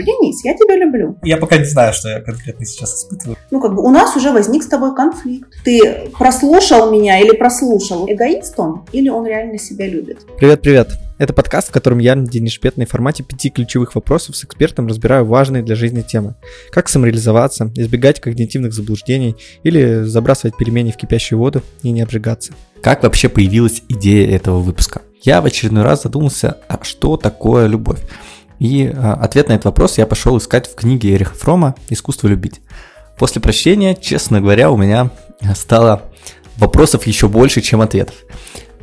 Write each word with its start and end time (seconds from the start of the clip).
Денис, 0.00 0.42
я 0.42 0.54
тебя 0.54 0.74
люблю. 0.76 1.18
Я 1.22 1.36
пока 1.36 1.58
не 1.58 1.66
знаю, 1.66 1.92
что 1.92 2.08
я 2.08 2.22
конкретно 2.22 2.64
сейчас 2.64 2.94
испытываю. 2.94 3.36
Ну, 3.50 3.60
как 3.60 3.74
бы 3.74 3.82
у 3.82 3.90
нас 3.90 4.16
уже 4.16 4.32
возник 4.32 4.62
с 4.62 4.66
тобой 4.66 4.94
конфликт. 4.96 5.52
Ты 5.64 6.08
прослушал 6.18 6.90
меня 6.90 7.20
или 7.20 7.36
прослушал? 7.36 8.06
Эгоист 8.08 8.58
он 8.58 8.86
или 8.92 9.10
он 9.10 9.26
реально 9.26 9.58
себя 9.58 9.86
любит? 9.86 10.26
Привет-привет. 10.38 10.92
Это 11.18 11.34
подкаст, 11.34 11.68
в 11.68 11.72
котором 11.72 11.98
я, 11.98 12.16
Денис 12.16 12.52
Шпетный, 12.52 12.86
в 12.86 12.88
формате 12.88 13.22
пяти 13.22 13.50
ключевых 13.50 13.94
вопросов 13.94 14.34
с 14.34 14.44
экспертом 14.44 14.86
разбираю 14.86 15.26
важные 15.26 15.62
для 15.62 15.74
жизни 15.74 16.00
темы. 16.00 16.36
Как 16.70 16.88
самореализоваться, 16.88 17.70
избегать 17.76 18.18
когнитивных 18.18 18.72
заблуждений 18.72 19.36
или 19.62 20.04
забрасывать 20.04 20.56
пельмени 20.56 20.92
в 20.92 20.96
кипящую 20.96 21.38
воду 21.38 21.60
и 21.82 21.90
не 21.90 22.00
обжигаться. 22.00 22.54
Как 22.82 23.02
вообще 23.02 23.28
появилась 23.28 23.82
идея 23.90 24.34
этого 24.34 24.60
выпуска? 24.60 25.02
Я 25.20 25.42
в 25.42 25.44
очередной 25.44 25.84
раз 25.84 26.02
задумался, 26.02 26.56
а 26.66 26.82
что 26.82 27.18
такое 27.18 27.66
любовь? 27.66 28.00
И 28.62 28.92
а, 28.94 29.14
ответ 29.14 29.48
на 29.48 29.54
этот 29.54 29.64
вопрос 29.64 29.98
я 29.98 30.06
пошел 30.06 30.38
искать 30.38 30.70
в 30.70 30.76
книге 30.76 31.16
Эриха 31.16 31.34
Фрома 31.34 31.74
«Искусство 31.88 32.28
любить». 32.28 32.60
После 33.18 33.42
прочтения, 33.42 33.96
честно 33.96 34.40
говоря, 34.40 34.70
у 34.70 34.76
меня 34.76 35.10
стало 35.56 36.02
вопросов 36.58 37.08
еще 37.08 37.26
больше, 37.26 37.60
чем 37.60 37.80
ответов. 37.80 38.14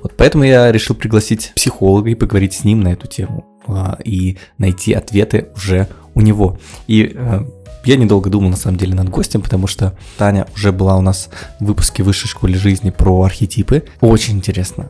Вот 0.03 0.17
поэтому 0.17 0.43
я 0.43 0.69
решил 0.73 0.97
пригласить 0.97 1.53
психолога 1.55 2.09
и 2.09 2.15
поговорить 2.15 2.55
с 2.55 2.65
ним 2.65 2.81
на 2.81 2.89
эту 2.89 3.07
тему 3.07 3.45
а, 3.67 3.97
и 4.03 4.37
найти 4.57 4.91
ответы 4.91 5.47
уже 5.55 5.87
у 6.13 6.19
него. 6.19 6.59
И 6.87 7.15
а, 7.15 7.47
я 7.85 7.95
недолго 7.95 8.29
думал 8.29 8.49
на 8.49 8.57
самом 8.57 8.75
деле 8.75 8.95
над 8.95 9.07
гостем, 9.07 9.41
потому 9.41 9.67
что 9.67 9.97
Таня 10.17 10.45
уже 10.55 10.73
была 10.73 10.97
у 10.97 11.01
нас 11.01 11.29
в 11.61 11.65
выпуске 11.67 12.03
высшей 12.03 12.27
школы 12.27 12.55
жизни 12.55 12.89
про 12.89 13.23
архетипы. 13.23 13.85
Очень 14.01 14.39
интересно 14.39 14.89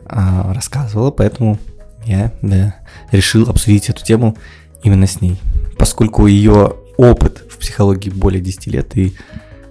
рассказывала, 0.52 1.12
поэтому 1.12 1.60
я 2.06 2.32
да, 2.42 2.74
решил 3.12 3.48
обсудить 3.48 3.88
эту 3.88 4.04
тему 4.04 4.36
именно 4.82 5.06
с 5.06 5.20
ней, 5.20 5.36
поскольку 5.78 6.26
ее 6.26 6.76
опыт 6.96 7.38
в 7.50 7.58
психологии 7.58 8.10
более 8.10 8.40
10 8.40 8.66
лет, 8.66 8.96
и 8.96 9.14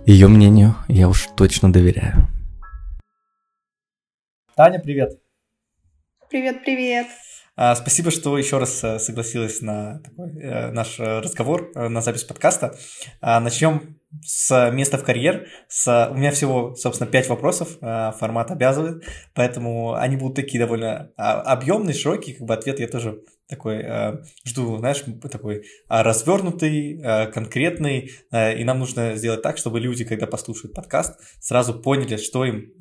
ее 0.06 0.28
мнению 0.28 0.76
я 0.88 1.08
уж 1.08 1.28
точно 1.36 1.72
доверяю. 1.72 2.28
Таня, 4.56 4.80
привет. 4.80 5.20
Привет, 6.30 6.64
привет. 6.64 7.08
А, 7.56 7.76
спасибо, 7.76 8.10
что 8.10 8.38
еще 8.38 8.58
раз 8.58 8.84
э, 8.86 9.00
согласилась 9.00 9.62
на 9.62 10.00
такой, 10.00 10.32
э, 10.40 10.72
наш 10.72 10.98
разговор, 10.98 11.72
э, 11.76 11.90
на 11.90 12.02
запись 12.02 12.24
подкаста. 12.24 12.78
А, 13.20 13.40
начнем 13.40 14.00
с 14.26 14.72
места 14.72 14.98
в 14.98 15.04
карьер. 15.04 15.48
С... 15.68 16.10
У 16.10 16.14
меня 16.14 16.32
всего, 16.32 16.74
собственно, 16.76 17.12
пять 17.12 17.28
вопросов, 17.28 17.78
формат 17.80 18.52
обязывает, 18.52 19.04
поэтому 19.36 19.94
они 19.94 20.16
будут 20.16 20.36
такие 20.36 20.60
довольно 20.60 21.12
а, 21.18 21.42
объемные, 21.42 21.94
широкие, 21.94 22.38
как 22.38 22.48
бы 22.48 22.54
ответ 22.54 22.80
я 22.80 22.88
тоже 22.88 23.20
такой 23.50 23.84
жду, 24.46 24.78
знаешь, 24.78 25.04
такой 25.32 25.66
развернутый, 25.88 27.02
конкретный, 27.34 28.12
и 28.32 28.64
нам 28.64 28.80
нужно 28.80 29.16
сделать 29.16 29.42
так, 29.42 29.58
чтобы 29.58 29.80
люди, 29.80 30.06
когда 30.06 30.28
послушают 30.28 30.76
подкаст, 30.76 31.20
сразу 31.42 31.74
поняли, 31.74 32.18
что 32.18 32.46
им 32.46 32.74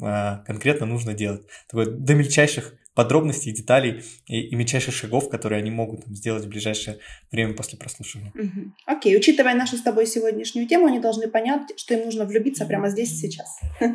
конкретно 0.46 0.86
нужно 0.86 1.14
делать. 1.14 1.42
Такой 1.68 1.86
до 1.90 2.14
мельчайших 2.14 2.74
подробностей, 2.98 3.52
деталей 3.52 4.02
и, 4.26 4.40
и 4.40 4.56
мельчайших 4.56 4.92
шагов, 4.92 5.28
которые 5.28 5.60
они 5.60 5.70
могут 5.70 6.04
там, 6.04 6.16
сделать 6.16 6.44
в 6.44 6.48
ближайшее 6.48 6.98
время 7.30 7.54
после 7.54 7.78
прослушивания. 7.78 8.32
Угу. 8.34 8.72
Окей, 8.86 9.16
учитывая 9.16 9.54
нашу 9.54 9.76
с 9.76 9.82
тобой 9.82 10.04
сегодняшнюю 10.04 10.66
тему, 10.66 10.86
они 10.86 10.98
должны 10.98 11.28
понять, 11.28 11.60
что 11.76 11.94
им 11.94 12.06
нужно 12.06 12.24
влюбиться 12.24 12.66
прямо 12.66 12.88
здесь 12.90 13.12
и 13.12 13.28
сейчас. 13.28 13.60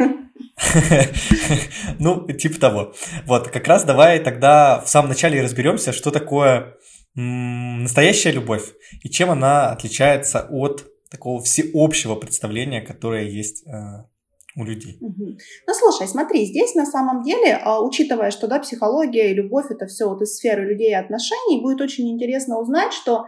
Ну, 1.99 2.27
типа 2.27 2.59
того. 2.59 2.93
Вот, 3.25 3.49
как 3.49 3.67
раз 3.67 3.83
давай 3.83 4.19
тогда 4.19 4.79
в 4.79 4.87
самом 4.87 5.09
начале 5.09 5.41
разберемся, 5.41 5.91
что 5.91 6.09
такое 6.09 6.77
настоящая 7.15 8.31
любовь 8.31 8.71
и 9.01 9.09
чем 9.09 9.31
она 9.31 9.71
отличается 9.71 10.47
от 10.49 10.85
такого 11.11 11.43
всеобщего 11.43 12.15
представления, 12.15 12.81
которое 12.81 13.27
есть 13.29 13.67
э, 13.67 14.05
у 14.55 14.63
людей. 14.63 14.97
Угу. 15.01 15.37
Ну, 15.67 15.73
слушай, 15.73 16.07
смотри, 16.07 16.45
здесь 16.45 16.75
на 16.75 16.85
самом 16.85 17.23
деле, 17.23 17.59
а, 17.63 17.81
учитывая, 17.81 18.31
что 18.31 18.47
да, 18.47 18.59
психология 18.59 19.31
и 19.31 19.33
любовь 19.33 19.65
это 19.69 19.87
все 19.87 20.07
вот 20.07 20.21
из 20.21 20.35
сферы 20.35 20.65
людей 20.65 20.91
и 20.91 20.95
отношений, 20.95 21.61
будет 21.61 21.81
очень 21.81 22.09
интересно 22.09 22.59
узнать, 22.59 22.93
что 22.93 23.25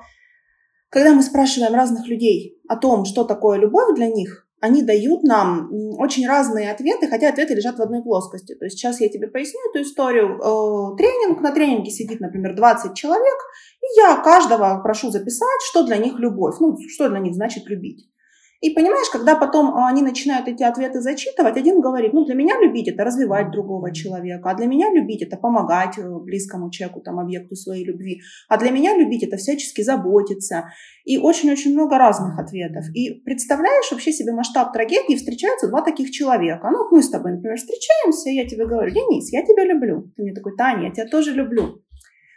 когда 0.89 1.13
мы 1.13 1.23
спрашиваем 1.23 1.73
разных 1.73 2.07
людей 2.07 2.61
о 2.67 2.77
том, 2.77 3.05
что 3.05 3.23
такое 3.23 3.57
любовь 3.57 3.95
для 3.95 4.07
них, 4.07 4.47
они 4.61 4.81
дают 4.81 5.23
нам 5.23 5.69
очень 5.99 6.27
разные 6.27 6.71
ответы, 6.71 7.07
хотя 7.07 7.29
ответы 7.29 7.53
лежат 7.53 7.77
в 7.77 7.81
одной 7.81 8.01
плоскости. 8.01 8.55
То 8.55 8.65
есть 8.65 8.77
сейчас 8.77 8.99
я 9.01 9.09
тебе 9.09 9.27
поясню 9.27 9.59
эту 9.69 9.81
историю. 9.83 10.39
Э, 10.39 10.97
тренинг, 10.97 11.41
на 11.41 11.51
тренинге 11.51 11.91
сидит, 11.91 12.19
например, 12.19 12.55
20 12.55 12.95
человек, 12.95 13.35
и 13.81 13.99
я 13.99 14.15
каждого 14.23 14.81
прошу 14.81 15.11
записать, 15.11 15.61
что 15.69 15.85
для 15.85 15.97
них 15.97 16.17
любовь, 16.17 16.55
ну, 16.59 16.75
что 16.87 17.09
для 17.09 17.19
них 17.19 17.35
значит 17.35 17.65
любить. 17.67 18.09
И 18.65 18.71
понимаешь, 18.71 19.11
когда 19.11 19.35
потом 19.35 19.75
а, 19.75 19.89
они 19.89 20.01
начинают 20.01 20.47
эти 20.47 20.63
ответы 20.63 20.99
зачитывать, 20.99 21.55
один 21.55 21.81
говорит, 21.81 22.13
ну 22.13 22.25
для 22.25 22.33
меня 22.33 22.59
любить 22.59 22.87
это 22.87 23.03
развивать 23.03 23.51
другого 23.51 23.93
человека, 23.93 24.49
а 24.49 24.55
для 24.55 24.65
меня 24.65 24.89
любить 24.91 25.21
это 25.21 25.37
помогать 25.37 25.99
э, 25.99 26.01
близкому 26.01 26.71
человеку, 26.71 26.99
там, 27.01 27.19
объекту 27.19 27.55
своей 27.55 27.85
любви, 27.85 28.21
а 28.49 28.57
для 28.57 28.71
меня 28.71 28.97
любить 28.97 29.21
это 29.21 29.37
всячески 29.37 29.83
заботиться. 29.83 30.63
И 31.03 31.19
очень-очень 31.19 31.73
много 31.73 31.99
разных 31.99 32.39
ответов. 32.39 32.85
И 32.95 33.21
представляешь 33.23 33.91
вообще 33.91 34.11
себе 34.11 34.31
масштаб 34.31 34.73
трагедии, 34.73 35.15
встречаются 35.15 35.67
два 35.67 35.83
таких 35.83 36.09
человека. 36.09 36.67
Ну, 36.71 36.89
мы 36.89 37.03
с 37.03 37.09
тобой, 37.11 37.33
например, 37.33 37.57
встречаемся, 37.57 38.31
и 38.31 38.33
я 38.33 38.47
тебе 38.47 38.65
говорю, 38.65 38.91
Денис, 38.91 39.31
я 39.31 39.45
тебя 39.45 39.63
люблю. 39.63 40.11
Ты 40.15 40.23
мне 40.23 40.33
такой, 40.33 40.57
Таня, 40.57 40.85
я 40.87 40.91
тебя 40.91 41.05
тоже 41.05 41.33
люблю. 41.33 41.83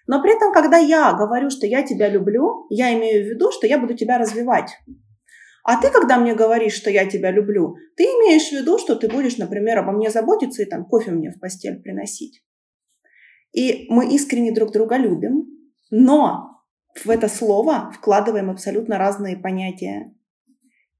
Но 0.07 0.21
при 0.21 0.37
этом, 0.37 0.53
когда 0.53 0.77
я 0.77 1.15
говорю, 1.15 1.49
что 1.49 1.67
я 1.67 1.83
тебя 1.83 2.11
люблю, 2.11 2.67
я 2.69 2.93
имею 2.93 3.25
в 3.25 3.29
виду, 3.31 3.51
что 3.51 3.67
я 3.67 3.79
буду 3.79 3.95
тебя 3.95 4.19
развивать. 4.19 4.77
А 5.71 5.77
ты, 5.77 5.91
когда 5.91 6.17
мне 6.17 6.35
говоришь, 6.35 6.73
что 6.73 6.89
я 6.89 7.05
тебя 7.05 7.31
люблю, 7.31 7.77
ты 7.95 8.05
имеешь 8.05 8.49
в 8.49 8.53
виду, 8.53 8.79
что 8.79 8.97
ты 8.97 9.07
будешь, 9.07 9.37
например, 9.37 9.77
обо 9.77 9.93
мне 9.93 10.09
заботиться 10.09 10.63
и 10.63 10.65
там 10.65 10.87
кофе 10.87 11.11
мне 11.11 11.31
в 11.31 11.39
постель 11.39 11.83
приносить. 11.83 12.43
И 13.53 13.85
мы 13.91 14.15
искренне 14.15 14.51
друг 14.51 14.73
друга 14.73 14.97
любим, 14.97 15.45
но 15.91 16.63
в 17.05 17.11
это 17.11 17.29
слово 17.29 17.93
вкладываем 17.95 18.49
абсолютно 18.49 18.97
разные 18.97 19.37
понятия. 19.37 20.15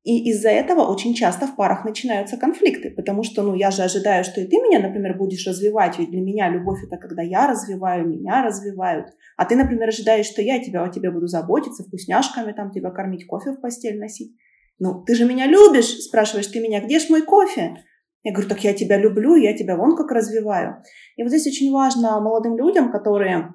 И 0.03 0.29
из-за 0.33 0.51
этого 0.51 0.83
очень 0.83 1.15
часто 1.15 1.47
в 1.47 1.57
парах 1.57 1.87
начинаются 1.87 2.37
конфликты, 2.37 2.91
потому 2.91 3.23
что, 3.23 3.43
ну, 3.43 3.55
я 3.55 3.71
же 3.71 3.83
ожидаю, 3.83 4.23
что 4.23 4.43
и 4.43 4.47
ты 4.47 4.57
меня, 4.57 4.81
например, 4.81 5.17
будешь 5.17 5.47
развивать, 5.47 5.99
ведь 5.99 6.11
для 6.11 6.21
меня 6.21 6.51
любовь 6.51 6.85
это 6.85 6.99
когда 6.99 7.23
я 7.23 7.47
развиваю, 7.47 8.07
меня 8.07 8.43
развивают, 8.43 9.07
а 9.39 9.47
ты, 9.47 9.57
например, 9.57 9.89
ожидаешь, 9.89 10.27
что 10.27 10.43
я 10.43 10.63
тебя, 10.63 10.85
о 10.85 10.91
тебе 10.91 11.11
буду 11.11 11.27
заботиться, 11.27 11.85
вкусняшками 11.85 12.53
там 12.53 12.71
тебя 12.71 12.91
кормить, 12.91 13.27
кофе 13.27 13.53
в 13.53 13.63
постель 13.63 13.99
носить. 13.99 14.37
Ну, 14.79 15.03
ты 15.05 15.15
же 15.15 15.25
меня 15.25 15.47
любишь, 15.47 15.99
спрашиваешь 16.01 16.47
ты 16.47 16.61
меня, 16.61 16.81
где 16.81 16.99
ж 16.99 17.09
мой 17.09 17.23
кофе? 17.23 17.85
Я 18.23 18.33
говорю, 18.33 18.49
так 18.49 18.63
я 18.65 18.75
тебя 18.75 18.99
люблю, 18.99 19.35
я 19.35 19.57
тебя 19.57 19.77
вон 19.77 19.97
как 19.97 20.11
развиваю. 20.11 20.83
И 21.17 21.23
вот 21.23 21.31
здесь 21.31 21.47
очень 21.47 21.73
важно 21.73 22.21
молодым 22.21 22.57
людям, 22.57 22.91
которые 22.91 23.55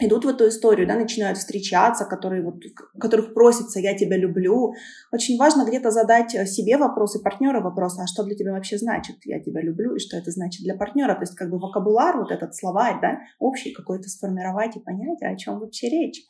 идут 0.00 0.24
в 0.24 0.28
эту 0.28 0.48
историю, 0.48 0.86
да, 0.86 0.96
начинают 0.96 1.38
встречаться, 1.38 2.04
которые 2.04 2.42
вот, 2.42 2.56
которых 2.98 3.34
просится 3.34 3.78
«я 3.78 3.96
тебя 3.96 4.16
люблю». 4.16 4.74
Очень 5.12 5.38
важно 5.38 5.64
где-то 5.64 5.90
задать 5.90 6.30
себе 6.48 6.76
вопрос 6.76 7.16
и 7.16 7.22
партнеру 7.22 7.62
вопрос, 7.62 7.98
а 7.98 8.06
что 8.06 8.24
для 8.24 8.34
тебя 8.34 8.52
вообще 8.52 8.78
значит 8.78 9.16
«я 9.24 9.40
тебя 9.40 9.60
люблю» 9.60 9.94
и 9.94 10.00
что 10.00 10.16
это 10.16 10.30
значит 10.30 10.62
для 10.62 10.74
партнера. 10.74 11.14
То 11.14 11.22
есть 11.22 11.34
как 11.34 11.50
бы 11.50 11.58
вокабуляр, 11.58 12.16
вот 12.18 12.30
этот 12.30 12.54
словарь, 12.54 13.00
да, 13.00 13.18
общий 13.38 13.72
какой-то 13.72 14.08
сформировать 14.08 14.76
и 14.76 14.80
понять, 14.80 15.22
о 15.22 15.36
чем 15.36 15.60
вообще 15.60 15.88
речь. 15.88 16.22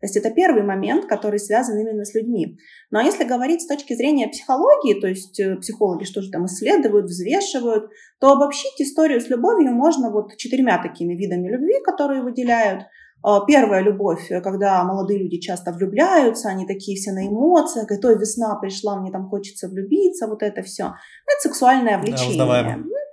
То 0.00 0.06
есть 0.06 0.16
это 0.16 0.30
первый 0.30 0.62
момент, 0.62 1.06
который 1.06 1.38
связан 1.38 1.78
именно 1.78 2.04
с 2.04 2.14
людьми. 2.14 2.58
Ну 2.90 2.98
а 2.98 3.02
если 3.02 3.24
говорить 3.24 3.62
с 3.62 3.66
точки 3.66 3.94
зрения 3.94 4.28
психологии, 4.28 4.98
то 4.98 5.06
есть 5.06 5.38
э, 5.38 5.56
психологи 5.56 6.04
что 6.04 6.22
же 6.22 6.30
там 6.30 6.46
исследуют, 6.46 7.04
взвешивают, 7.04 7.90
то 8.18 8.32
обобщить 8.32 8.80
историю 8.80 9.20
с 9.20 9.28
любовью 9.28 9.72
можно 9.72 10.10
вот 10.10 10.36
четырьмя 10.36 10.82
такими 10.82 11.14
видами 11.14 11.48
любви, 11.48 11.74
которые 11.84 12.22
выделяют. 12.22 12.84
А, 13.22 13.44
первая 13.44 13.82
любовь, 13.82 14.30
э, 14.30 14.40
когда 14.40 14.82
молодые 14.84 15.18
люди 15.18 15.38
часто 15.38 15.72
влюбляются, 15.72 16.48
они 16.48 16.66
такие 16.66 16.96
все 16.96 17.12
на 17.12 17.26
эмоциях, 17.26 17.90
и 17.90 18.00
то 18.00 18.10
весна 18.12 18.54
пришла, 18.56 18.98
мне 18.98 19.12
там 19.12 19.28
хочется 19.28 19.68
влюбиться, 19.68 20.26
вот 20.26 20.42
это 20.42 20.62
все. 20.62 20.94
Это 21.26 21.40
сексуальное 21.40 21.98
влечение. 21.98 22.38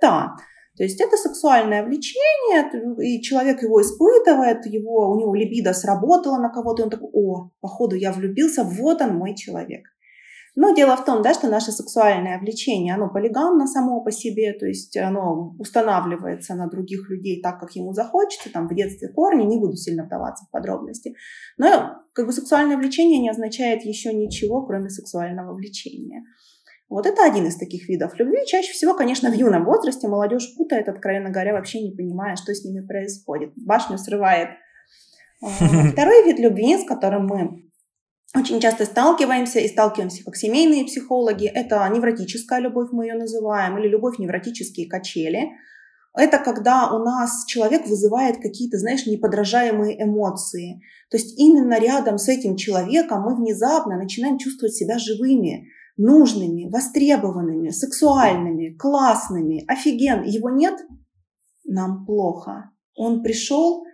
да. 0.00 0.36
То 0.78 0.84
есть 0.84 1.00
это 1.00 1.16
сексуальное 1.16 1.84
влечение, 1.84 2.70
и 3.02 3.20
человек 3.20 3.62
его 3.62 3.82
испытывает, 3.82 4.64
его, 4.64 5.10
у 5.10 5.18
него 5.18 5.34
либидо 5.34 5.72
сработало 5.72 6.38
на 6.38 6.50
кого-то, 6.50 6.82
и 6.82 6.84
он 6.84 6.90
такой, 6.90 7.10
о, 7.12 7.50
походу 7.60 7.96
я 7.96 8.12
влюбился, 8.12 8.62
вот 8.62 9.02
он 9.02 9.16
мой 9.16 9.34
человек. 9.34 9.82
Но 10.54 10.74
дело 10.74 10.96
в 10.96 11.04
том, 11.04 11.22
да, 11.22 11.34
что 11.34 11.48
наше 11.48 11.72
сексуальное 11.72 12.38
влечение, 12.38 12.94
оно 12.94 13.08
полигамно 13.08 13.66
само 13.66 14.02
по 14.02 14.12
себе, 14.12 14.52
то 14.52 14.66
есть 14.66 14.96
оно 14.96 15.54
устанавливается 15.58 16.54
на 16.54 16.68
других 16.68 17.10
людей 17.10 17.42
так, 17.42 17.58
как 17.58 17.72
ему 17.72 17.92
захочется, 17.92 18.50
там 18.52 18.68
в 18.68 18.74
детстве 18.74 19.08
корни, 19.08 19.44
не 19.44 19.58
буду 19.58 19.76
сильно 19.76 20.04
вдаваться 20.04 20.46
в 20.46 20.50
подробности. 20.50 21.14
Но 21.58 22.02
как 22.12 22.26
бы 22.26 22.32
сексуальное 22.32 22.76
влечение 22.76 23.20
не 23.20 23.30
означает 23.30 23.82
еще 23.82 24.12
ничего, 24.12 24.64
кроме 24.64 24.90
сексуального 24.90 25.54
влечения. 25.54 26.24
Вот 26.88 27.04
это 27.04 27.24
один 27.24 27.46
из 27.46 27.56
таких 27.56 27.88
видов 27.88 28.18
любви. 28.18 28.46
Чаще 28.46 28.72
всего, 28.72 28.94
конечно, 28.94 29.30
в 29.30 29.34
юном 29.34 29.64
возрасте 29.64 30.08
молодежь 30.08 30.54
путает, 30.56 30.88
откровенно 30.88 31.30
говоря, 31.30 31.52
вообще 31.52 31.82
не 31.82 31.94
понимая, 31.94 32.36
что 32.36 32.54
с 32.54 32.64
ними 32.64 32.84
происходит. 32.86 33.52
Башню 33.56 33.98
срывает. 33.98 34.48
А, 35.42 35.48
второй 35.92 36.24
вид 36.24 36.38
любви, 36.38 36.78
с 36.78 36.84
которым 36.84 37.26
мы 37.26 37.68
очень 38.34 38.60
часто 38.60 38.84
сталкиваемся 38.84 39.58
и 39.58 39.68
сталкиваемся 39.68 40.24
как 40.24 40.36
семейные 40.36 40.84
психологи. 40.84 41.46
Это 41.46 41.86
невротическая 41.88 42.60
любовь, 42.60 42.88
мы 42.92 43.06
ее 43.06 43.14
называем, 43.14 43.78
или 43.78 43.88
любовь 43.88 44.18
невротические 44.18 44.88
качели. 44.88 45.50
Это 46.14 46.38
когда 46.38 46.90
у 46.90 46.98
нас 47.04 47.44
человек 47.46 47.86
вызывает 47.86 48.38
какие-то, 48.38 48.78
знаешь, 48.78 49.06
неподражаемые 49.06 50.02
эмоции. 50.02 50.80
То 51.10 51.16
есть 51.16 51.38
именно 51.38 51.78
рядом 51.78 52.18
с 52.18 52.28
этим 52.28 52.56
человеком 52.56 53.22
мы 53.22 53.36
внезапно 53.36 53.96
начинаем 53.96 54.38
чувствовать 54.38 54.74
себя 54.74 54.98
живыми, 54.98 55.68
нужными, 55.98 56.70
востребованными, 56.70 57.68
сексуальными, 57.68 58.74
классными. 58.74 59.64
Офиген, 59.68 60.22
его 60.22 60.48
нет, 60.48 60.78
нам 61.66 62.06
плохо. 62.06 62.70
Он 62.96 63.22
пришел, 63.22 63.84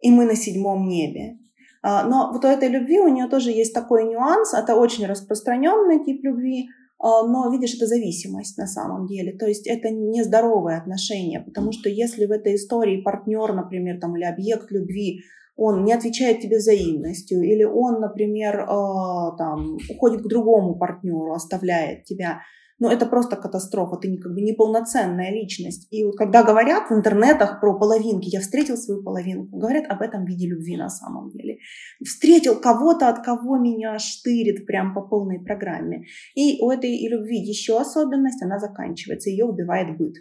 и 0.00 0.10
мы 0.10 0.24
на 0.24 0.34
седьмом 0.34 0.88
небе. 0.88 1.38
А, 1.82 2.04
но 2.04 2.30
вот 2.32 2.44
у 2.44 2.48
этой 2.48 2.68
любви 2.68 2.98
у 2.98 3.08
нее 3.08 3.28
тоже 3.28 3.50
есть 3.50 3.72
такой 3.72 4.04
нюанс. 4.04 4.54
Это 4.54 4.74
очень 4.74 5.06
распространенный 5.06 6.04
тип 6.04 6.24
любви, 6.24 6.68
а, 6.98 7.26
но, 7.26 7.50
видишь, 7.50 7.74
это 7.76 7.86
зависимость 7.86 8.58
на 8.58 8.66
самом 8.66 9.06
деле. 9.06 9.32
То 9.32 9.46
есть 9.46 9.66
это 9.66 9.90
нездоровые 9.90 10.78
отношения, 10.78 11.40
потому 11.40 11.72
что 11.72 11.88
если 11.88 12.26
в 12.26 12.30
этой 12.30 12.56
истории 12.56 13.02
партнер, 13.02 13.52
например, 13.54 13.98
там, 14.00 14.16
или 14.16 14.24
объект 14.24 14.70
любви, 14.70 15.22
он 15.62 15.84
не 15.84 15.92
отвечает 15.92 16.40
тебе 16.40 16.56
взаимностью, 16.56 17.42
или 17.42 17.64
он, 17.64 18.00
например, 18.00 18.64
а, 18.66 19.36
там, 19.36 19.76
уходит 19.90 20.22
к 20.22 20.26
другому 20.26 20.74
партнеру, 20.76 21.34
оставляет 21.34 22.04
тебя, 22.04 22.40
но 22.80 22.90
это 22.90 23.06
просто 23.06 23.36
катастрофа, 23.36 23.96
ты 23.96 24.16
как 24.16 24.32
бы 24.32 24.40
неполноценная 24.40 25.30
личность. 25.30 25.86
И 25.90 26.02
вот 26.02 26.16
когда 26.16 26.42
говорят 26.42 26.88
в 26.88 26.94
интернетах 26.94 27.60
про 27.60 27.78
половинки, 27.78 28.30
я 28.30 28.40
встретил 28.40 28.76
свою 28.78 29.02
половинку, 29.02 29.58
говорят 29.58 29.84
об 29.88 30.00
этом 30.00 30.24
в 30.24 30.28
виде 30.28 30.48
любви 30.48 30.78
на 30.78 30.88
самом 30.88 31.30
деле. 31.30 31.58
Встретил 32.02 32.58
кого-то, 32.58 33.10
от 33.10 33.22
кого 33.22 33.58
меня 33.58 33.98
штырит 33.98 34.66
прям 34.66 34.94
по 34.94 35.02
полной 35.02 35.38
программе. 35.38 36.04
И 36.34 36.58
у 36.62 36.70
этой 36.70 36.96
и 36.96 37.08
любви 37.08 37.38
еще 37.38 37.78
особенность, 37.78 38.42
она 38.42 38.58
заканчивается, 38.58 39.28
ее 39.28 39.44
убивает 39.44 39.98
быт. 39.98 40.14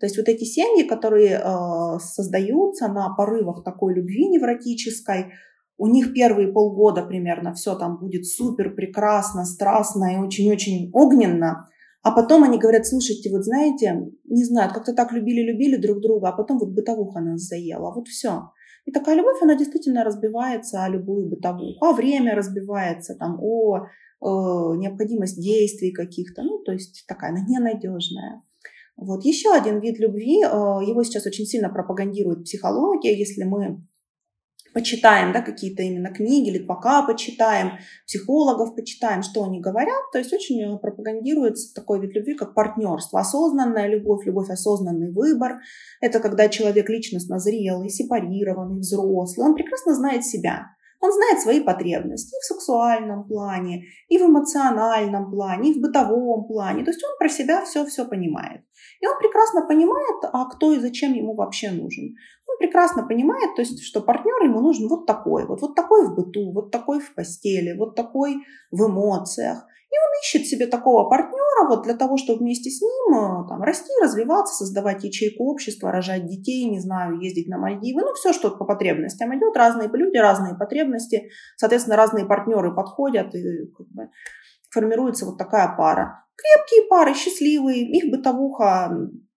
То 0.00 0.06
есть 0.06 0.16
вот 0.16 0.28
эти 0.28 0.44
семьи, 0.44 0.88
которые 0.88 1.38
э, 1.38 1.98
создаются 2.00 2.88
на 2.88 3.14
порывах 3.14 3.62
такой 3.62 3.94
любви 3.94 4.26
невротической, 4.28 5.32
у 5.78 5.88
них 5.88 6.14
первые 6.14 6.48
полгода 6.48 7.02
примерно 7.02 7.52
все 7.52 7.74
там 7.74 7.98
будет 7.98 8.26
супер 8.26 8.74
прекрасно, 8.74 9.44
страстно 9.44 10.14
и 10.14 10.16
очень-очень 10.16 10.90
огненно, 10.94 11.68
а 12.06 12.12
потом 12.12 12.44
они 12.44 12.56
говорят, 12.56 12.86
слушайте, 12.86 13.30
вот 13.30 13.42
знаете, 13.42 14.12
не 14.26 14.44
знаю, 14.44 14.72
как-то 14.72 14.94
так 14.94 15.10
любили-любили 15.10 15.74
друг 15.74 16.00
друга, 16.00 16.28
а 16.28 16.32
потом 16.32 16.60
вот 16.60 16.68
бытовуха 16.68 17.18
нас 17.18 17.40
заела, 17.40 17.92
вот 17.92 18.06
все. 18.06 18.52
И 18.84 18.92
такая 18.92 19.16
любовь, 19.16 19.42
она 19.42 19.56
действительно 19.56 20.04
разбивается 20.04 20.84
о 20.84 20.88
любую 20.88 21.28
бытовуху, 21.28 21.84
а 21.84 21.92
время 21.92 22.36
разбивается, 22.36 23.16
там, 23.16 23.40
о, 23.42 23.88
о 24.20 24.76
необходимость 24.76 25.42
действий 25.42 25.90
каких-то, 25.90 26.44
ну, 26.44 26.60
то 26.60 26.70
есть 26.70 27.04
такая 27.08 27.32
она 27.32 27.40
ненадежная. 27.40 28.40
Вот 28.96 29.24
еще 29.24 29.52
один 29.52 29.80
вид 29.80 29.98
любви, 29.98 30.44
э, 30.44 30.46
его 30.46 31.02
сейчас 31.02 31.26
очень 31.26 31.44
сильно 31.44 31.70
пропагандирует 31.70 32.44
психология, 32.44 33.18
если 33.18 33.42
мы 33.42 33.82
почитаем, 34.76 35.32
да, 35.32 35.40
какие-то 35.40 35.82
именно 35.82 36.12
книги, 36.12 36.58
пока 36.58 37.00
почитаем, 37.00 37.78
психологов 38.06 38.76
почитаем, 38.76 39.22
что 39.22 39.42
они 39.42 39.58
говорят. 39.58 40.02
То 40.12 40.18
есть 40.18 40.34
очень 40.34 40.60
э, 40.62 40.78
пропагандируется 40.78 41.74
такой 41.74 41.98
вид 41.98 42.14
любви, 42.14 42.34
как 42.34 42.52
партнерство. 42.52 43.20
Осознанная 43.20 43.88
любовь, 43.88 44.26
любовь 44.26 44.50
осознанный 44.50 45.10
выбор. 45.10 45.60
Это 46.02 46.20
когда 46.20 46.50
человек 46.50 46.90
личностно 46.90 47.38
зрелый, 47.38 47.88
сепарированный, 47.88 48.80
взрослый. 48.80 49.46
Он 49.46 49.54
прекрасно 49.54 49.94
знает 49.94 50.26
себя. 50.26 50.75
Он 51.06 51.12
знает 51.12 51.40
свои 51.40 51.60
потребности 51.60 52.34
и 52.34 52.40
в 52.40 52.44
сексуальном 52.44 53.28
плане, 53.28 53.84
и 54.08 54.18
в 54.18 54.22
эмоциональном 54.22 55.30
плане, 55.30 55.70
и 55.70 55.78
в 55.78 55.80
бытовом 55.80 56.46
плане. 56.46 56.84
То 56.84 56.90
есть 56.90 57.04
он 57.04 57.16
про 57.18 57.28
себя 57.28 57.64
все-все 57.64 58.04
понимает. 58.04 58.62
И 59.00 59.06
он 59.06 59.16
прекрасно 59.18 59.66
понимает, 59.66 60.16
а 60.32 60.46
кто 60.46 60.72
и 60.72 60.80
зачем 60.80 61.12
ему 61.12 61.34
вообще 61.34 61.70
нужен 61.70 62.14
прекрасно 62.58 63.06
понимает, 63.06 63.54
то 63.54 63.62
есть, 63.62 63.82
что 63.82 64.00
партнер 64.00 64.44
ему 64.44 64.60
нужен 64.60 64.88
вот 64.88 65.06
такой, 65.06 65.46
вот, 65.46 65.60
вот 65.60 65.74
такой 65.74 66.06
в 66.06 66.14
быту, 66.14 66.52
вот 66.52 66.70
такой 66.70 67.00
в 67.00 67.14
постели, 67.14 67.76
вот 67.76 67.94
такой 67.94 68.36
в 68.70 68.86
эмоциях. 68.86 69.66
И 69.88 69.94
он 69.94 70.20
ищет 70.22 70.46
себе 70.46 70.66
такого 70.66 71.08
партнера 71.08 71.68
вот 71.68 71.84
для 71.84 71.94
того, 71.94 72.16
чтобы 72.16 72.40
вместе 72.40 72.70
с 72.70 72.80
ним 72.80 73.14
э, 73.14 73.48
там, 73.48 73.62
расти, 73.62 73.90
развиваться, 74.02 74.54
создавать 74.54 75.04
ячейку 75.04 75.44
общества, 75.44 75.92
рожать 75.92 76.26
детей, 76.26 76.68
не 76.68 76.80
знаю, 76.80 77.20
ездить 77.20 77.48
на 77.48 77.58
Мальдивы. 77.58 78.02
Ну, 78.02 78.12
все, 78.14 78.32
что 78.32 78.50
по 78.50 78.64
потребностям 78.64 79.36
идет. 79.36 79.56
Разные 79.56 79.88
люди, 79.92 80.16
разные 80.16 80.54
потребности. 80.54 81.30
Соответственно, 81.56 81.96
разные 81.96 82.26
партнеры 82.26 82.74
подходят 82.74 83.34
и 83.34 83.66
как 83.76 83.86
бы, 83.88 84.10
формируется 84.70 85.24
вот 85.24 85.38
такая 85.38 85.74
пара. 85.76 86.24
Крепкие 86.36 86.88
пары, 86.88 87.14
счастливые, 87.14 87.82
их 87.82 88.10
бытовуха 88.10 88.90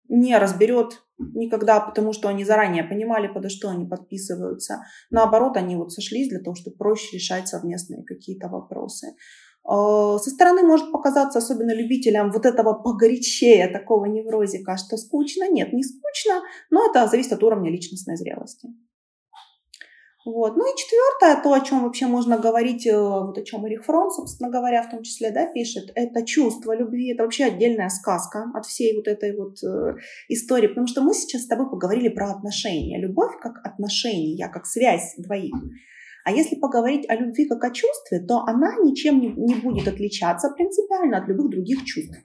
не 0.09 0.37
разберет 0.37 1.03
никогда, 1.19 1.79
потому 1.79 2.13
что 2.13 2.29
они 2.29 2.43
заранее 2.43 2.83
понимали, 2.83 3.27
подо 3.27 3.49
что 3.49 3.69
они 3.69 3.85
подписываются. 3.85 4.81
Наоборот, 5.11 5.57
они 5.57 5.75
вот 5.75 5.91
сошлись 5.91 6.29
для 6.29 6.39
того, 6.39 6.55
чтобы 6.55 6.77
проще 6.77 7.17
решать 7.17 7.47
совместные 7.47 8.03
какие-то 8.03 8.47
вопросы. 8.47 9.15
А, 9.63 10.17
со 10.17 10.29
стороны 10.29 10.63
может 10.63 10.91
показаться, 10.91 11.39
особенно 11.39 11.73
любителям 11.73 12.31
вот 12.31 12.45
этого 12.45 12.73
погорячее, 12.73 13.67
такого 13.67 14.05
неврозика, 14.05 14.77
что 14.77 14.97
скучно. 14.97 15.49
Нет, 15.49 15.73
не 15.73 15.83
скучно, 15.83 16.41
но 16.69 16.89
это 16.89 17.07
зависит 17.07 17.33
от 17.33 17.43
уровня 17.43 17.71
личностной 17.71 18.15
зрелости. 18.15 18.69
Вот. 20.25 20.57
Ну 20.57 20.63
и 20.63 20.77
четвертое, 20.77 21.41
то, 21.41 21.53
о 21.53 21.61
чем 21.61 21.83
вообще 21.83 22.05
можно 22.05 22.37
говорить, 22.37 22.85
э, 22.85 22.95
вот 22.99 23.37
о 23.37 23.43
чем 23.43 23.65
Эрих 23.65 23.85
Фрон, 23.85 24.11
собственно 24.11 24.49
говоря, 24.49 24.83
в 24.83 24.91
том 24.91 25.01
числе, 25.01 25.31
да, 25.31 25.47
пишет, 25.47 25.91
это 25.95 26.25
чувство 26.25 26.75
любви, 26.75 27.13
это 27.13 27.23
вообще 27.23 27.45
отдельная 27.45 27.89
сказка 27.89 28.51
от 28.53 28.65
всей 28.65 28.95
вот 28.95 29.07
этой 29.07 29.35
вот 29.35 29.63
э, 29.63 29.95
истории, 30.27 30.67
потому 30.67 30.87
что 30.87 31.01
мы 31.01 31.13
сейчас 31.13 31.43
с 31.43 31.47
тобой 31.47 31.69
поговорили 31.69 32.09
про 32.09 32.31
отношения. 32.31 32.99
Любовь 32.99 33.39
как 33.41 33.65
отношения, 33.65 34.49
как 34.49 34.65
связь 34.65 35.15
двоих. 35.17 35.55
А 36.29 36.31
если 36.31 36.57
поговорить 36.57 37.09
о 37.09 37.15
любви 37.15 37.47
как 37.47 37.63
о 37.63 37.71
чувстве, 37.71 38.19
то 38.19 38.43
она 38.45 38.75
ничем 38.83 39.19
не, 39.19 39.55
будет 39.55 39.87
отличаться 39.87 40.51
принципиально 40.51 41.17
от 41.17 41.27
любых 41.27 41.49
других 41.49 41.83
чувств. 41.85 42.21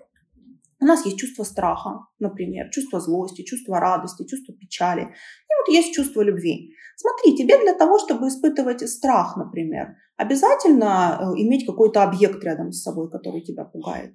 У 0.79 0.85
нас 0.85 1.07
есть 1.07 1.17
чувство 1.17 1.45
страха, 1.45 2.01
например, 2.19 2.69
чувство 2.71 3.01
злости, 3.01 3.45
чувство 3.45 3.81
радости, 3.81 4.27
чувство 4.27 4.55
печали. 4.55 5.05
И 5.05 5.53
вот 5.59 5.75
есть 5.75 5.95
чувство 5.95 6.21
любви. 6.21 6.75
Смотри, 6.97 7.35
тебе 7.35 7.59
для 7.63 7.73
того, 7.73 7.99
чтобы 7.99 8.29
испытывать 8.29 8.87
страх, 8.87 9.39
например, 9.39 9.97
обязательно 10.19 11.19
э, 11.19 11.41
иметь 11.41 11.65
какой-то 11.65 12.03
объект 12.03 12.45
рядом 12.45 12.73
с 12.73 12.83
собой, 12.83 13.11
который 13.11 13.41
тебя 13.41 13.65
пугает. 13.65 14.13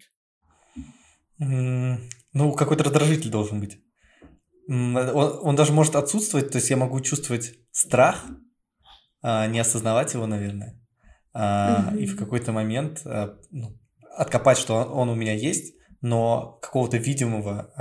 Ну, 1.40 2.54
какой-то 2.54 2.84
раздражитель 2.84 3.32
должен 3.32 3.60
быть. 3.60 3.80
Он, 4.68 4.96
он 5.42 5.56
даже 5.56 5.74
может 5.74 5.96
отсутствовать, 5.96 6.52
то 6.52 6.60
есть 6.60 6.70
я 6.70 6.78
могу 6.78 7.00
чувствовать 7.00 7.56
страх, 7.72 8.28
не 9.24 9.60
осознавать 9.60 10.14
его, 10.14 10.26
наверное, 10.28 10.80
угу. 11.34 11.98
и 11.98 12.06
в 12.06 12.18
какой-то 12.18 12.52
момент 12.52 13.02
а, 13.06 13.38
ну, 13.52 13.78
откопать, 14.16 14.58
что 14.58 14.76
он 14.76 15.10
у 15.10 15.16
меня 15.16 15.34
есть, 15.34 15.76
но 16.02 16.58
какого-то 16.62 16.98
видимого 16.98 17.74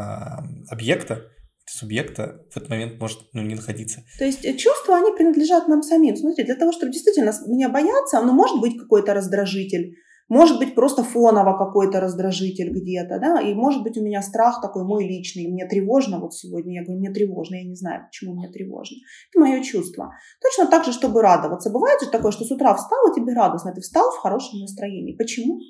объекта, 0.69 1.23
субъекта 1.71 2.41
в 2.51 2.57
этот 2.57 2.69
момент 2.69 3.01
может 3.01 3.21
ну, 3.33 3.43
не 3.43 3.55
находиться. 3.55 4.03
То 4.19 4.25
есть 4.25 4.45
э, 4.45 4.57
чувства, 4.57 4.97
они 4.97 5.13
принадлежат 5.13 5.69
нам 5.69 5.83
самим. 5.83 6.17
Смотрите, 6.17 6.45
для 6.45 6.57
того, 6.57 6.73
чтобы 6.73 6.93
действительно 6.93 7.33
меня 7.47 7.69
бояться, 7.69 8.21
ну, 8.21 8.33
может 8.33 8.61
быть 8.61 8.79
какой-то 8.79 9.15
раздражитель, 9.15 9.97
может 10.29 10.59
быть 10.59 10.75
просто 10.75 11.03
фоново 11.03 11.57
какой-то 11.57 12.01
раздражитель 12.01 12.71
где-то, 12.71 13.19
да, 13.19 13.41
и 13.41 13.55
может 13.55 13.83
быть 13.83 13.97
у 13.97 14.03
меня 14.03 14.23
страх 14.23 14.61
такой 14.61 14.85
мой 14.85 15.07
личный, 15.07 15.49
мне 15.49 15.67
тревожно 15.67 16.21
вот 16.21 16.35
сегодня, 16.35 16.81
я 16.81 16.85
говорю, 16.85 17.01
мне 17.01 17.11
тревожно, 17.11 17.57
я 17.57 17.65
не 17.65 17.75
знаю, 17.75 18.07
почему 18.07 18.35
мне 18.35 18.49
тревожно. 18.49 18.97
Это 19.31 19.41
мое 19.41 19.63
чувство. 19.63 20.13
Точно 20.43 20.71
так 20.71 20.85
же, 20.85 20.93
чтобы 20.93 21.23
радоваться. 21.23 21.71
Бывает 21.71 22.01
же 22.03 22.11
такое, 22.11 22.33
что 22.33 22.45
с 22.45 22.51
утра 22.51 22.75
встал, 22.75 23.11
и 23.11 23.15
тебе 23.15 23.33
радостно, 23.35 23.73
ты 23.73 23.81
встал 23.81 24.11
в 24.11 24.19
хорошем 24.19 24.61
настроении. 24.61 25.17
Почему? 25.17 25.61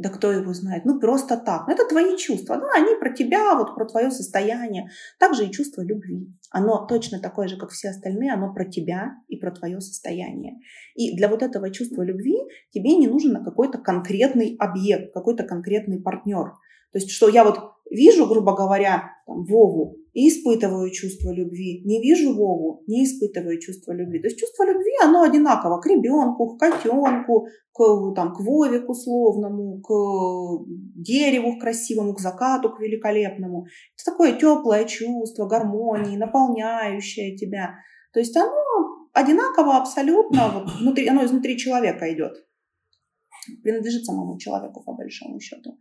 Да 0.00 0.08
кто 0.08 0.32
его 0.32 0.54
знает? 0.54 0.86
Ну, 0.86 0.98
просто 0.98 1.36
так. 1.36 1.68
Это 1.68 1.86
твои 1.86 2.16
чувства. 2.16 2.56
Да, 2.56 2.70
они 2.74 2.96
про 2.98 3.10
тебя, 3.12 3.54
вот 3.54 3.74
про 3.74 3.84
твое 3.84 4.10
состояние. 4.10 4.88
Также 5.18 5.44
и 5.44 5.52
чувство 5.52 5.82
любви. 5.82 6.26
Оно 6.50 6.86
точно 6.86 7.20
такое 7.20 7.48
же, 7.48 7.58
как 7.58 7.68
все 7.68 7.90
остальные. 7.90 8.32
Оно 8.32 8.54
про 8.54 8.64
тебя 8.64 9.16
и 9.28 9.36
про 9.36 9.50
твое 9.50 9.78
состояние. 9.82 10.54
И 10.94 11.14
для 11.14 11.28
вот 11.28 11.42
этого 11.42 11.70
чувства 11.70 12.02
любви 12.02 12.38
тебе 12.70 12.96
не 12.96 13.08
нужен 13.08 13.44
какой-то 13.44 13.76
конкретный 13.76 14.56
объект, 14.58 15.12
какой-то 15.12 15.44
конкретный 15.44 16.00
партнер. 16.00 16.54
То 16.92 16.98
есть, 16.98 17.10
что 17.10 17.28
я 17.28 17.44
вот 17.44 17.58
вижу, 17.90 18.26
грубо 18.26 18.54
говоря, 18.54 19.10
там, 19.26 19.44
Вову 19.44 19.96
и 20.12 20.28
испытываю 20.28 20.90
чувство 20.90 21.30
любви. 21.32 21.82
Не 21.84 22.00
вижу 22.00 22.34
Вову, 22.34 22.82
не 22.86 23.04
испытываю 23.04 23.60
чувство 23.60 23.92
любви. 23.92 24.20
То 24.20 24.28
есть 24.28 24.38
чувство 24.38 24.64
любви, 24.64 24.92
оно 25.02 25.22
одинаково 25.22 25.80
к 25.80 25.86
ребенку, 25.86 26.56
к 26.56 26.60
котенку, 26.60 27.46
к, 27.72 28.14
там, 28.14 28.32
к 28.34 28.40
Вове, 28.40 28.80
к 28.80 28.88
условному, 28.88 29.80
к 29.80 30.64
дереву 30.96 31.58
красивому, 31.58 32.14
к 32.14 32.20
закату, 32.20 32.70
к 32.70 32.80
великолепному. 32.80 33.66
Это 33.94 34.10
такое 34.10 34.32
теплое 34.32 34.84
чувство, 34.84 35.46
гармонии, 35.46 36.16
наполняющее 36.16 37.36
тебя. 37.36 37.74
То 38.12 38.20
есть 38.20 38.36
оно 38.36 38.50
одинаково 39.12 39.76
абсолютно, 39.76 40.50
вот 40.54 40.80
внутри, 40.80 41.08
оно 41.08 41.24
изнутри 41.24 41.56
человека 41.56 42.12
идет. 42.12 42.32
принадлежит 43.62 44.04
самому 44.04 44.38
человеку, 44.38 44.82
по 44.84 44.92
большому 44.92 45.40
счету. 45.40 45.78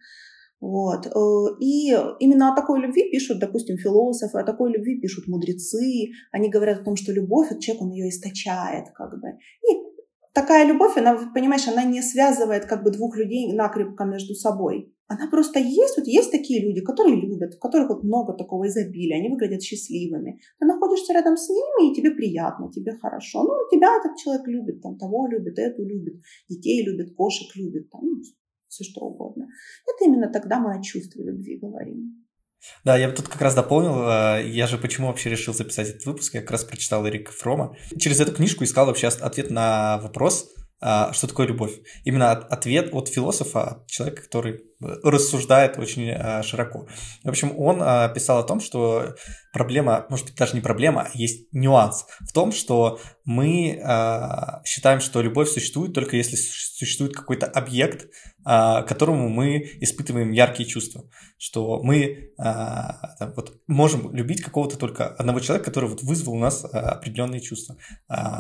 Вот. 0.62 1.08
Э, 1.08 1.56
и 1.62 1.96
именно 2.20 2.52
о 2.52 2.56
такой 2.56 2.82
любви 2.82 3.10
пишут, 3.10 3.40
допустим, 3.40 3.78
философы, 3.78 4.40
о 4.40 4.44
такой 4.44 4.72
любви 4.72 5.00
пишут 5.00 5.28
мудрецы. 5.28 6.12
Они 6.32 6.50
говорят 6.50 6.82
о 6.82 6.84
том, 6.84 6.96
что 6.96 7.14
любовь, 7.14 7.48
этот 7.48 7.62
человек, 7.62 7.84
он 7.84 7.92
ее 7.92 8.10
источает, 8.10 8.90
как 8.94 9.12
бы. 9.20 9.30
И 9.70 9.90
такая 10.34 10.66
любовь, 10.68 10.98
она, 10.98 11.32
понимаешь, 11.34 11.68
она 11.68 11.84
не 11.84 12.02
связывает 12.02 12.66
как 12.66 12.84
бы 12.84 12.92
двух 12.92 13.18
людей 13.18 13.54
накрепко 13.54 14.04
между 14.04 14.34
собой. 14.34 14.94
Она 15.08 15.28
просто 15.28 15.60
есть, 15.60 15.98
вот 15.98 16.06
есть 16.06 16.30
такие 16.30 16.62
люди, 16.64 16.82
которые 16.82 17.20
любят, 17.20 17.56
у 17.56 17.60
которых 17.60 17.90
вот 17.90 18.04
много 18.04 18.34
такого 18.34 18.68
изобилия, 18.68 19.18
они 19.18 19.30
выглядят 19.30 19.64
счастливыми. 19.64 20.40
Ты 20.60 20.68
находишься 20.68 21.14
рядом 21.14 21.36
с 21.36 21.50
ними, 21.50 21.92
и 21.92 21.96
тебе 21.96 22.12
приятно, 22.12 22.72
тебе 22.72 22.96
хорошо. 23.02 23.44
Ну, 23.44 23.54
тебя 23.72 23.98
этот 23.98 24.18
человек 24.18 24.48
любит, 24.48 24.84
там, 24.84 25.00
того 25.00 25.28
любит, 25.28 25.58
эту 25.58 25.84
любит, 25.84 26.22
детей 26.48 26.86
любит, 26.86 27.16
кошек 27.16 27.48
любит, 27.56 27.90
там, 27.90 28.02
ну, 28.04 28.22
все 28.70 28.84
что 28.84 29.02
угодно. 29.02 29.48
Это 29.86 30.06
именно 30.06 30.32
тогда 30.32 30.60
мы 30.60 30.78
о 30.78 30.82
чувстве 30.82 31.26
любви 31.26 31.58
говорим. 31.58 32.26
Да, 32.84 32.98
я 32.98 33.12
тут 33.12 33.28
как 33.28 33.42
раз 33.42 33.56
дополнил, 33.56 34.04
э, 34.10 34.48
я 34.50 34.68
же 34.68 34.78
почему 34.78 35.08
вообще 35.08 35.30
решил 35.30 35.54
записать 35.54 35.90
этот 35.90 36.06
выпуск, 36.06 36.34
я 36.34 36.42
как 36.42 36.52
раз 36.52 36.64
прочитал 36.66 37.08
Эрика 37.08 37.32
Фрома. 37.32 37.76
Через 37.98 38.20
эту 38.20 38.34
книжку 38.34 38.64
искал 38.64 38.86
вообще 38.86 39.08
ответ 39.08 39.50
на 39.50 39.98
вопрос, 40.00 40.52
а, 40.82 41.14
что 41.14 41.28
такое 41.28 41.48
любовь. 41.48 41.80
Именно 42.04 42.32
ответ 42.32 42.94
от 42.94 43.10
философа, 43.10 43.64
от 43.64 43.88
человека, 43.88 44.24
который 44.24 44.62
рассуждает 44.80 45.78
очень 45.78 46.12
а, 46.12 46.42
широко. 46.42 46.88
В 47.24 47.30
общем, 47.30 47.54
он 47.58 47.80
а, 47.82 48.08
писал 48.10 48.40
о 48.40 48.44
том, 48.44 48.62
что 48.62 49.16
проблема, 49.52 50.06
может 50.10 50.28
быть, 50.28 50.36
даже 50.36 50.56
не 50.56 50.62
проблема, 50.62 51.02
а 51.02 51.10
есть 51.14 51.52
нюанс 51.52 52.06
в 52.22 52.32
том, 52.32 52.52
что 52.52 53.00
мы 53.26 53.80
считаем, 54.66 55.02
что 55.02 55.22
любовь 55.22 55.50
существует 55.50 55.94
только 55.94 56.18
если 56.18 56.36
существует 56.36 57.14
какой-то 57.14 57.46
объект, 57.46 58.08
которому 58.44 59.30
мы 59.30 59.70
испытываем 59.82 60.32
яркие 60.32 60.68
чувства. 60.68 61.04
Что 61.38 61.82
мы 61.84 62.32
вот, 62.38 63.62
можем 63.68 64.16
любить 64.16 64.42
какого-то 64.42 64.78
только 64.78 65.08
одного 65.08 65.42
человека, 65.42 65.70
который 65.70 65.90
вот 65.90 66.02
вызвал 66.02 66.34
у 66.36 66.40
нас 66.40 66.66
определенные 66.66 67.42
чувства. 67.42 67.78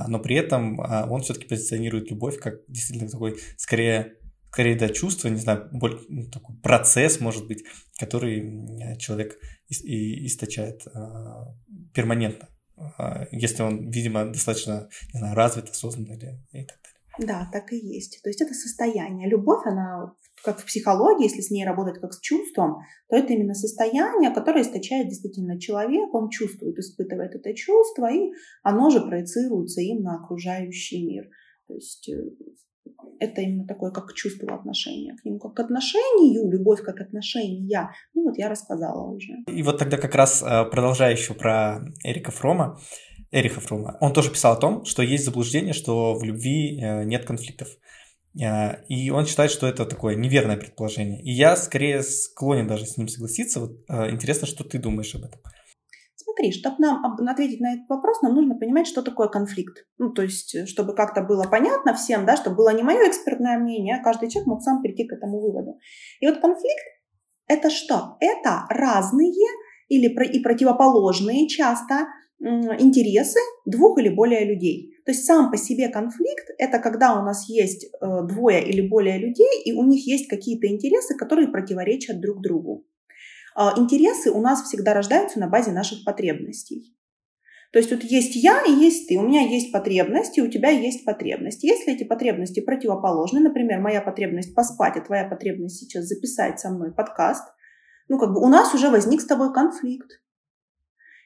Но 0.07 0.19
при 0.19 0.35
этом 0.37 0.79
он 0.79 1.21
все-таки 1.21 1.47
позиционирует 1.47 2.09
любовь 2.09 2.39
как 2.39 2.55
действительно 2.67 3.11
такой, 3.11 3.37
скорее, 3.57 4.15
скорее 4.51 4.77
да, 4.77 4.89
чувство, 4.89 5.27
не 5.27 5.39
знаю, 5.39 5.69
более, 5.71 5.99
ну, 6.09 6.29
такой 6.29 6.55
процесс, 6.57 7.19
может 7.19 7.47
быть, 7.47 7.63
который 7.99 8.97
человек 8.97 9.37
и 9.67 10.25
источает 10.25 10.81
а, 10.93 11.53
перманентно, 11.93 12.49
а, 12.75 13.27
если 13.31 13.61
он, 13.61 13.89
видимо, 13.89 14.25
достаточно, 14.25 14.89
не 15.13 15.19
знаю, 15.19 15.35
развит, 15.35 15.69
осознан 15.69 16.05
или 16.05 16.39
и 16.51 16.65
так 16.65 16.77
далее. 16.81 16.99
Да, 17.19 17.49
так 17.51 17.73
и 17.73 17.77
есть. 17.77 18.21
То 18.23 18.29
есть 18.29 18.41
это 18.41 18.53
состояние. 18.53 19.29
Любовь, 19.29 19.65
она, 19.65 20.13
как 20.43 20.59
в 20.59 20.65
психологии, 20.65 21.25
если 21.25 21.41
с 21.41 21.51
ней 21.51 21.65
работать 21.65 21.99
как 21.99 22.13
с 22.13 22.19
чувством, 22.21 22.77
то 23.09 23.17
это 23.17 23.33
именно 23.33 23.53
состояние, 23.53 24.33
которое 24.33 24.63
источает 24.63 25.09
действительно 25.09 25.59
человек, 25.59 26.13
он 26.13 26.29
чувствует, 26.29 26.77
испытывает 26.77 27.35
это 27.35 27.53
чувство, 27.53 28.09
и 28.09 28.31
оно 28.63 28.89
же 28.89 29.01
проецируется 29.01 29.81
им 29.81 30.01
на 30.01 30.15
окружающий 30.15 31.05
мир. 31.05 31.29
То 31.67 31.73
есть 31.73 32.07
э, 32.09 32.21
это 33.19 33.41
именно 33.41 33.67
такое, 33.67 33.91
как 33.91 34.13
чувство 34.13 34.55
отношения 34.55 35.15
к 35.15 35.25
нему, 35.25 35.39
как 35.39 35.55
к 35.55 35.59
отношению, 35.59 36.49
любовь 36.49 36.81
как 36.81 37.01
отношения. 37.01 37.89
Ну 38.13 38.23
вот 38.23 38.37
я 38.37 38.49
рассказала 38.49 39.09
уже. 39.11 39.33
И 39.47 39.63
вот 39.63 39.77
тогда 39.77 39.97
как 39.97 40.15
раз 40.15 40.43
э, 40.43 40.65
продолжая 40.65 41.11
еще 41.11 41.33
про 41.33 41.81
Эрика 42.03 42.31
Фрома, 42.31 42.79
Эриха 43.31 43.59
Фрома, 43.59 43.97
он 44.01 44.13
тоже 44.13 44.31
писал 44.31 44.53
о 44.53 44.59
том, 44.59 44.85
что 44.85 45.03
есть 45.03 45.25
заблуждение, 45.25 45.73
что 45.73 46.15
в 46.15 46.23
любви 46.23 46.79
э, 46.81 47.03
нет 47.03 47.25
конфликтов. 47.25 47.67
Э, 48.39 48.83
и 48.87 49.09
он 49.11 49.25
считает, 49.25 49.51
что 49.51 49.67
это 49.67 49.85
такое 49.85 50.15
неверное 50.15 50.57
предположение. 50.57 51.21
И 51.21 51.31
я 51.31 51.55
скорее 51.55 52.03
склонен 52.03 52.67
даже 52.67 52.85
с 52.85 52.97
ним 52.97 53.07
согласиться. 53.07 53.59
Вот 53.59 53.71
интересно, 54.11 54.47
что 54.47 54.63
ты 54.63 54.79
думаешь 54.79 55.13
об 55.15 55.23
этом 55.23 55.41
смотри, 56.29 56.51
чтобы 56.51 56.75
нам 56.79 57.03
ответить 57.27 57.59
на 57.59 57.73
этот 57.73 57.89
вопрос, 57.89 58.21
нам 58.21 58.33
нужно 58.33 58.55
понимать, 58.55 58.87
что 58.87 59.01
такое 59.01 59.27
конфликт. 59.27 59.85
Ну, 59.97 60.11
то 60.11 60.21
есть, 60.21 60.55
э, 60.55 60.65
чтобы 60.65 60.95
как-то 60.95 61.21
было 61.21 61.43
понятно 61.43 61.93
всем, 61.93 62.25
да, 62.25 62.35
чтобы 62.35 62.57
было 62.57 62.73
не 62.73 62.83
мое 62.83 63.07
экспертное 63.09 63.57
мнение, 63.57 63.97
а 63.97 64.03
каждый 64.03 64.29
человек 64.29 64.47
мог 64.47 64.61
сам 64.61 64.81
прийти 64.81 65.07
к 65.07 65.13
этому 65.13 65.39
выводу. 65.39 65.77
И 66.19 66.27
вот 66.27 66.39
конфликт– 66.39 66.85
это 67.47 67.69
что? 67.69 68.17
Это 68.19 68.65
разные 68.69 69.33
или 69.87 70.07
и 70.07 70.39
противоположные 70.43 71.47
часто 71.47 72.07
интересы 72.41 73.39
двух 73.65 73.99
или 73.99 74.09
более 74.09 74.45
людей. 74.45 74.93
То 75.05 75.11
есть 75.11 75.25
сам 75.25 75.51
по 75.51 75.57
себе 75.57 75.89
конфликт– 75.89 76.49
это 76.57 76.79
когда 76.79 77.19
у 77.19 77.23
нас 77.25 77.49
есть 77.49 77.85
э, 77.85 78.05
двое 78.27 78.65
или 78.65 78.87
более 78.87 79.17
людей, 79.17 79.61
и 79.65 79.73
у 79.73 79.83
них 79.83 80.05
есть 80.07 80.27
какие-то 80.27 80.67
интересы, 80.67 81.17
которые 81.17 81.49
противоречат 81.49 82.21
друг 82.21 82.41
другу. 82.41 82.85
А, 83.55 83.73
интересы 83.77 84.31
у 84.31 84.41
нас 84.41 84.63
всегда 84.63 84.93
рождаются 84.93 85.39
на 85.39 85.47
базе 85.47 85.71
наших 85.71 86.03
потребностей. 86.05 86.95
То 87.71 87.77
есть 87.77 87.91
вот 87.91 88.03
есть 88.03 88.35
я 88.35 88.63
и 88.63 88.71
есть 88.71 89.07
ты. 89.07 89.17
У 89.17 89.21
меня 89.21 89.41
есть 89.41 89.71
потребности, 89.71 90.39
у 90.39 90.47
тебя 90.47 90.69
есть 90.69 91.05
потребности. 91.05 91.67
Если 91.67 91.93
эти 91.93 92.03
потребности 92.03 92.61
противоположны, 92.61 93.39
например, 93.39 93.79
моя 93.79 94.01
потребность 94.01 94.55
поспать, 94.55 94.97
а 94.97 95.01
твоя 95.01 95.25
потребность 95.25 95.77
сейчас 95.77 96.05
записать 96.05 96.59
со 96.59 96.71
мной 96.71 96.91
подкаст, 96.91 97.43
ну 98.07 98.17
как 98.17 98.33
бы 98.33 98.41
у 98.41 98.47
нас 98.47 98.73
уже 98.73 98.89
возник 98.89 99.21
с 99.21 99.25
тобой 99.25 99.53
конфликт. 99.53 100.19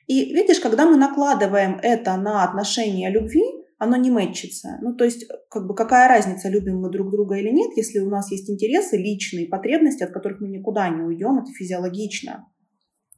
И 0.07 0.33
видишь, 0.33 0.59
когда 0.59 0.85
мы 0.85 0.97
накладываем 0.97 1.79
это 1.81 2.17
на 2.17 2.43
отношения 2.43 3.09
любви, 3.09 3.62
оно 3.79 3.97
не 3.97 4.09
мэтчится. 4.11 4.77
Ну, 4.81 4.95
то 4.95 5.03
есть, 5.03 5.25
как 5.49 5.67
бы, 5.67 5.75
какая 5.75 6.07
разница, 6.07 6.49
любим 6.49 6.79
мы 6.79 6.89
друг 6.89 7.11
друга 7.11 7.35
или 7.35 7.49
нет, 7.49 7.71
если 7.75 7.99
у 7.99 8.09
нас 8.09 8.31
есть 8.31 8.49
интересы, 8.49 8.97
личные 8.97 9.47
потребности, 9.47 10.03
от 10.03 10.11
которых 10.11 10.39
мы 10.41 10.47
никуда 10.47 10.89
не 10.89 11.01
уйдем, 11.01 11.39
это 11.39 11.51
физиологично, 11.51 12.47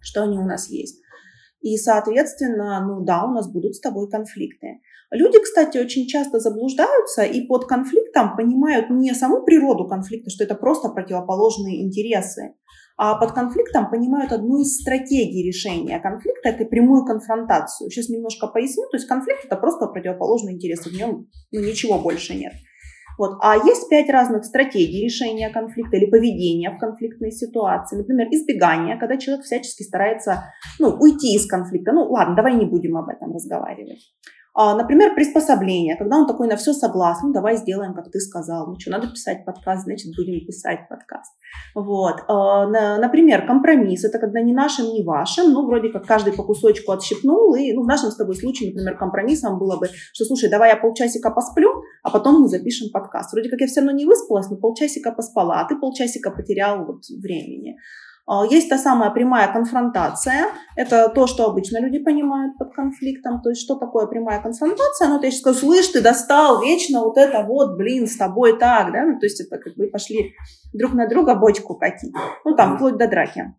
что 0.02 0.24
они 0.24 0.38
у 0.38 0.46
нас 0.46 0.70
есть. 0.70 1.02
И, 1.62 1.78
соответственно, 1.78 2.86
ну 2.86 3.04
да, 3.04 3.26
у 3.26 3.32
нас 3.32 3.52
будут 3.52 3.76
с 3.76 3.80
тобой 3.80 4.10
конфликты. 4.10 4.82
Люди, 5.12 5.40
кстати, 5.40 5.78
очень 5.78 6.08
часто 6.08 6.40
заблуждаются 6.40 7.24
и 7.24 7.48
под 7.48 7.66
конфликтом 7.66 8.36
понимают 8.36 8.90
не 8.90 9.14
саму 9.14 9.44
природу 9.44 9.88
конфликта, 9.88 10.30
что 10.30 10.44
это 10.44 10.56
просто 10.56 10.90
противоположные 10.90 11.84
интересы, 11.84 12.56
а 12.98 13.16
под 13.16 13.34
конфликтом 13.34 13.90
понимают 13.90 14.32
одну 14.32 14.62
из 14.62 14.80
стратегий 14.80 15.46
решения 15.46 16.00
конфликта– 16.00 16.50
это 16.50 16.66
прямую 16.66 17.06
конфронтацию. 17.06 17.90
Сейчас 17.90 18.10
немножко 18.10 18.48
поясню. 18.48 18.84
То 18.90 18.98
есть 18.98 19.08
конфликт– 19.08 19.46
это 19.46 19.58
просто 19.58 19.88
противоположные 19.88 20.56
интересы, 20.56 20.90
в 20.90 20.94
нем 20.94 21.28
ну, 21.52 21.60
ничего 21.60 22.00
больше 22.00 22.36
нет. 22.36 22.54
Вот. 23.18 23.38
А 23.42 23.56
есть 23.56 23.90
пять 23.90 24.10
разных 24.10 24.46
стратегий 24.46 25.04
решения 25.04 25.50
конфликта 25.50 25.98
или 25.98 26.06
поведения 26.06 26.70
в 26.72 26.78
конфликтной 26.78 27.32
ситуации. 27.32 27.98
Например, 27.98 28.28
избегание, 28.30 28.98
когда 28.98 29.18
человек 29.18 29.46
всячески 29.46 29.84
старается 29.84 30.44
ну, 30.80 30.90
уйти 30.90 31.36
из 31.36 31.48
конфликта. 31.48 31.94
Ну 31.94 32.10
ладно, 32.10 32.36
давай 32.36 32.56
не 32.56 32.66
будем 32.66 32.98
об 32.98 33.10
этом 33.10 33.34
разговаривать. 33.34 34.14
А, 34.58 34.74
например, 34.74 35.14
приспособление, 35.14 35.98
когда 35.98 36.16
он 36.16 36.26
такой 36.26 36.48
на 36.48 36.56
все 36.56 36.72
согласен, 36.72 37.34
давай 37.34 37.58
сделаем, 37.58 37.94
как 37.94 38.10
ты 38.10 38.20
сказал. 38.22 38.68
Ну 38.68 38.80
что, 38.80 38.90
надо 38.90 39.08
писать 39.08 39.44
подкаст, 39.44 39.84
значит, 39.84 40.16
будем 40.16 40.46
писать 40.46 40.88
подкаст. 40.90 41.34
Вот. 41.76 42.24
А, 42.30 42.66
например, 42.98 43.46
компромисс, 43.46 44.06
это 44.06 44.18
когда 44.18 44.40
ни 44.40 44.54
нашим, 44.54 44.86
ни 44.86 45.04
вашим, 45.04 45.52
ну, 45.52 45.66
вроде 45.66 45.90
как 45.90 46.06
каждый 46.06 46.32
по 46.32 46.44
кусочку 46.44 46.94
отщипнул, 46.94 47.54
и, 47.56 47.74
ну, 47.74 47.84
в 47.84 47.88
нашем 47.88 48.12
с 48.12 48.16
тобой 48.16 48.38
случае, 48.38 48.70
например, 48.70 48.98
компромиссом 48.98 49.60
было 49.60 49.78
бы, 49.78 49.88
что, 50.14 50.24
слушай, 50.24 50.50
давай 50.50 50.70
я 50.70 50.78
полчасика 50.78 51.32
посплю, 51.32 51.84
а 52.02 52.10
потом 52.10 52.42
мы 52.42 52.48
запишем 52.48 52.92
подкаст. 52.94 53.34
Вроде 53.34 53.50
как 53.50 53.60
я 53.60 53.68
все 53.68 53.82
равно 53.82 53.92
не 53.92 54.06
выспалась, 54.06 54.50
но 54.50 54.56
полчасика 54.56 55.12
поспала, 55.12 55.60
а 55.60 55.68
ты 55.68 55.78
полчасика 55.78 56.32
потерял 56.32 56.86
вот 56.86 57.02
времени. 57.10 57.76
А, 58.28 58.44
есть 58.46 58.70
та 58.70 58.78
самая 58.78 59.12
прямая 59.12 59.52
конфронтация. 59.52 60.48
Это 60.76 61.10
то, 61.10 61.28
что 61.28 61.46
обычно 61.46 61.80
люди 61.80 62.00
понимают 62.00 62.58
под 62.58 62.74
конфликтом. 62.74 63.42
То 63.42 63.50
есть, 63.50 63.62
что 63.62 63.76
такое 63.76 64.08
прямая 64.08 64.42
конфронтация? 64.42 65.10
Ну, 65.10 65.20
то 65.20 65.28
есть, 65.28 65.40
скажу, 65.40 65.60
слышь, 65.60 65.88
ты 65.88 66.02
достал 66.02 66.62
вечно 66.62 67.02
вот 67.02 67.18
это 67.18 67.44
вот, 67.44 67.78
блин, 67.78 68.08
с 68.08 68.18
тобой 68.18 68.58
так, 68.58 68.92
да? 68.92 69.06
Ну, 69.06 69.20
то 69.20 69.26
есть, 69.26 69.42
это 69.42 69.58
как 69.58 69.76
бы 69.76 69.88
пошли 69.88 70.34
друг 70.74 70.94
на 70.94 71.08
друга 71.08 71.36
бочку 71.36 71.76
катить. 71.76 72.14
Ну, 72.44 72.56
там, 72.56 72.78
вплоть 72.78 72.98
до 72.98 73.08
драки. 73.08 73.54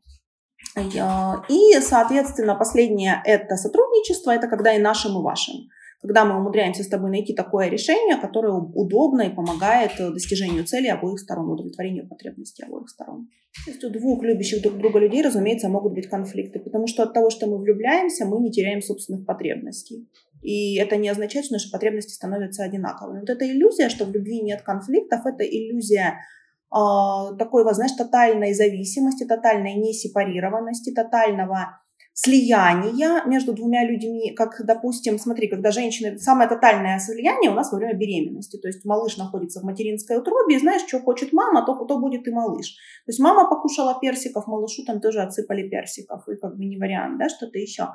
И, 1.49 1.81
соответственно, 1.81 2.57
последнее– 2.57 3.23
это 3.25 3.57
сотрудничество, 3.57 4.33
это 4.33 4.49
когда 4.49 4.75
и 4.75 4.79
нашим, 4.79 5.19
и 5.19 5.23
вашим 5.23 5.55
когда 6.03 6.25
мы 6.25 6.39
умудряемся 6.39 6.83
с 6.83 6.89
тобой 6.89 7.11
найти 7.11 7.35
такое 7.35 7.69
решение, 7.69 8.17
которое 8.17 8.53
удобно 8.53 9.23
и 9.23 9.35
помогает 9.35 9.93
э, 9.99 10.11
достижению 10.11 10.65
цели 10.65 10.89
обоих 10.89 11.19
сторон, 11.19 11.51
удовлетворению 11.51 12.09
потребностей 12.09 12.65
обоих 12.65 12.89
сторон. 12.89 13.29
То 13.65 13.71
есть 13.71 13.85
у 13.85 13.91
двух 13.91 14.23
любящих 14.23 14.63
друг 14.63 14.77
друга 14.77 14.99
людей, 14.99 15.23
разумеется, 15.23 15.69
могут 15.69 15.95
быть 15.95 16.09
конфликты, 16.09 16.59
потому 16.59 16.87
что 16.87 17.03
от 17.03 17.15
того, 17.15 17.31
что 17.31 17.47
мы 17.47 17.59
влюбляемся, 17.59 18.27
мы 18.27 18.41
не 18.41 18.51
теряем 18.51 18.83
собственных 18.83 19.25
потребностей. 19.25 20.09
И 20.43 20.77
это 20.77 20.97
не 20.97 21.09
означает, 21.09 21.47
что 21.47 21.55
наши 21.55 21.71
потребности 21.71 22.13
становятся 22.13 22.63
одинаковыми. 22.63 23.21
Вот 23.21 23.31
эта 23.31 23.51
иллюзия, 23.51 23.89
что 23.89 24.05
в 24.05 24.13
любви 24.13 24.43
нет 24.43 24.63
конфликтов, 24.63 25.25
это 25.25 25.45
иллюзия 25.45 26.19
э, 26.71 27.37
такой, 27.39 27.65
знаешь, 27.75 27.93
тотальной 27.93 28.53
зависимости, 28.53 29.25
тотальной 29.25 29.75
несепарированности, 29.75 30.93
тотального 30.93 31.81
слияния 32.19 33.23
между 33.27 33.53
двумя 33.53 33.85
людьми, 33.85 34.33
как, 34.35 34.65
допустим, 34.65 35.19
смотри, 35.19 35.49
когда 35.49 35.71
женщины, 35.71 36.19
самое 36.19 36.49
тотальное 36.49 36.99
слияние 36.99 37.51
у 37.51 37.55
нас 37.55 37.71
во 37.71 37.77
время 37.77 37.95
беременности, 37.95 38.57
то 38.57 38.69
есть 38.69 38.87
малыш 38.87 39.19
находится 39.19 39.61
в 39.61 39.65
материнской 39.65 40.17
утробе, 40.17 40.57
и 40.57 40.59
знаешь, 40.59 40.83
что 40.89 41.01
хочет 41.01 41.35
мама, 41.35 41.65
то, 41.67 41.75
то 41.85 41.99
будет 41.99 42.27
и 42.27 42.31
малыш. 42.31 42.75
То 43.05 43.11
есть 43.11 43.21
мама 43.21 43.49
покушала 43.51 43.99
персиков, 44.01 44.47
малышу 44.47 44.83
там 44.87 45.01
тоже 45.01 45.21
отсыпали 45.21 45.69
персиков, 45.69 46.27
и 46.29 46.37
как 46.37 46.57
бы 46.57 46.65
не 46.65 46.79
вариант, 46.79 47.19
да, 47.19 47.29
что-то 47.29 47.59
еще. 47.59 47.89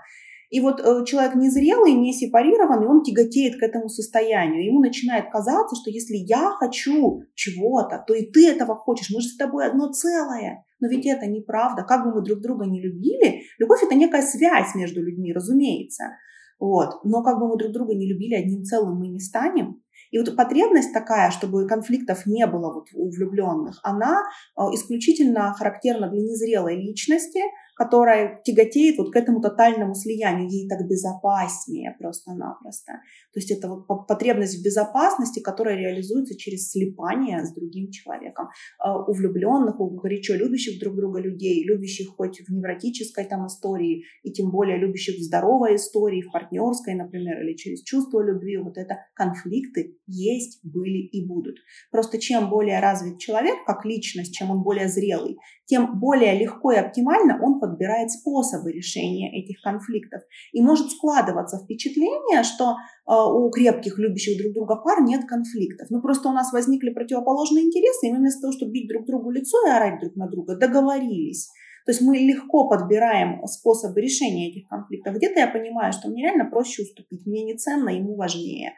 И 0.52 0.60
вот 0.60 0.80
э, 0.82 1.06
человек 1.06 1.34
незрелый, 1.34 1.94
не 1.94 2.14
сепарированный, 2.14 2.86
он 2.86 3.02
тяготеет 3.02 3.60
к 3.60 3.64
этому 3.64 3.90
состоянию. 3.90 4.66
Ему 4.66 4.82
начинает 4.82 5.32
казаться, 5.32 5.76
что 5.82 5.90
если 5.90 6.16
я 6.16 6.52
хочу 6.60 7.24
чего-то, 7.34 8.04
то 8.06 8.14
и 8.14 8.30
ты 8.30 8.50
этого 8.50 8.76
хочешь. 8.76 9.10
Мы 9.12 9.22
же 9.22 9.30
с 9.30 9.38
тобой 9.38 9.66
одно 9.66 9.92
целое. 9.94 10.66
Но 10.82 10.90
ведь 10.90 11.06
это 11.06 11.28
неправда. 11.28 11.84
Как 11.84 12.04
бы 12.04 12.14
мы 12.14 12.22
друг 12.22 12.42
друга 12.42 12.66
не 12.66 12.82
любили, 12.82 13.44
любовь 13.60 13.84
это 13.84 13.96
некая 13.96 14.24
связь 14.24 14.76
между 14.76 15.02
людьми, 15.02 15.32
разумеется. 15.32 16.18
Вот. 16.60 17.04
Но 17.06 17.24
как 17.24 17.40
бы 17.40 17.48
мы 17.48 17.58
друг 17.58 17.72
друга 17.72 17.96
не 17.96 18.08
любили, 18.08 18.36
одним 18.36 18.64
целым 18.64 18.98
мы 18.98 19.08
не 19.08 19.20
станем. 19.20 19.82
И 20.12 20.20
вот 20.20 20.36
потребность 20.36 20.94
такая, 20.94 21.32
чтобы 21.32 21.68
конфликтов 21.68 22.26
не 22.26 22.46
было 22.46 22.74
вот 22.74 22.88
у 22.94 23.10
влюбленных, 23.10 23.80
она 23.84 24.24
э, 24.58 24.62
исключительно 24.74 25.54
характерна 25.54 26.10
для 26.10 26.22
незрелой 26.22 26.76
личности, 26.76 27.40
которая 27.82 28.40
тяготеет 28.44 29.00
вот 29.00 29.12
к 29.12 29.16
этому 29.16 29.42
тотальному 29.42 29.96
слиянию. 29.96 30.48
Ей 30.48 30.70
так 30.70 30.88
безопаснее 30.88 31.96
просто-напросто. 32.00 32.92
То 33.34 33.40
есть 33.40 33.50
это 33.50 33.70
вот 33.70 34.06
потребность 34.06 34.60
в 34.60 34.64
безопасности, 34.64 35.40
которая 35.40 35.78
реализуется 35.78 36.38
через 36.38 36.70
слипание 36.70 37.44
с 37.44 37.52
другим 37.56 37.90
человеком. 37.90 38.50
А 38.78 39.04
у 39.04 39.12
влюбленных, 39.14 39.80
у 39.80 39.90
горячо 40.00 40.36
любящих 40.36 40.80
друг 40.80 40.96
друга 40.96 41.22
людей, 41.22 41.64
любящих 41.66 42.10
хоть 42.10 42.42
в 42.48 42.54
невротической 42.54 43.26
там 43.26 43.48
истории, 43.48 44.04
и 44.22 44.32
тем 44.32 44.52
более 44.52 44.78
любящих 44.78 45.16
в 45.16 45.24
здоровой 45.24 45.78
истории, 45.78 46.22
в 46.22 46.32
партнерской, 46.32 46.94
например, 46.94 47.42
или 47.42 47.56
через 47.56 47.82
чувство 47.82 48.22
любви, 48.22 48.58
вот 48.58 48.78
это 48.78 49.00
конфликты 49.16 49.98
есть, 50.06 50.60
были 50.62 51.00
и 51.00 51.28
будут. 51.28 51.56
Просто 51.90 52.20
чем 52.20 52.48
более 52.48 52.80
развит 52.80 53.18
человек 53.18 53.56
как 53.66 53.86
личность, 53.86 54.36
чем 54.36 54.52
он 54.52 54.62
более 54.62 54.88
зрелый, 54.88 55.38
тем 55.72 56.02
более 56.02 56.38
легко 56.38 56.74
и 56.74 56.76
оптимально 56.76 57.40
он 57.42 57.62
подбирает 57.62 58.12
способы 58.12 58.74
решения 58.74 59.32
этих 59.42 59.62
конфликтов. 59.62 60.22
И 60.52 60.62
может 60.62 60.92
складываться 60.92 61.64
впечатление, 61.64 62.44
что 62.44 62.72
э, 62.74 63.14
у 63.14 63.50
крепких, 63.50 63.98
любящих 63.98 64.38
друг 64.38 64.54
друга 64.54 64.76
пар 64.76 65.02
нет 65.02 65.22
конфликтов. 65.26 65.88
Ну 65.90 66.02
просто 66.02 66.28
у 66.28 66.34
нас 66.34 66.52
возникли 66.52 66.90
противоположные 66.90 67.64
интересы, 67.68 68.08
и 68.08 68.12
мы 68.12 68.18
вместо 68.18 68.42
того, 68.42 68.52
чтобы 68.52 68.74
бить 68.74 68.90
друг 68.90 69.06
другу 69.06 69.32
лицо 69.32 69.66
и 69.66 69.72
орать 69.72 70.02
друг 70.02 70.18
на 70.18 70.28
друга, 70.28 70.58
договорились. 70.58 71.48
То 71.86 71.94
есть 71.94 72.02
мы 72.02 72.18
легко 72.18 72.68
подбираем 72.68 73.42
способы 73.48 74.02
решения 74.02 74.52
этих 74.52 74.68
конфликтов. 74.68 75.16
Где-то 75.16 75.40
я 75.40 75.48
понимаю, 75.48 75.94
что 75.94 76.10
мне 76.10 76.24
реально 76.24 76.50
проще 76.50 76.82
уступить, 76.84 77.26
мне 77.26 77.46
не 77.46 77.56
ценно, 77.56 77.88
ему 77.92 78.18
важнее. 78.18 78.74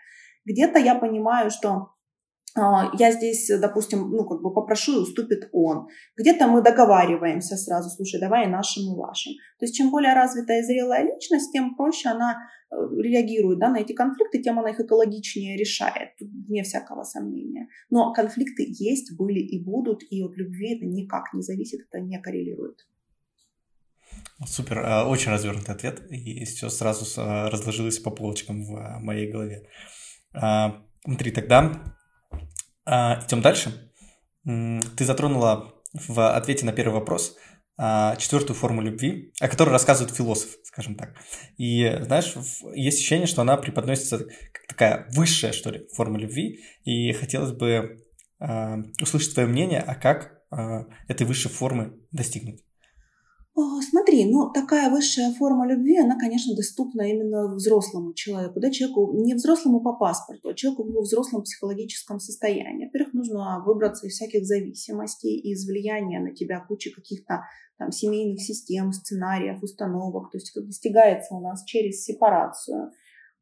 Где-то 0.45 0.77
я 0.77 0.93
понимаю, 0.93 1.50
что 1.50 1.88
я 2.55 3.12
здесь, 3.12 3.50
допустим, 3.60 4.12
ну, 4.12 4.25
как 4.25 4.41
бы 4.41 4.53
попрошу 4.53 4.93
и 4.93 5.01
уступит 5.01 5.50
он. 5.51 5.88
Где-то 6.15 6.48
мы 6.48 6.62
договариваемся 6.62 7.57
сразу, 7.57 7.89
слушай, 7.89 8.19
давай 8.19 8.45
и 8.45 8.50
нашим, 8.50 8.93
и 8.93 8.95
вашим. 8.95 9.33
То 9.57 9.65
есть 9.65 9.75
чем 9.75 9.89
более 9.89 10.13
развитая 10.13 10.62
и 10.62 10.63
зрелая 10.63 11.03
личность, 11.03 11.51
тем 11.51 11.75
проще 11.75 12.10
она 12.10 12.38
э, 12.69 12.75
реагирует 13.01 13.57
да, 13.57 13.69
на 13.69 13.77
эти 13.77 13.93
конфликты, 13.93 14.39
тем 14.39 14.60
она 14.60 14.69
их 14.69 14.79
экологичнее 14.79 15.57
решает, 15.57 16.12
вне 16.19 16.62
всякого 16.62 17.03
сомнения. 17.03 17.69
Но 17.89 18.13
конфликты 18.13 18.65
есть, 18.67 19.17
были 19.17 19.39
и 19.39 19.63
будут, 19.63 20.03
и 20.12 20.22
от 20.22 20.38
любви 20.38 20.75
это 20.75 20.86
никак 20.86 21.33
не 21.33 21.41
зависит, 21.41 21.79
это 21.89 22.01
не 22.01 22.22
коррелирует. 22.22 22.86
Супер, 24.45 24.77
э, 24.77 25.03
очень 25.05 25.31
развернутый 25.31 25.74
ответ, 25.74 26.03
и 26.12 26.45
все 26.45 26.69
сразу 26.69 27.03
э, 27.19 27.50
разложилось 27.50 27.98
по 27.98 28.12
полочкам 28.12 28.63
в 28.63 29.00
моей 29.00 29.31
голове. 29.31 29.67
Смотри, 31.05 31.31
тогда 31.31 31.95
а, 32.86 33.24
идем 33.25 33.42
дальше. 33.42 33.92
Ты 34.44 35.06
затронула 35.06 35.74
в 35.94 36.36
ответе 36.36 36.66
на 36.66 36.74
первый 36.74 36.96
вопрос 36.96 37.38
а, 37.78 38.16
четвертую 38.18 38.56
форму 38.56 38.82
любви, 38.82 39.34
о 39.39 39.48
которой 39.48 39.69
рассказывают 39.69 40.15
философы, 40.15 40.58
скажем 40.63 40.96
так. 40.96 41.15
И 41.58 42.00
знаешь, 42.02 42.34
есть 42.76 42.98
ощущение, 43.00 43.28
что 43.28 43.41
она 43.41 43.58
преподносится 43.58 44.19
как 44.19 44.67
такая 44.67 45.08
высшая, 45.15 45.54
что 45.54 45.72
ли, 45.72 45.88
форма 45.96 46.19
любви. 46.19 46.60
И 46.84 47.12
хотелось 47.13 47.52
бы 47.52 47.98
а, 48.39 48.78
услышать 49.02 49.34
твое 49.34 49.48
мнение, 49.48 49.80
а 49.80 49.96
как 49.96 50.41
а, 50.52 50.86
этой 51.08 51.26
высшей 51.26 51.50
формы 51.50 51.93
достигнуть. 52.12 52.62
Смотри, 53.56 54.26
ну 54.32 54.52
такая 54.52 54.89
высшая 54.89 55.32
форма 55.34 55.68
любви, 55.68 56.00
она, 56.00 56.18
конечно, 56.18 56.56
доступна 56.56 57.04
именно 57.04 57.54
взрослому 57.54 58.13
человеку, 58.16 58.60
да, 58.60 58.72
человеку 58.72 59.13
не 59.13 59.36
взрослому 59.36 59.82
по 59.82 59.94
паспорту, 59.94 60.50
а 60.50 60.54
человеку 60.56 60.84
в 60.84 61.04
взрослом 61.04 61.44
психологическом 61.44 62.20
состоянии. 62.20 62.86
Во-первых, 62.86 63.13
нужно 63.13 63.63
выбраться 63.63 64.08
из 64.08 64.13
всяких 64.13 64.46
зависимостей, 64.46 65.39
из 65.39 65.68
влияния 65.68 66.20
на 66.20 66.34
тебя 66.34 66.66
кучи 66.68 66.92
каких-то 66.92 67.44
там 67.78 67.92
семейных 67.92 68.42
систем, 68.42 68.92
сценариев, 68.92 69.62
установок. 69.62 70.32
То 70.32 70.38
есть 70.38 70.52
это 70.56 70.66
достигается 70.66 71.36
у 71.36 71.42
нас 71.42 71.63
через 71.66 72.04
сепарацию, 72.04 72.89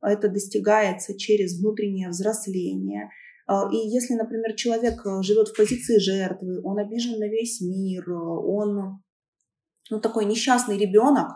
это 0.01 0.27
достигается 0.27 1.17
через 1.17 1.57
внутреннее 1.57 2.09
взросление. 2.09 3.09
А, 3.47 3.69
и 3.71 3.77
если, 3.77 4.15
например, 4.15 4.55
человек 4.55 5.01
живет 5.21 5.47
в 5.47 5.55
позиции 5.55 5.99
жертвы, 5.99 6.61
он 6.63 6.79
обижен 6.79 7.17
на 7.17 7.29
весь 7.29 7.61
мир, 7.61 8.11
он 8.11 9.01
ну, 9.91 9.99
такой 9.99 10.25
несчастный 10.25 10.77
ребенок, 10.77 11.27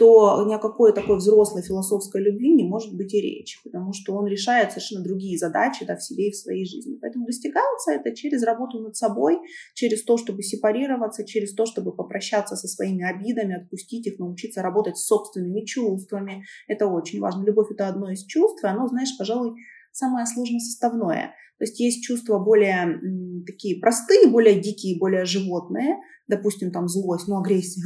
то 0.00 0.46
ни 0.48 0.54
о 0.54 0.58
какой 0.58 0.94
такой 0.94 1.18
взрослой 1.18 1.62
философской 1.62 2.22
любви 2.22 2.54
не 2.54 2.64
может 2.64 2.96
быть 2.96 3.12
и 3.12 3.20
речи, 3.20 3.58
потому 3.62 3.92
что 3.92 4.14
он 4.14 4.26
решает 4.26 4.70
совершенно 4.70 5.04
другие 5.04 5.36
задачи 5.36 5.84
да, 5.84 5.94
в 5.94 6.02
себе 6.02 6.28
и 6.28 6.30
в 6.30 6.36
своей 6.36 6.64
жизни. 6.64 6.96
Поэтому 6.98 7.26
достигается 7.26 7.92
это 7.92 8.16
через 8.16 8.42
работу 8.42 8.80
над 8.80 8.96
собой, 8.96 9.38
через 9.74 10.02
то, 10.04 10.16
чтобы 10.16 10.42
сепарироваться, 10.42 11.26
через 11.26 11.52
то, 11.54 11.66
чтобы 11.66 11.94
попрощаться 11.94 12.56
со 12.56 12.66
своими 12.66 13.04
обидами, 13.04 13.60
отпустить 13.60 14.06
их, 14.06 14.18
научиться 14.18 14.62
работать 14.62 14.96
с 14.96 15.04
собственными 15.04 15.66
чувствами. 15.66 16.44
Это 16.66 16.86
очень 16.86 17.20
важно. 17.20 17.44
Любовь— 17.44 17.70
это 17.70 17.86
одно 17.86 18.10
из 18.10 18.24
чувств, 18.24 18.64
и 18.64 18.66
оно, 18.66 18.88
знаешь, 18.88 19.14
пожалуй, 19.18 19.52
самое 19.92 20.24
сложное 20.24 20.60
составное. 20.60 21.34
То 21.58 21.64
есть 21.64 21.78
есть 21.78 22.02
чувства 22.02 22.38
более 22.38 22.84
м, 22.84 23.44
такие 23.44 23.78
простые, 23.78 24.28
более 24.28 24.58
дикие, 24.58 24.98
более 24.98 25.26
животные, 25.26 25.98
допустим, 26.30 26.70
там 26.70 26.88
злость, 26.88 27.28
ну, 27.28 27.38
агрессия, 27.38 27.82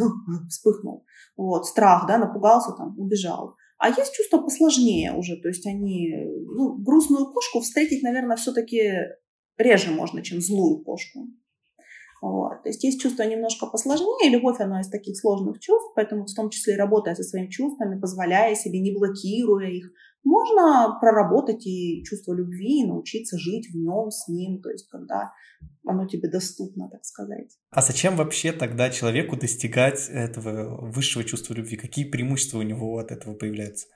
вспыхнул, 0.49 1.05
вот, 1.37 1.67
страх, 1.67 2.07
да, 2.07 2.19
напугался, 2.19 2.73
там, 2.73 2.99
убежал. 2.99 3.57
А 3.79 3.89
есть 3.89 4.15
чувства 4.15 4.39
посложнее 4.39 5.13
уже, 5.13 5.37
то 5.37 5.49
есть 5.49 5.67
они, 5.67 6.15
ну, 6.55 6.77
грустную 6.77 7.33
кошку 7.33 7.61
встретить, 7.61 8.03
наверное, 8.03 8.37
все-таки 8.37 8.93
реже 9.59 9.91
можно, 9.91 10.23
чем 10.23 10.41
злую 10.41 10.85
кошку. 10.85 11.29
Вот. 12.23 12.63
То 12.63 12.71
есть 12.71 12.83
есть 12.83 13.03
чувства 13.03 13.25
немножко 13.25 13.67
посложнее, 13.67 14.31
любовь, 14.31 14.59
она 14.59 14.81
из 14.81 14.89
таких 14.89 15.19
сложных 15.21 15.61
чувств, 15.61 15.93
поэтому 15.95 16.25
в 16.25 16.35
том 16.35 16.49
числе 16.49 16.77
работая 16.77 17.15
со 17.15 17.23
своими 17.23 17.51
чувствами, 17.51 18.01
позволяя 18.01 18.55
себе, 18.55 18.81
не 18.81 18.93
блокируя 18.93 19.69
их, 19.69 19.91
можно 20.25 20.99
проработать 21.01 21.67
и 21.67 22.03
чувство 22.05 22.35
любви, 22.35 22.81
и 22.81 22.87
научиться 22.87 23.39
жить 23.39 23.69
в 23.71 23.77
нем, 23.77 24.11
с 24.11 24.29
ним, 24.29 24.61
то 24.63 24.71
есть 24.71 24.89
когда 24.89 25.33
оно 25.87 26.07
тебе 26.07 26.31
доступно, 26.31 26.89
так 26.91 27.05
сказать. 27.05 27.57
А 27.71 27.83
зачем 27.83 28.17
вообще 28.17 28.53
тогда 28.53 28.91
человеку 28.91 29.37
достигать 29.37 30.09
этого 30.09 30.91
высшего 30.91 31.25
чувства 31.25 31.55
любви? 31.55 31.77
Какие 31.77 32.07
преимущества 32.07 32.59
у 32.59 32.63
него 32.63 32.99
от 32.99 33.11
этого 33.11 33.35
появляются? 33.35 33.87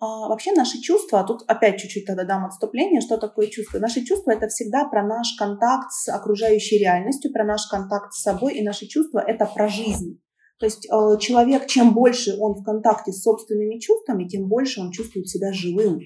А, 0.00 0.28
вообще 0.28 0.52
наши 0.52 0.80
чувства, 0.80 1.24
тут 1.24 1.42
опять 1.46 1.80
чуть-чуть 1.80 2.06
тогда 2.06 2.24
дам 2.24 2.44
отступление, 2.44 3.00
что 3.00 3.16
такое 3.16 3.46
чувство. 3.46 3.78
Наши 3.78 4.04
чувства 4.04 4.32
это 4.32 4.48
всегда 4.48 4.86
про 4.86 5.06
наш 5.06 5.34
контакт 5.38 5.90
с 5.92 6.08
окружающей 6.08 6.78
реальностью, 6.78 7.32
про 7.32 7.44
наш 7.44 7.66
контакт 7.66 8.12
с 8.12 8.22
собой, 8.22 8.54
и 8.54 8.64
наши 8.64 8.86
чувства 8.86 9.20
это 9.20 9.46
про 9.46 9.68
жизнь. 9.68 10.20
То 10.58 10.66
есть 10.66 10.86
э, 10.86 11.18
человек, 11.18 11.66
чем 11.66 11.94
больше 11.94 12.36
он 12.38 12.54
в 12.54 12.62
контакте 12.62 13.12
с 13.12 13.22
собственными 13.22 13.78
чувствами, 13.78 14.28
тем 14.28 14.48
больше 14.48 14.80
он 14.80 14.92
чувствует 14.92 15.28
себя 15.28 15.52
живым. 15.52 16.00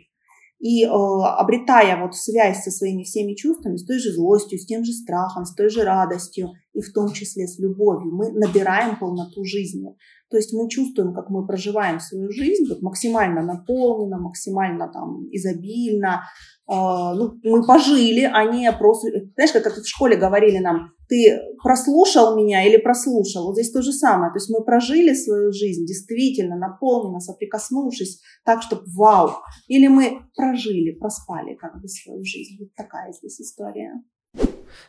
И 0.58 0.84
э, 0.84 0.88
обретая 0.88 2.00
вот 2.02 2.16
связь 2.16 2.64
со 2.64 2.70
своими 2.70 3.04
всеми 3.04 3.34
чувствами, 3.34 3.76
с 3.76 3.84
той 3.84 3.98
же 3.98 4.12
злостью, 4.12 4.58
с 4.58 4.66
тем 4.66 4.84
же 4.84 4.92
страхом, 4.92 5.44
с 5.44 5.54
той 5.54 5.68
же 5.68 5.84
радостью, 5.84 6.50
и 6.78 6.80
в 6.80 6.92
том 6.92 7.12
числе 7.12 7.46
с 7.48 7.58
любовью, 7.58 8.14
мы 8.14 8.30
набираем 8.30 8.98
полноту 8.98 9.44
жизни. 9.44 9.96
То 10.30 10.36
есть 10.36 10.52
мы 10.52 10.68
чувствуем, 10.68 11.12
как 11.12 11.28
мы 11.28 11.44
проживаем 11.46 11.98
свою 11.98 12.30
жизнь 12.30 12.68
вот 12.68 12.82
максимально 12.82 13.42
наполненно, 13.42 14.18
максимально 14.18 14.88
там 14.92 15.26
изобильно. 15.32 16.22
Э, 16.70 16.74
ну, 17.16 17.32
мы 17.42 17.66
пожили, 17.66 18.30
а 18.32 18.44
не 18.44 18.70
просто... 18.72 19.08
Знаешь, 19.34 19.52
как, 19.52 19.76
в 19.76 19.88
школе 19.88 20.16
говорили 20.16 20.58
нам, 20.58 20.92
ты 21.08 21.40
прослушал 21.62 22.36
меня 22.36 22.64
или 22.64 22.76
прослушал. 22.76 23.46
Вот 23.46 23.54
здесь 23.54 23.72
то 23.72 23.82
же 23.82 23.92
самое. 23.92 24.30
То 24.30 24.36
есть 24.36 24.50
мы 24.50 24.62
прожили 24.64 25.14
свою 25.14 25.50
жизнь 25.50 25.84
действительно 25.84 26.56
наполненно, 26.56 27.18
соприкоснувшись 27.18 28.22
так, 28.44 28.62
чтобы 28.62 28.82
вау. 28.94 29.30
Или 29.66 29.88
мы 29.88 30.20
прожили, 30.36 30.92
проспали 30.92 31.56
как 31.56 31.80
бы 31.80 31.88
свою 31.88 32.22
жизнь. 32.22 32.56
Вот 32.60 32.68
такая 32.76 33.12
здесь 33.12 33.40
история. 33.40 33.94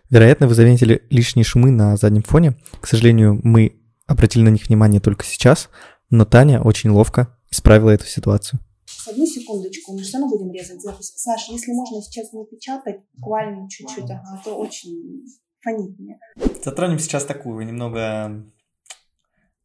Вероятно, 0.10 0.48
вы 0.48 0.56
заметили 0.56 1.04
лишние 1.10 1.44
шумы 1.44 1.72
на 1.72 1.98
заднем 1.98 2.24
фоне. 2.24 2.58
К 2.80 2.88
сожалению, 2.88 3.40
мы 3.44 3.80
обратили 4.08 4.44
на 4.44 4.50
них 4.50 4.68
внимание 4.68 5.00
только 5.00 5.26
сейчас, 5.26 5.70
Но 6.10 6.26
Таня 6.26 6.62
очень 6.62 6.90
ловко 6.90 7.38
исправила 7.52 7.92
эту 7.92 8.08
ситуацию. 8.08 8.60
Одну 9.08 9.26
секундочку, 9.26 9.94
мы 9.94 10.02
все 10.02 10.18
равно 10.18 10.36
будем 10.36 10.52
резать 10.52 10.82
запись. 10.82 11.14
Саша, 11.16 11.52
если 11.52 11.72
можно 11.72 12.02
сейчас 12.02 12.34
не 12.34 12.46
печатать, 12.46 13.02
буквально 13.14 13.70
чуть-чуть, 13.70 14.06
ага, 14.06 14.24
а 14.34 14.44
то 14.44 14.56
очень 14.56 15.26
фонит 15.62 15.98
мне. 16.00 16.20
Затронем 16.64 17.00
сейчас 17.00 17.26
такую 17.26 17.66
немного 17.66 18.44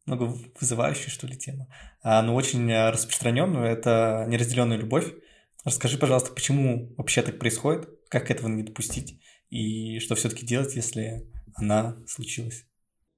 много 0.05 0.37
вызывающую, 0.59 1.09
что 1.09 1.25
ли, 1.27 1.35
тему, 1.35 1.67
а, 2.03 2.21
но 2.21 2.35
очень 2.35 2.71
распространенную, 2.71 3.65
это 3.65 4.25
неразделенная 4.27 4.77
любовь. 4.77 5.11
Расскажи, 5.63 5.97
пожалуйста, 5.97 6.31
почему 6.31 6.93
вообще 6.95 7.23
так 7.23 7.39
происходит, 7.39 7.89
как 8.09 8.29
этого 8.29 8.47
не 8.47 8.61
допустить, 8.61 9.19
и 9.49 9.99
что 9.99 10.15
все-таки 10.15 10.45
делать, 10.45 10.75
если 10.75 11.27
она 11.55 11.97
случилась? 12.07 12.65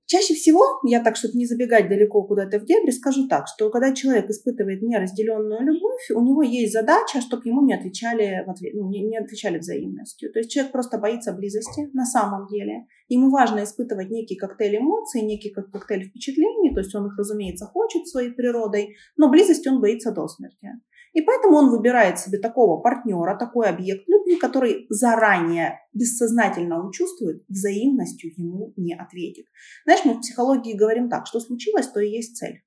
Чаще 0.09 0.35
всего, 0.35 0.63
я 0.85 1.03
так, 1.03 1.17
чтобы 1.17 1.33
не 1.37 1.45
забегать 1.45 1.89
далеко 1.89 2.23
куда-то 2.23 2.59
в 2.59 2.65
дебри, 2.65 2.91
скажу 2.91 3.27
так, 3.27 3.45
что 3.53 3.69
когда 3.69 3.93
человек 3.93 4.29
испытывает 4.29 4.81
неразделенную 4.81 5.65
любовь, 5.65 6.11
у 6.15 6.21
него 6.21 6.43
есть 6.43 6.71
задача, 6.71 7.19
чтобы 7.19 7.41
ему 7.43 7.61
не 7.65 7.73
отвечали, 7.73 8.41
в 8.45 8.49
ответ, 8.49 8.73
ну, 8.73 8.89
не, 8.89 9.01
не 9.01 9.17
отвечали 9.17 9.57
взаимностью. 9.57 10.31
То 10.31 10.39
есть 10.39 10.49
человек 10.49 10.71
просто 10.71 10.97
боится 10.97 11.33
близости 11.33 11.89
на 11.91 12.05
самом 12.05 12.47
деле. 12.47 12.85
Ему 13.09 13.29
важно 13.29 13.65
испытывать 13.65 14.09
некий 14.09 14.37
коктейль 14.37 14.77
эмоций, 14.77 15.23
некий 15.23 15.49
коктейль 15.49 16.07
впечатлений, 16.07 16.73
то 16.73 16.79
есть 16.79 16.95
он 16.95 17.07
их, 17.07 17.17
разумеется, 17.17 17.65
хочет 17.65 18.07
своей 18.07 18.31
природой, 18.31 18.95
но 19.17 19.29
близости 19.29 19.67
он 19.67 19.81
боится 19.81 20.13
до 20.13 20.29
смерти. 20.29 20.69
И 21.17 21.21
поэтому 21.21 21.58
он 21.58 21.71
выбирает 21.71 22.19
себе 22.19 22.38
такого 22.38 22.80
партнера, 22.80 23.36
такой 23.36 23.69
объект 23.69 24.08
любви, 24.08 24.36
который 24.36 24.86
заранее, 24.89 25.80
бессознательно 25.91 26.80
он 26.80 26.91
чувствует, 26.91 27.43
взаимностью 27.49 28.32
ему 28.38 28.71
не 28.77 28.93
ответит. 28.93 29.47
Знаешь, 29.84 30.06
мы 30.06 30.13
в 30.13 30.19
психологии 30.19 30.77
говорим 30.77 31.10
так, 31.10 31.25
что 31.25 31.39
случилось, 31.39 31.88
то 31.88 31.99
и 31.99 32.08
есть 32.08 32.38
цель. 32.38 32.62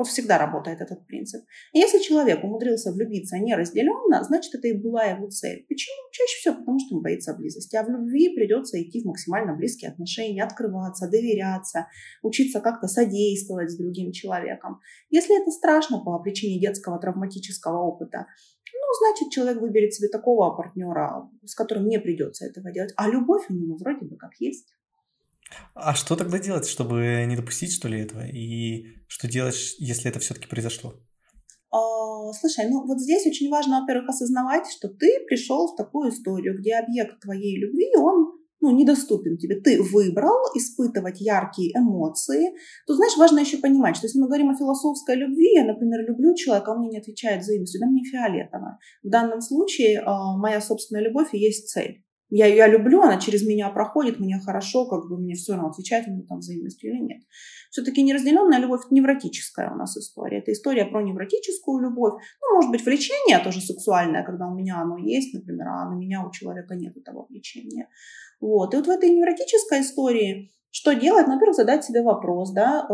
Вот 0.00 0.08
всегда 0.08 0.38
работает 0.38 0.80
этот 0.80 1.06
принцип. 1.06 1.44
Если 1.74 1.98
человек 1.98 2.42
умудрился 2.42 2.90
влюбиться 2.90 3.36
неразделенно, 3.36 4.24
значит, 4.24 4.54
это 4.54 4.66
и 4.68 4.72
была 4.72 5.04
его 5.04 5.28
цель. 5.28 5.66
Почему? 5.68 5.94
Чаще 6.10 6.38
всего 6.38 6.54
потому, 6.54 6.78
что 6.78 6.96
он 6.96 7.02
боится 7.02 7.34
близости. 7.34 7.76
А 7.76 7.84
в 7.84 7.90
любви 7.90 8.34
придется 8.34 8.82
идти 8.82 9.02
в 9.02 9.04
максимально 9.04 9.54
близкие 9.54 9.90
отношения, 9.90 10.42
открываться, 10.42 11.06
доверяться, 11.06 11.88
учиться 12.22 12.60
как-то 12.60 12.86
содействовать 12.88 13.72
с 13.72 13.76
другим 13.76 14.12
человеком. 14.12 14.80
Если 15.10 15.38
это 15.38 15.50
страшно 15.50 16.02
по 16.02 16.18
причине 16.20 16.58
детского 16.58 16.98
травматического 16.98 17.82
опыта, 17.82 18.24
ну, 18.72 19.06
значит, 19.06 19.30
человек 19.30 19.60
выберет 19.60 19.92
себе 19.92 20.08
такого 20.08 20.56
партнера, 20.56 21.28
с 21.44 21.54
которым 21.54 21.88
не 21.88 22.00
придется 22.00 22.46
этого 22.46 22.72
делать. 22.72 22.94
А 22.96 23.06
любовь 23.06 23.50
у 23.50 23.52
него 23.52 23.76
вроде 23.76 24.06
бы 24.06 24.16
как 24.16 24.30
есть. 24.38 24.74
А 25.74 25.94
что 25.94 26.16
тогда 26.16 26.38
делать, 26.38 26.66
чтобы 26.66 27.24
не 27.26 27.36
допустить, 27.36 27.72
что 27.72 27.88
ли, 27.88 28.00
этого? 28.00 28.26
И 28.26 28.86
что 29.08 29.28
делать, 29.28 29.76
если 29.78 30.10
это 30.10 30.20
все-таки 30.20 30.46
произошло? 30.46 30.94
А, 31.72 32.32
слушай, 32.32 32.68
ну 32.68 32.86
вот 32.86 33.00
здесь 33.00 33.26
очень 33.26 33.50
важно, 33.50 33.80
во-первых, 33.80 34.08
осознавать, 34.08 34.70
что 34.70 34.88
ты 34.88 35.24
пришел 35.26 35.68
в 35.68 35.76
такую 35.76 36.10
историю, 36.10 36.58
где 36.58 36.76
объект 36.76 37.20
твоей 37.20 37.58
любви, 37.60 37.90
он 37.96 38.40
ну, 38.60 38.70
недоступен 38.72 39.38
тебе. 39.38 39.60
Ты 39.60 39.82
выбрал 39.82 40.36
испытывать 40.54 41.20
яркие 41.20 41.72
эмоции. 41.76 42.52
Тут, 42.86 42.96
знаешь, 42.96 43.16
важно 43.16 43.40
еще 43.40 43.56
понимать, 43.56 43.96
что 43.96 44.06
если 44.06 44.18
мы 44.18 44.26
говорим 44.26 44.50
о 44.50 44.56
философской 44.56 45.16
любви, 45.16 45.54
я, 45.54 45.64
например, 45.64 46.06
люблю 46.06 46.34
человека, 46.34 46.70
он 46.70 46.80
мне 46.80 46.90
не 46.90 46.98
отвечает 46.98 47.42
взаимностью, 47.42 47.80
да 47.80 47.86
мне 47.86 48.04
фиолетово. 48.04 48.78
В 49.02 49.08
данном 49.08 49.40
случае 49.40 50.00
э, 50.00 50.04
моя 50.36 50.60
собственная 50.60 51.02
любовь 51.02 51.32
и 51.32 51.38
есть 51.38 51.70
цель 51.70 52.04
я 52.30 52.46
ее 52.46 52.66
люблю, 52.68 53.02
она 53.02 53.18
через 53.18 53.46
меня 53.46 53.68
проходит, 53.70 54.20
мне 54.20 54.38
хорошо, 54.38 54.86
как 54.86 55.08
бы 55.08 55.18
мне 55.18 55.34
все 55.34 55.54
равно, 55.54 55.68
отвечает 55.68 56.06
мне 56.06 56.22
там 56.22 56.38
взаимностью 56.38 56.90
или 56.90 57.00
нет. 57.00 57.22
Все-таки 57.70 58.02
неразделенная 58.02 58.58
любовь– 58.58 58.82
невротическая 58.90 59.70
у 59.72 59.76
нас 59.76 59.96
история. 59.96 60.38
Это 60.38 60.52
история 60.52 60.84
про 60.86 61.02
невротическую 61.02 61.82
любовь. 61.82 62.22
Ну, 62.40 62.54
может 62.54 62.70
быть, 62.70 62.84
влечение 62.84 63.38
тоже 63.40 63.60
сексуальное, 63.60 64.24
когда 64.24 64.48
у 64.48 64.54
меня 64.54 64.80
оно 64.80 64.96
есть, 64.96 65.34
например, 65.34 65.68
а 65.68 65.90
на 65.90 65.94
меня 65.94 66.24
у 66.24 66.30
человека 66.30 66.74
нет 66.74 66.96
этого 66.96 67.26
влечения. 67.28 67.88
Вот. 68.40 68.74
И 68.74 68.76
вот 68.76 68.86
в 68.86 68.90
этой 68.90 69.10
невротической 69.10 69.80
истории 69.80 70.52
что 70.70 70.94
делать? 70.94 71.26
Ну, 71.26 71.34
во-первых, 71.34 71.56
задать 71.56 71.84
себе 71.84 72.02
вопрос, 72.02 72.52
да, 72.52 72.86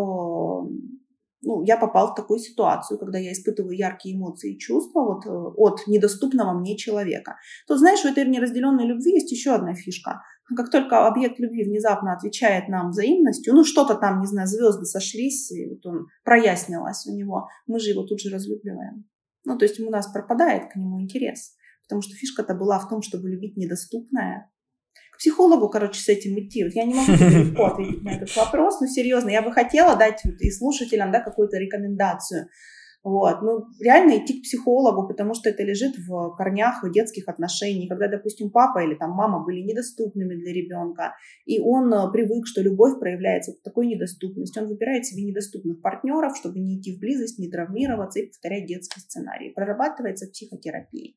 ну, 1.47 1.63
я 1.63 1.77
попал 1.77 2.11
в 2.11 2.17
такую 2.17 2.41
ситуацию, 2.41 2.99
когда 2.99 3.19
я 3.19 3.33
испытываю 3.33 3.77
яркие 3.77 4.17
эмоции 4.17 4.55
и 4.55 4.59
чувства 4.59 5.05
вот, 5.05 5.27
э, 5.27 5.31
от 5.31 5.87
недоступного 5.87 6.59
мне 6.59 6.77
человека. 6.77 7.37
То 7.69 7.77
знаешь, 7.77 8.05
у 8.05 8.09
этой 8.09 8.27
неразделенной 8.27 8.85
любви 8.85 9.13
есть 9.13 9.31
еще 9.31 9.53
одна 9.53 9.75
фишка. 9.75 10.23
Как 10.57 10.71
только 10.71 11.07
объект 11.07 11.39
любви 11.39 11.63
внезапно 11.63 12.13
отвечает 12.13 12.69
нам 12.69 12.91
взаимностью, 12.91 13.55
ну 13.55 13.65
что-то 13.65 13.95
там, 13.95 14.21
не 14.21 14.27
знаю, 14.27 14.49
звезды 14.49 14.87
сошлись, 14.87 15.53
и 15.53 15.69
вот 15.69 15.87
он 15.87 16.07
прояснилось 16.25 17.07
у 17.07 17.15
него, 17.15 17.49
мы 17.69 17.79
же 17.79 17.91
его 17.91 18.03
тут 18.03 18.21
же 18.21 18.31
разлюбливаем. 18.31 19.05
Ну, 19.45 19.57
то 19.57 19.65
есть 19.65 19.79
у 19.79 19.89
нас 19.89 20.09
пропадает 20.09 20.73
к 20.73 20.75
нему 20.75 21.01
интерес. 21.01 21.55
Потому 21.85 22.03
что 22.03 22.17
фишка-то 22.17 22.57
была 22.57 22.81
в 22.81 22.89
том, 22.89 23.03
чтобы 23.03 23.31
любить 23.31 23.57
недоступное, 23.57 24.51
к 25.17 25.19
психологу, 25.19 25.69
короче, 25.69 26.01
с 26.01 26.09
этим 26.09 26.39
идти. 26.39 26.65
Вот 26.65 26.75
я 26.75 26.85
не 26.85 26.95
могу 26.95 27.13
легко 27.13 27.65
ответить 27.73 28.03
на 28.03 28.11
этот 28.11 28.37
вопрос, 28.37 28.81
но 28.81 28.87
серьезно, 28.87 29.31
я 29.31 29.43
бы 29.43 29.51
хотела 29.53 29.97
дать 29.97 30.21
вот 30.25 30.41
и 30.41 30.51
слушателям 30.51 31.11
да, 31.11 31.21
какую-то 31.21 31.57
рекомендацию. 31.57 32.49
Вот. 33.07 33.41
Ну, 33.41 33.67
реально 33.81 34.19
идти 34.19 34.41
к 34.41 34.43
психологу, 34.43 35.07
потому 35.07 35.33
что 35.35 35.49
это 35.49 35.63
лежит 35.63 35.97
в 35.97 36.35
корнях 36.37 36.83
детских 36.93 37.29
отношений. 37.29 37.87
Когда, 37.87 38.09
допустим, 38.09 38.51
папа 38.51 38.83
или 38.83 38.97
там 38.97 39.13
мама 39.13 39.45
были 39.45 39.61
недоступными 39.61 40.35
для 40.35 40.53
ребенка, 40.53 41.15
и 41.45 41.61
он 41.61 41.95
э, 41.95 42.11
привык, 42.11 42.49
что 42.49 42.63
любовь 42.63 42.99
проявляется 42.99 43.53
в 43.53 43.63
такой 43.63 43.87
недоступности, 43.87 44.59
он 44.59 44.67
выбирает 44.67 45.07
себе 45.07 45.23
недоступных 45.23 45.81
партнеров, 45.83 46.37
чтобы 46.37 46.59
не 46.59 46.81
идти 46.81 46.97
в 46.97 46.99
близость, 46.99 47.39
не 47.39 47.49
травмироваться 47.49 48.19
и 48.19 48.27
повторять 48.27 48.67
детский 48.67 48.99
сценарий. 48.99 49.53
Прорабатывается 49.55 50.27
психотерапией. 50.27 51.17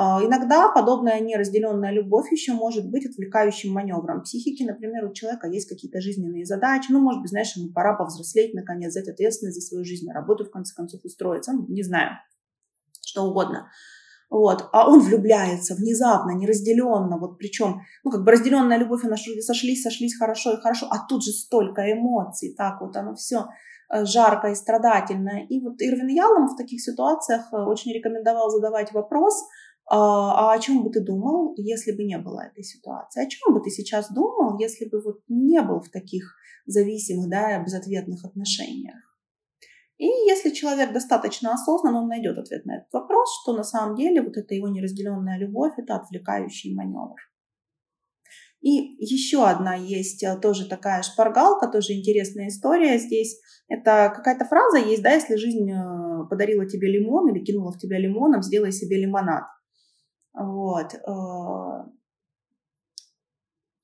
А, 0.00 0.24
иногда 0.24 0.68
подобная 0.68 1.18
неразделенная 1.18 1.90
любовь 1.90 2.30
еще 2.30 2.52
может 2.52 2.88
быть 2.88 3.04
отвлекающим 3.04 3.72
маневром 3.72 4.22
психики. 4.22 4.62
Например, 4.62 5.04
у 5.04 5.12
человека 5.12 5.48
есть 5.48 5.68
какие-то 5.68 6.00
жизненные 6.00 6.44
задачи. 6.44 6.92
Ну, 6.92 7.00
может 7.00 7.20
быть, 7.20 7.30
знаешь, 7.30 7.56
ему 7.56 7.72
пора 7.72 7.96
повзрослеть, 7.96 8.54
наконец, 8.54 8.92
взять 8.92 9.08
ответственность 9.08 9.60
за 9.60 9.66
свою 9.66 9.84
жизнь, 9.84 10.06
на 10.06 10.14
работу, 10.14 10.44
в 10.44 10.52
конце 10.52 10.72
концов, 10.72 11.00
устроиться. 11.02 11.52
Ну, 11.52 11.66
не 11.66 11.82
знаю, 11.82 12.12
что 13.04 13.24
угодно. 13.24 13.72
Вот. 14.30 14.68
А 14.72 14.88
он 14.88 15.00
влюбляется 15.00 15.74
внезапно, 15.74 16.30
неразделенно. 16.30 17.18
Вот 17.18 17.36
причем, 17.36 17.80
ну, 18.04 18.12
как 18.12 18.22
бы 18.22 18.30
разделенная 18.30 18.78
любовь, 18.78 19.04
она 19.04 19.16
сошлись, 19.16 19.82
сошлись 19.82 20.16
хорошо 20.16 20.52
и 20.52 20.60
хорошо, 20.60 20.86
а 20.88 21.04
тут 21.08 21.24
же 21.24 21.32
столько 21.32 21.92
эмоций. 21.92 22.54
Так 22.56 22.80
вот 22.82 22.94
оно 22.94 23.16
все 23.16 23.46
э, 23.92 24.04
жарко 24.04 24.50
и 24.50 24.54
страдательно. 24.54 25.44
И 25.48 25.60
вот 25.60 25.82
Ирвин 25.82 26.06
Ялом 26.06 26.46
в 26.46 26.56
таких 26.56 26.80
ситуациях 26.80 27.48
э, 27.52 27.56
очень 27.56 27.92
рекомендовал 27.92 28.48
задавать 28.50 28.92
вопрос– 28.92 29.34
а, 29.90 30.50
а 30.50 30.54
о 30.54 30.58
чем 30.58 30.84
бы 30.84 30.90
ты 30.90 31.00
думал, 31.00 31.54
если 31.56 31.92
бы 31.92 32.04
не 32.04 32.18
было 32.18 32.40
этой 32.40 32.62
ситуации? 32.62 33.24
О 33.24 33.28
чем 33.28 33.54
бы 33.54 33.60
ты 33.60 33.70
сейчас 33.70 34.12
думал, 34.12 34.58
если 34.58 34.86
бы 34.86 35.00
вот 35.00 35.20
не 35.28 35.62
был 35.62 35.80
в 35.80 35.90
таких 35.90 36.36
зависимых, 36.66 37.30
да, 37.30 37.62
безответных 37.62 38.24
отношениях? 38.24 38.96
И 39.96 40.06
если 40.06 40.50
человек 40.50 40.92
достаточно 40.92 41.52
осознан, 41.52 41.96
он 41.96 42.08
найдет 42.08 42.38
ответ 42.38 42.64
на 42.66 42.76
этот 42.76 42.92
вопрос, 42.92 43.28
что 43.42 43.56
на 43.56 43.64
самом 43.64 43.96
деле 43.96 44.22
вот 44.22 44.36
эта 44.36 44.54
его 44.54 44.68
неразделенная 44.68 45.38
любовь– 45.38 45.72
это 45.76 45.96
отвлекающий 45.96 46.74
маневр. 46.74 47.16
И 48.60 48.96
еще 49.04 49.46
одна 49.46 49.74
есть 49.74 50.22
э, 50.22 50.36
тоже 50.36 50.68
такая 50.68 51.02
шпаргалка, 51.02 51.68
тоже 51.68 51.94
интересная 51.94 52.48
история 52.48 52.98
здесь. 52.98 53.40
Это 53.68 54.12
какая-то 54.14 54.44
фраза 54.44 54.78
есть, 54.78 55.02
да, 55.02 55.12
если 55.12 55.36
жизнь 55.36 55.70
э, 55.70 56.28
подарила 56.28 56.66
тебе 56.66 56.90
лимон 56.90 57.32
или 57.32 57.44
кинула 57.44 57.72
в 57.72 57.78
тебя 57.78 57.98
лимоном, 57.98 58.42
сделай 58.42 58.72
себе 58.72 58.98
лимонад. 58.98 59.44
Вот. 60.38 60.94
Э, 60.94 61.90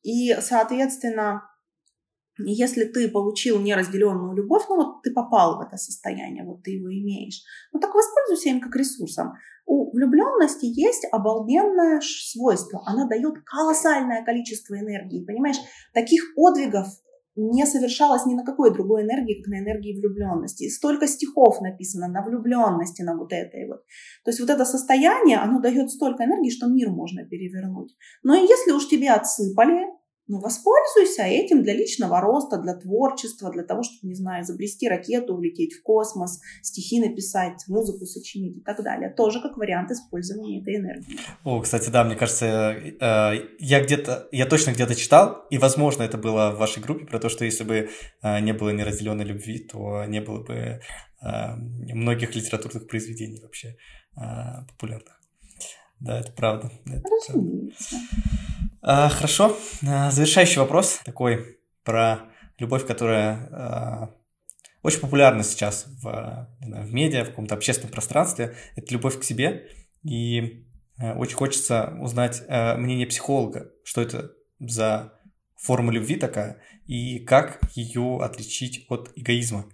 и, 0.02 0.34
соответственно, 0.40 1.42
если 2.38 2.84
ты 2.84 3.08
получил 3.08 3.60
неразделенную 3.60 4.34
любовь, 4.34 4.64
ну 4.68 4.76
вот 4.76 5.02
ты 5.02 5.12
попал 5.12 5.58
в 5.58 5.60
это 5.60 5.76
состояние, 5.76 6.44
вот 6.44 6.62
ты 6.62 6.72
его 6.72 6.88
имеешь, 6.88 7.42
ну 7.72 7.80
так 7.80 7.94
воспользуйся 7.94 8.50
им 8.50 8.60
как 8.60 8.74
ресурсом. 8.76 9.34
У 9.66 9.96
влюбленности 9.96 10.66
есть 10.66 11.06
обалденное 11.10 12.00
свойство. 12.02 12.82
Она 12.84 13.08
дает 13.08 13.42
колоссальное 13.44 14.22
количество 14.22 14.74
энергии, 14.74 15.24
понимаешь? 15.24 15.56
Таких 15.94 16.34
подвигов 16.34 16.86
не 17.36 17.66
совершалось 17.66 18.26
ни 18.26 18.34
на 18.34 18.44
какой 18.44 18.72
другой 18.72 19.02
энергии, 19.02 19.42
как 19.42 19.50
на 19.50 19.58
энергии 19.58 19.98
влюбленности. 19.98 20.68
Столько 20.68 21.06
стихов 21.06 21.60
написано 21.60 22.08
на 22.08 22.22
влюбленности, 22.24 23.02
на 23.02 23.16
вот 23.16 23.32
этой 23.32 23.66
вот. 23.68 23.82
То 24.24 24.30
есть 24.30 24.40
вот 24.40 24.50
это 24.50 24.64
состояние, 24.64 25.38
оно 25.38 25.60
дает 25.60 25.90
столько 25.90 26.24
энергии, 26.24 26.50
что 26.50 26.66
мир 26.66 26.90
можно 26.90 27.24
перевернуть. 27.24 27.94
Но 28.22 28.34
если 28.34 28.72
уж 28.72 28.88
тебе 28.88 29.10
отсыпали, 29.10 29.86
ну, 30.26 30.40
воспользуйся 30.40 31.24
этим 31.24 31.62
для 31.62 31.74
личного 31.74 32.20
роста, 32.20 32.56
для 32.56 32.74
творчества, 32.74 33.50
для 33.50 33.62
того, 33.62 33.82
чтобы, 33.82 34.08
не 34.08 34.14
знаю, 34.14 34.42
изобрести 34.42 34.88
ракету, 34.88 35.34
улететь 35.34 35.74
в 35.74 35.82
космос, 35.82 36.40
стихи 36.62 36.98
написать, 37.00 37.62
музыку 37.68 38.06
сочинить 38.06 38.56
и 38.56 38.60
так 38.60 38.82
далее. 38.82 39.10
Тоже 39.10 39.42
как 39.42 39.58
вариант 39.58 39.90
использования 39.90 40.62
этой 40.62 40.76
энергии. 40.76 41.18
О, 41.44 41.60
кстати, 41.60 41.90
да, 41.90 42.04
мне 42.04 42.16
кажется, 42.16 42.46
э, 42.46 43.48
я 43.58 43.84
где-то, 43.84 44.28
я 44.32 44.46
точно 44.46 44.70
где-то 44.70 44.94
читал, 44.94 45.44
и, 45.50 45.58
возможно, 45.58 46.02
это 46.02 46.16
было 46.16 46.52
в 46.52 46.58
вашей 46.58 46.82
группе, 46.82 47.04
про 47.04 47.18
то, 47.18 47.28
что 47.28 47.44
если 47.44 47.64
бы 47.64 47.90
э, 48.22 48.40
не 48.40 48.54
было 48.54 48.70
неразделенной 48.70 49.24
любви, 49.24 49.58
то 49.58 50.04
не 50.06 50.22
было 50.22 50.42
бы 50.42 50.54
э, 50.54 50.80
многих 51.92 52.34
литературных 52.34 52.86
произведений 52.86 53.40
вообще 53.42 53.76
популярных. 54.68 55.20
Да, 55.98 56.20
это 56.20 56.30
правда. 56.32 56.70
Это 56.86 57.02
Разумеется. 57.08 57.96
правда. 57.96 58.63
Хорошо. 58.84 59.56
Завершающий 59.80 60.58
вопрос 60.58 61.00
такой 61.06 61.58
про 61.84 62.30
любовь, 62.58 62.86
которая 62.86 64.10
очень 64.82 65.00
популярна 65.00 65.42
сейчас 65.42 65.86
в, 65.86 66.48
знаю, 66.60 66.86
в 66.86 66.92
медиа, 66.92 67.24
в 67.24 67.30
каком-то 67.30 67.54
общественном 67.54 67.92
пространстве. 67.92 68.54
Это 68.76 68.92
любовь 68.92 69.18
к 69.18 69.24
себе. 69.24 69.68
И 70.02 70.66
очень 70.98 71.36
хочется 71.36 71.96
узнать 71.98 72.42
мнение 72.76 73.06
психолога, 73.06 73.72
что 73.84 74.02
это 74.02 74.32
за 74.60 75.14
форма 75.56 75.90
любви 75.90 76.16
такая, 76.16 76.60
и 76.86 77.20
как 77.20 77.60
ее 77.74 78.18
отличить 78.22 78.84
от 78.90 79.10
эгоизма? 79.16 79.64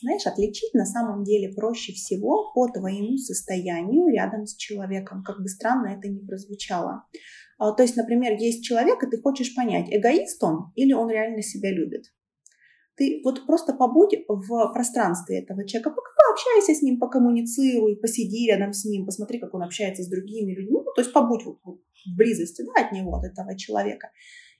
Знаешь, 0.00 0.26
отличить 0.26 0.74
на 0.74 0.84
самом 0.84 1.22
деле 1.22 1.54
проще 1.54 1.92
всего 1.92 2.50
по 2.54 2.66
твоему 2.68 3.18
состоянию 3.18 4.08
рядом 4.08 4.46
с 4.46 4.56
человеком, 4.56 5.22
как 5.22 5.40
бы 5.40 5.48
странно 5.48 5.88
это 5.88 6.08
ни 6.08 6.26
прозвучало. 6.26 7.04
А, 7.60 7.72
то 7.72 7.82
есть, 7.82 7.94
например, 7.94 8.38
есть 8.38 8.64
человек, 8.64 9.02
и 9.02 9.06
ты 9.06 9.20
хочешь 9.20 9.54
понять, 9.54 9.86
эгоист 9.90 10.42
он 10.42 10.72
или 10.76 10.94
он 10.94 11.10
реально 11.10 11.42
себя 11.42 11.70
любит. 11.70 12.06
Ты 12.96 13.20
вот 13.22 13.46
просто 13.46 13.74
побудь 13.74 14.14
в 14.28 14.72
пространстве 14.72 15.42
этого 15.42 15.66
человека, 15.68 15.90
пообщайся 15.90 16.74
с 16.74 16.80
ним, 16.82 16.98
покоммуницируй, 16.98 17.96
посиди 17.96 18.48
рядом 18.48 18.72
с 18.72 18.86
ним, 18.86 19.04
посмотри, 19.04 19.38
как 19.38 19.52
он 19.52 19.62
общается 19.62 20.02
с 20.02 20.08
другими 20.08 20.52
людьми, 20.52 20.78
ну, 20.82 20.90
то 20.94 21.02
есть 21.02 21.12
побудь 21.12 21.44
вот 21.44 21.58
в 21.62 22.16
близости 22.16 22.62
да, 22.62 22.86
от 22.86 22.92
него, 22.92 23.14
от 23.14 23.26
этого 23.26 23.54
человека. 23.58 24.08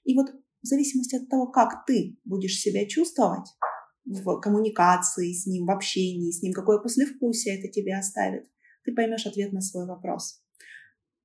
И 0.04 0.14
вот 0.14 0.26
в 0.62 0.66
зависимости 0.66 1.16
от 1.16 1.26
того, 1.30 1.46
как 1.46 1.86
ты 1.86 2.18
будешь 2.26 2.60
себя 2.60 2.86
чувствовать 2.86 3.48
в 4.04 4.40
коммуникации 4.40 5.32
с 5.32 5.46
ним, 5.46 5.64
в 5.64 5.70
общении 5.70 6.32
с 6.32 6.42
ним, 6.42 6.52
какое 6.52 6.80
послевкусие 6.80 7.58
это 7.58 7.68
тебе 7.68 7.96
оставит, 7.96 8.44
ты 8.84 8.92
поймешь 8.92 9.26
ответ 9.26 9.54
на 9.54 9.62
свой 9.62 9.86
вопрос. 9.86 10.39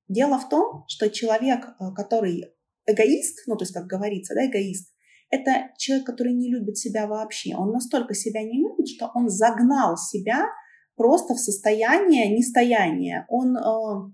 Дело 0.08 0.38
в 0.38 0.48
том, 0.48 0.84
что 0.88 1.10
человек, 1.10 1.64
э, 1.80 1.92
который 1.94 2.44
эгоист, 2.86 3.46
ну, 3.46 3.56
то 3.56 3.64
есть, 3.64 3.74
как 3.74 3.86
говорится, 3.86 4.34
да, 4.34 4.46
эгоист, 4.46 4.92
это 5.30 5.70
человек, 5.76 6.06
который 6.06 6.34
не 6.34 6.50
любит 6.50 6.78
себя 6.78 7.06
вообще. 7.06 7.56
Он 7.56 7.72
настолько 7.72 8.14
себя 8.14 8.42
не 8.42 8.60
любит, 8.60 8.88
что 8.88 9.10
он 9.14 9.28
загнал 9.28 9.96
себя 9.96 10.46
просто 10.94 11.34
в 11.34 11.38
состояние 11.38 12.36
нестояния. 12.36 13.26
Он 13.28 13.56
э, 13.56 14.12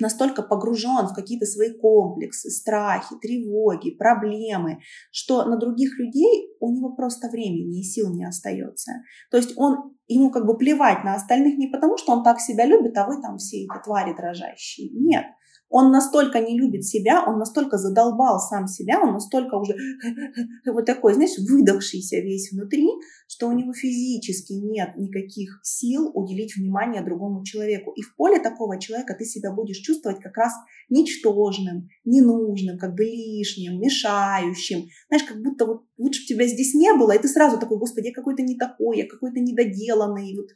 настолько 0.00 0.42
погружен 0.42 1.06
в 1.06 1.14
какие-то 1.14 1.46
свои 1.46 1.72
комплексы, 1.78 2.50
страхи, 2.50 3.16
тревоги, 3.20 3.90
проблемы, 3.90 4.80
что 5.10 5.44
на 5.44 5.56
других 5.56 5.98
людей 5.98 6.50
у 6.60 6.72
него 6.72 6.94
просто 6.94 7.28
времени 7.28 7.80
и 7.80 7.84
сил 7.84 8.12
не 8.14 8.24
остается. 8.24 8.92
То 9.30 9.36
есть 9.36 9.54
он, 9.56 9.96
ему 10.08 10.30
как 10.30 10.46
бы 10.46 10.56
плевать 10.56 11.04
на 11.04 11.14
остальных 11.14 11.58
не 11.58 11.68
потому, 11.68 11.96
что 11.96 12.12
он 12.12 12.22
так 12.22 12.40
себя 12.40 12.66
любит, 12.66 12.96
а 12.96 13.06
вы 13.06 13.20
там 13.20 13.38
все 13.38 13.64
эти 13.64 13.84
твари 13.84 14.14
дрожащие. 14.14 14.90
Нет. 14.92 15.24
Он 15.68 15.90
настолько 15.90 16.40
не 16.40 16.58
любит 16.58 16.84
себя, 16.84 17.24
он 17.26 17.38
настолько 17.38 17.76
задолбал 17.76 18.38
сам 18.38 18.68
себя, 18.68 19.00
он 19.02 19.14
настолько 19.14 19.56
уже 19.56 19.74
вот 20.66 20.86
такой, 20.86 21.14
знаешь, 21.14 21.38
выдохшийся 21.38 22.20
весь 22.20 22.52
внутри, 22.52 22.88
что 23.26 23.48
у 23.48 23.52
него 23.52 23.72
физически 23.72 24.52
нет 24.52 24.96
никаких 24.96 25.60
сил 25.62 26.10
уделить 26.14 26.56
внимание 26.56 27.02
другому 27.02 27.44
человеку. 27.44 27.92
И 27.92 28.02
в 28.02 28.14
поле 28.14 28.38
такого 28.38 28.80
человека 28.80 29.14
ты 29.18 29.24
себя 29.24 29.52
будешь 29.52 29.78
чувствовать 29.78 30.20
как 30.20 30.36
раз 30.36 30.52
ничтожным, 30.88 31.88
ненужным, 32.04 32.78
как 32.78 32.94
бы 32.94 33.04
лишним, 33.04 33.80
мешающим. 33.80 34.86
Знаешь, 35.08 35.24
как 35.24 35.42
будто 35.42 35.66
вот 35.66 35.82
лучше 35.98 36.22
бы 36.22 36.26
тебя 36.26 36.46
здесь 36.46 36.74
не 36.74 36.92
было, 36.94 37.12
и 37.12 37.20
ты 37.20 37.28
сразу 37.28 37.58
такой, 37.58 37.78
господи, 37.78 38.08
я 38.08 38.14
какой-то 38.14 38.42
не 38.42 38.56
такой, 38.56 38.98
я 38.98 39.06
какой-то 39.06 39.40
недоделанный. 39.40 40.36
Вот, 40.36 40.50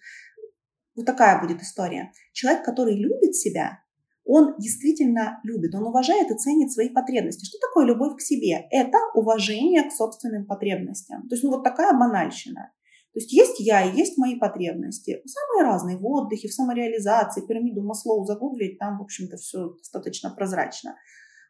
вот 0.94 1.07
такая 1.07 1.40
будет 1.40 1.62
история. 1.62 2.12
Человек, 2.33 2.64
который 2.64 2.94
любит 2.94 3.35
себя, 3.35 3.81
он 4.33 4.55
действительно 4.59 5.40
любит, 5.43 5.75
он 5.75 5.88
уважает 5.88 6.31
и 6.31 6.37
ценит 6.37 6.71
свои 6.71 6.88
потребности. 6.88 7.45
Что 7.45 7.59
такое 7.59 7.85
любовь 7.85 8.16
к 8.16 8.21
себе? 8.21 8.69
Это 8.71 8.97
уважение 9.14 9.83
к 9.83 9.93
собственным 9.93 10.47
потребностям. 10.47 11.29
То 11.29 11.35
есть, 11.35 11.43
ну 11.43 11.51
вот 11.51 11.64
такая 11.64 11.99
банальщина. 11.99 12.71
То 13.12 13.19
есть 13.19 13.33
есть 13.33 13.59
я 13.59 13.83
и 13.83 13.97
есть 13.97 14.16
мои 14.19 14.38
потребности. 14.38 15.21
Самые 15.27 15.69
разные 15.69 15.97
в 15.97 16.07
отдыхе, 16.07 16.47
в 16.47 16.55
самореализации, 16.55 17.45
пирамиду 17.45 17.83
Маслоу 17.83 18.25
загуглить, 18.25 18.79
там, 18.79 18.99
в 18.99 19.03
общем-то, 19.03 19.37
все 19.37 19.71
достаточно 19.71 20.31
прозрачно. 20.31 20.95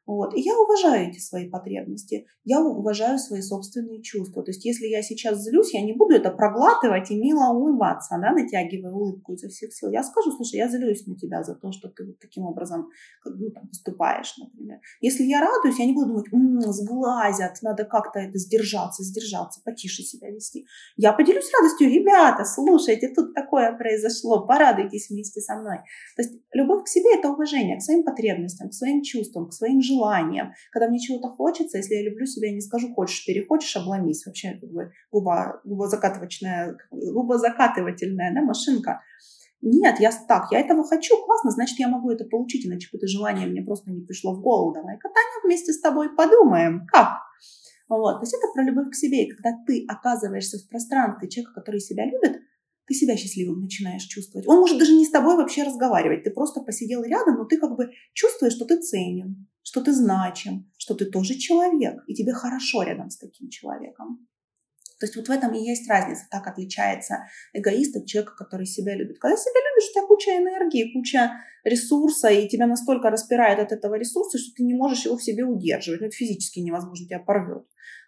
Вот. 0.07 0.35
И 0.35 0.41
я 0.41 0.59
уважаю 0.59 1.09
эти 1.09 1.19
свои 1.19 1.49
потребности, 1.49 2.27
я 2.45 2.61
уважаю 2.61 3.19
свои 3.19 3.43
собственные 3.43 4.03
чувства. 4.03 4.43
То 4.43 4.51
есть 4.51 4.65
если 4.65 4.87
я 4.87 5.03
сейчас 5.03 5.43
злюсь, 5.43 5.73
я 5.75 5.83
не 5.83 5.93
буду 5.93 6.15
это 6.15 6.31
проглатывать 6.31 7.11
и 7.11 7.21
мило 7.21 7.53
улыбаться, 7.53 8.19
да, 8.21 8.33
натягивая 8.33 8.93
улыбку 8.93 9.35
изо 9.35 9.49
всех 9.49 9.73
сил. 9.73 9.91
Я 9.91 10.03
скажу, 10.03 10.33
слушай, 10.33 10.57
я 10.57 10.69
злюсь 10.69 11.07
на 11.07 11.17
тебя 11.17 11.43
за 11.45 11.55
то, 11.55 11.71
что 11.73 11.89
ты 11.89 12.07
вот 12.07 12.19
таким 12.19 12.45
образом 12.45 12.89
ну, 13.25 13.51
там, 13.51 13.69
поступаешь, 13.69 14.35
например. 14.39 14.79
Если 15.01 15.25
я 15.25 15.41
радуюсь, 15.41 15.79
я 15.79 15.87
не 15.87 15.93
буду 15.93 16.09
думать, 16.09 16.33
м-м, 16.33 16.61
сглазят, 16.73 17.63
надо 17.63 17.85
как-то 17.85 18.19
это 18.19 18.39
сдержаться, 18.39 19.05
сдержаться, 19.05 19.61
потише 19.65 20.03
себя 20.03 20.31
вести. 20.31 20.67
Я 20.97 21.13
поделюсь 21.13 21.51
радостью, 21.57 21.89
ребята, 21.89 22.45
слушайте, 22.45 23.13
тут 23.15 23.35
такое 23.35 23.77
произошло, 23.77 24.47
порадуйтесь 24.47 25.11
вместе 25.11 25.41
со 25.41 25.57
мной. 25.57 25.79
То 26.17 26.23
есть 26.23 26.35
любовь 26.53 26.85
к 26.85 26.89
себе– 26.89 27.15
это 27.19 27.31
уважение 27.31 27.79
к 27.79 27.83
своим 27.83 28.03
потребностям, 28.03 28.71
к 28.71 28.75
своим 28.75 29.03
чувствам, 29.03 29.49
к 29.49 29.53
своим 29.53 29.81
желанием. 29.91 30.53
Когда 30.73 30.89
мне 30.89 30.99
чего-то 30.99 31.29
хочется, 31.29 31.79
если 31.79 31.95
я 31.95 32.03
люблю 32.03 32.27
себя, 32.27 32.49
я 32.49 32.55
не 32.55 32.61
скажу 32.61 32.95
хочешь, 32.95 33.25
перехочешь, 33.27 33.77
обломись. 33.77 34.25
Вообще 34.27 34.59
как 34.61 34.71
бы 34.71 34.93
губа, 35.11 35.61
губозакатывательная, 35.65 36.77
губозакатывательная 36.91 38.35
да, 38.35 38.43
машинка. 38.43 39.01
Нет, 39.63 40.01
я 40.01 40.11
так, 40.27 40.51
я 40.53 40.61
этого 40.61 40.85
хочу, 40.85 41.23
классно, 41.23 41.51
значит, 41.51 41.79
я 41.79 41.89
могу 41.89 42.11
это 42.11 42.25
получить, 42.25 42.67
иначе 42.67 42.89
это 42.95 43.07
желание 43.07 43.47
мне 43.47 43.61
просто 43.61 43.91
не 43.91 44.01
пришло 44.01 44.35
в 44.35 44.41
голову. 44.41 44.73
Давай-ка, 44.73 45.11
вместе 45.45 45.73
с 45.73 45.81
тобой 45.81 46.15
подумаем, 46.17 46.87
как? 46.87 47.19
Вот, 47.89 48.21
то 48.21 48.23
есть 48.23 48.33
это 48.35 48.47
про 48.55 48.63
любовь 48.63 48.91
к 48.91 48.95
себе. 48.95 49.27
И 49.27 49.31
когда 49.31 49.51
ты 49.67 49.85
оказываешься 49.89 50.59
в 50.59 50.69
пространстве 50.69 51.29
человека, 51.29 51.55
который 51.61 51.81
себя 51.81 52.07
любит, 52.07 52.41
ты 52.91 52.95
себя 52.95 53.17
счастливым 53.17 53.61
начинаешь 53.61 54.03
чувствовать. 54.03 54.49
Он 54.49 54.59
может 54.59 54.77
даже 54.77 54.95
не 54.95 55.07
с 55.07 55.11
тобой 55.11 55.37
вообще 55.37 55.63
разговаривать. 55.63 56.25
Ты 56.25 56.33
просто 56.33 56.61
посидел 56.61 57.05
рядом, 57.05 57.37
но 57.37 57.45
ты 57.45 57.57
как 57.57 57.77
бы 57.77 57.91
чувствуешь, 58.15 58.55
что 58.55 58.65
ты 58.65 58.81
ценен, 58.81 59.47
что 59.63 59.81
ты 59.81 59.93
значим, 59.93 60.69
что 60.77 60.95
ты 60.95 61.05
тоже 61.05 61.35
человек, 61.37 62.03
и 62.09 62.15
тебе 62.15 62.33
хорошо 62.33 62.83
рядом 62.83 63.09
с 63.09 63.17
таким 63.17 63.49
человеком. 63.49 64.27
То 64.99 65.07
есть 65.07 65.15
вот 65.15 65.29
в 65.29 65.31
этом 65.31 65.55
и 65.55 65.65
есть 65.65 65.89
разница, 65.89 66.27
так 66.33 66.49
отличается 66.49 67.29
эгоист 67.53 67.95
от 67.95 68.07
человека, 68.07 68.35
который 68.37 68.67
себя 68.67 68.97
любит. 68.97 69.21
Когда 69.21 69.37
себя 69.37 69.61
любишь, 69.71 69.89
у 69.89 69.93
тебя 69.93 70.07
куча 70.09 70.31
энергии, 70.33 70.93
куча 70.93 71.31
ресурса, 71.63 72.29
и 72.29 72.49
тебя 72.49 72.67
настолько 72.67 73.09
распирает 73.09 73.61
от 73.61 73.71
этого 73.71 73.95
ресурса, 73.95 74.37
что 74.37 74.53
ты 74.57 74.65
не 74.65 74.75
можешь 74.75 75.05
его 75.05 75.17
в 75.17 75.23
себе 75.23 75.45
удерживать. 75.45 76.01
Ну, 76.01 76.09
это 76.09 76.17
физически 76.17 76.59
невозможно, 76.59 77.07
тебя 77.07 77.21
порвет. 77.21 77.65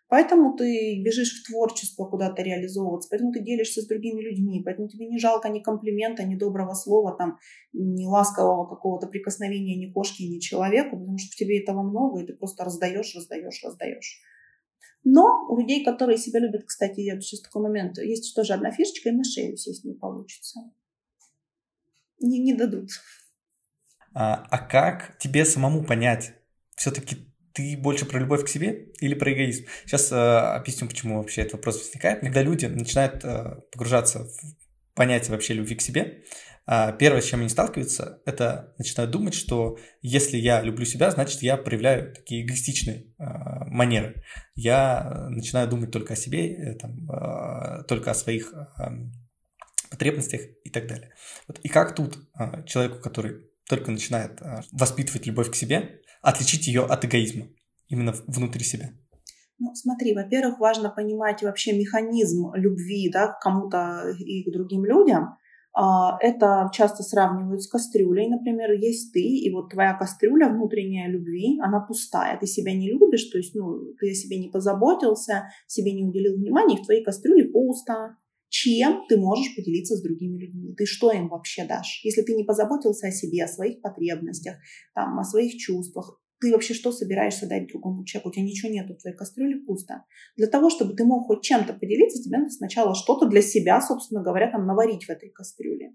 Поэтому 0.08 0.54
ты 0.56 1.02
бежишь 1.02 1.40
в 1.40 1.46
творчество 1.46 2.04
куда-то 2.04 2.42
реализовываться, 2.42 3.08
поэтому 3.10 3.32
ты 3.32 3.40
делишься 3.40 3.80
с 3.80 3.86
другими 3.86 4.20
людьми, 4.20 4.62
поэтому 4.62 4.88
тебе 4.88 5.06
не 5.06 5.18
жалко 5.18 5.48
ни 5.48 5.60
комплимента, 5.60 6.22
ни 6.24 6.36
доброго 6.36 6.74
слова, 6.74 7.16
там, 7.16 7.38
ни 7.72 8.04
ласкового 8.04 8.66
какого-то 8.68 9.06
прикосновения 9.06 9.74
ни 9.76 9.90
кошки, 9.90 10.22
ни 10.22 10.38
человеку, 10.38 10.98
потому 10.98 11.16
что 11.16 11.32
в 11.32 11.36
тебе 11.36 11.62
этого 11.62 11.82
много, 11.82 12.20
и 12.20 12.26
ты 12.26 12.34
просто 12.34 12.64
раздаешь, 12.64 13.14
раздаешь, 13.14 13.62
раздаешь. 13.64 14.20
Но 15.04 15.46
у 15.48 15.58
людей, 15.58 15.84
которые 15.84 16.18
себя 16.18 16.40
любят, 16.40 16.64
кстати, 16.64 17.00
я 17.00 17.18
сейчас 17.20 17.40
такой 17.40 17.62
момент, 17.62 17.98
есть 17.98 18.34
тоже 18.36 18.52
одна 18.52 18.70
фишечка, 18.70 19.08
и 19.08 19.12
на 19.12 19.24
шею 19.24 19.56
сесть 19.56 19.84
не 19.84 19.94
получится. 19.94 20.60
Не, 22.20 22.38
не 22.38 22.54
дадут. 22.54 22.90
А, 24.14 24.46
а 24.50 24.58
как 24.58 25.16
тебе 25.18 25.44
самому 25.44 25.84
понять, 25.84 26.34
все-таки 26.76 27.16
ты 27.54 27.76
больше 27.76 28.06
про 28.06 28.18
любовь 28.18 28.44
к 28.44 28.48
себе 28.48 28.88
или 29.00 29.14
про 29.14 29.32
эгоизм? 29.32 29.66
Сейчас 29.84 30.10
э, 30.12 30.16
объясню, 30.16 30.88
почему 30.88 31.18
вообще 31.18 31.42
этот 31.42 31.54
вопрос 31.54 31.78
возникает. 31.78 32.20
Когда 32.20 32.42
люди 32.42 32.66
начинают 32.66 33.24
э, 33.24 33.56
погружаться 33.70 34.24
в 34.24 34.94
понятие 34.94 35.32
вообще 35.32 35.54
любви 35.54 35.74
к 35.74 35.80
себе, 35.80 36.24
э, 36.66 36.96
первое, 36.98 37.20
с 37.20 37.26
чем 37.26 37.40
они 37.40 37.48
сталкиваются, 37.48 38.20
это 38.26 38.74
начинают 38.78 39.10
думать, 39.10 39.34
что 39.34 39.78
если 40.00 40.36
я 40.36 40.62
люблю 40.62 40.84
себя, 40.84 41.10
значит, 41.10 41.42
я 41.42 41.56
проявляю 41.56 42.14
такие 42.14 42.44
эгоистичные 42.44 43.06
э, 43.18 43.24
манеры. 43.66 44.22
Я 44.54 45.26
начинаю 45.30 45.68
думать 45.68 45.90
только 45.90 46.14
о 46.14 46.16
себе, 46.16 46.52
э, 46.52 46.74
там, 46.74 47.10
э, 47.10 47.84
только 47.84 48.10
о 48.10 48.14
своих 48.14 48.52
э, 48.52 48.84
потребностях 49.90 50.40
и 50.64 50.70
так 50.70 50.86
далее. 50.86 51.12
Вот. 51.46 51.58
И 51.60 51.68
как 51.68 51.94
тут 51.94 52.18
э, 52.38 52.64
человеку, 52.66 53.00
который 53.00 53.52
только 53.68 53.90
начинает 53.90 54.40
э, 54.42 54.62
воспитывать 54.72 55.26
любовь 55.26 55.50
к 55.50 55.54
себе, 55.54 56.01
отличить 56.22 56.66
ее 56.66 56.84
от 56.84 57.04
эгоизма 57.04 57.46
именно 57.88 58.14
внутри 58.26 58.64
себя? 58.64 58.90
Ну, 59.58 59.74
смотри, 59.74 60.14
во-первых, 60.14 60.58
важно 60.58 60.90
понимать 60.90 61.42
вообще 61.42 61.72
механизм 61.78 62.52
любви 62.54 63.10
да, 63.12 63.28
к 63.28 63.40
кому-то 63.40 64.12
и 64.18 64.42
к 64.42 64.52
другим 64.52 64.84
людям. 64.84 65.36
А, 65.74 66.18
это 66.20 66.68
часто 66.72 67.02
сравнивают 67.02 67.62
с 67.62 67.68
кастрюлей, 67.68 68.28
например, 68.28 68.72
есть 68.72 69.12
ты, 69.12 69.20
и 69.20 69.50
вот 69.52 69.70
твоя 69.70 69.94
кастрюля 69.94 70.48
внутренняя 70.48 71.08
любви, 71.08 71.58
она 71.62 71.80
пустая, 71.80 72.38
ты 72.38 72.46
себя 72.46 72.74
не 72.74 72.90
любишь, 72.90 73.24
то 73.30 73.38
есть 73.38 73.54
ну, 73.54 73.94
ты 73.98 74.10
о 74.10 74.14
себе 74.14 74.38
не 74.38 74.50
позаботился, 74.50 75.48
себе 75.66 75.92
не 75.92 76.04
уделил 76.04 76.36
внимания, 76.36 76.76
и 76.76 76.82
в 76.82 76.84
твоей 76.84 77.02
кастрюле 77.02 77.46
пусто, 77.46 78.16
чем 78.52 79.06
ты 79.08 79.16
можешь 79.16 79.56
поделиться 79.56 79.96
с 79.96 80.02
другими 80.02 80.38
людьми, 80.38 80.74
ты 80.76 80.84
что 80.84 81.10
им 81.10 81.28
вообще 81.28 81.64
дашь. 81.64 82.02
Если 82.04 82.20
ты 82.20 82.34
не 82.34 82.44
позаботился 82.44 83.06
о 83.06 83.10
себе, 83.10 83.44
о 83.44 83.48
своих 83.48 83.80
потребностях, 83.80 84.56
там, 84.94 85.18
о 85.18 85.24
своих 85.24 85.56
чувствах, 85.56 86.20
ты 86.38 86.52
вообще 86.52 86.74
что 86.74 86.92
собираешься 86.92 87.48
дать 87.48 87.68
другому 87.68 88.04
человеку? 88.04 88.28
У 88.28 88.32
тебя 88.32 88.44
ничего 88.44 88.70
нет, 88.70 88.90
в 88.90 89.00
твоей 89.00 89.16
кастрюле 89.16 89.56
пусто. 89.64 90.04
Для 90.36 90.48
того, 90.48 90.68
чтобы 90.68 90.92
ты 90.94 91.04
мог 91.04 91.28
хоть 91.28 91.42
чем-то 91.42 91.72
поделиться, 91.72 92.22
тебе 92.22 92.38
надо 92.38 92.50
сначала 92.50 92.94
что-то 92.94 93.26
для 93.26 93.40
себя, 93.40 93.80
собственно 93.80 94.22
говоря, 94.22 94.50
там 94.50 94.66
наварить 94.66 95.04
в 95.04 95.10
этой 95.10 95.30
кастрюле. 95.30 95.94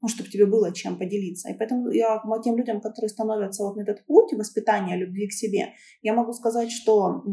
Ну, 0.00 0.08
чтобы 0.08 0.30
тебе 0.30 0.46
было 0.46 0.72
чем 0.72 0.96
поделиться. 0.96 1.50
И 1.50 1.54
поэтому 1.58 1.90
я 1.90 2.22
тем 2.44 2.56
людям, 2.56 2.80
которые 2.80 3.08
становятся 3.08 3.64
вот 3.64 3.76
на 3.76 3.82
этот 3.82 4.06
путь 4.06 4.32
воспитания 4.32 4.96
любви 4.96 5.26
к 5.26 5.32
себе, 5.32 5.72
я 6.02 6.14
могу 6.14 6.32
сказать, 6.32 6.70
что 6.70 7.24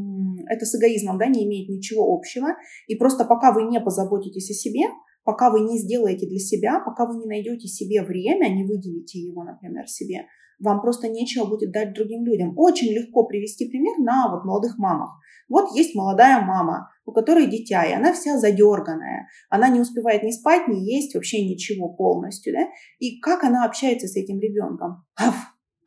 это 0.47 0.65
с 0.65 0.75
эгоизмом 0.75 1.19
да, 1.19 1.27
не 1.27 1.45
имеет 1.45 1.69
ничего 1.69 2.11
общего. 2.11 2.55
И 2.87 2.95
просто 2.95 3.23
пока 3.23 3.51
вы 3.51 3.63
не 3.63 3.79
позаботитесь 3.79 4.49
о 4.49 4.53
себе, 4.53 4.85
пока 5.23 5.51
вы 5.51 5.59
не 5.61 5.77
сделаете 5.77 6.25
для 6.27 6.39
себя, 6.39 6.79
пока 6.79 7.05
вы 7.05 7.17
не 7.17 7.27
найдете 7.27 7.67
себе 7.67 8.01
время, 8.01 8.49
не 8.49 8.63
выделите 8.63 9.19
его, 9.19 9.43
например, 9.43 9.87
себе, 9.87 10.25
вам 10.59 10.81
просто 10.81 11.09
нечего 11.09 11.45
будет 11.45 11.71
дать 11.71 11.93
другим 11.93 12.25
людям. 12.25 12.53
Очень 12.57 12.93
легко 12.93 13.25
привести 13.25 13.67
пример 13.69 13.99
на 13.99 14.31
вот 14.31 14.45
молодых 14.45 14.77
мамах. 14.77 15.19
Вот 15.49 15.75
есть 15.75 15.93
молодая 15.95 16.41
мама, 16.41 16.89
у 17.05 17.11
которой 17.11 17.47
дитя, 17.47 17.83
и 17.83 17.93
она 17.93 18.13
вся 18.13 18.37
задерганная. 18.37 19.27
Она 19.49 19.69
не 19.69 19.79
успевает 19.79 20.23
ни 20.23 20.31
спать, 20.31 20.67
ни 20.67 20.77
есть, 20.77 21.15
вообще 21.15 21.45
ничего 21.47 21.89
полностью. 21.89 22.53
Да? 22.53 22.67
И 22.99 23.19
как 23.19 23.43
она 23.43 23.65
общается 23.65 24.07
с 24.07 24.15
этим 24.15 24.39
ребенком? 24.39 25.05
Аф, 25.15 25.35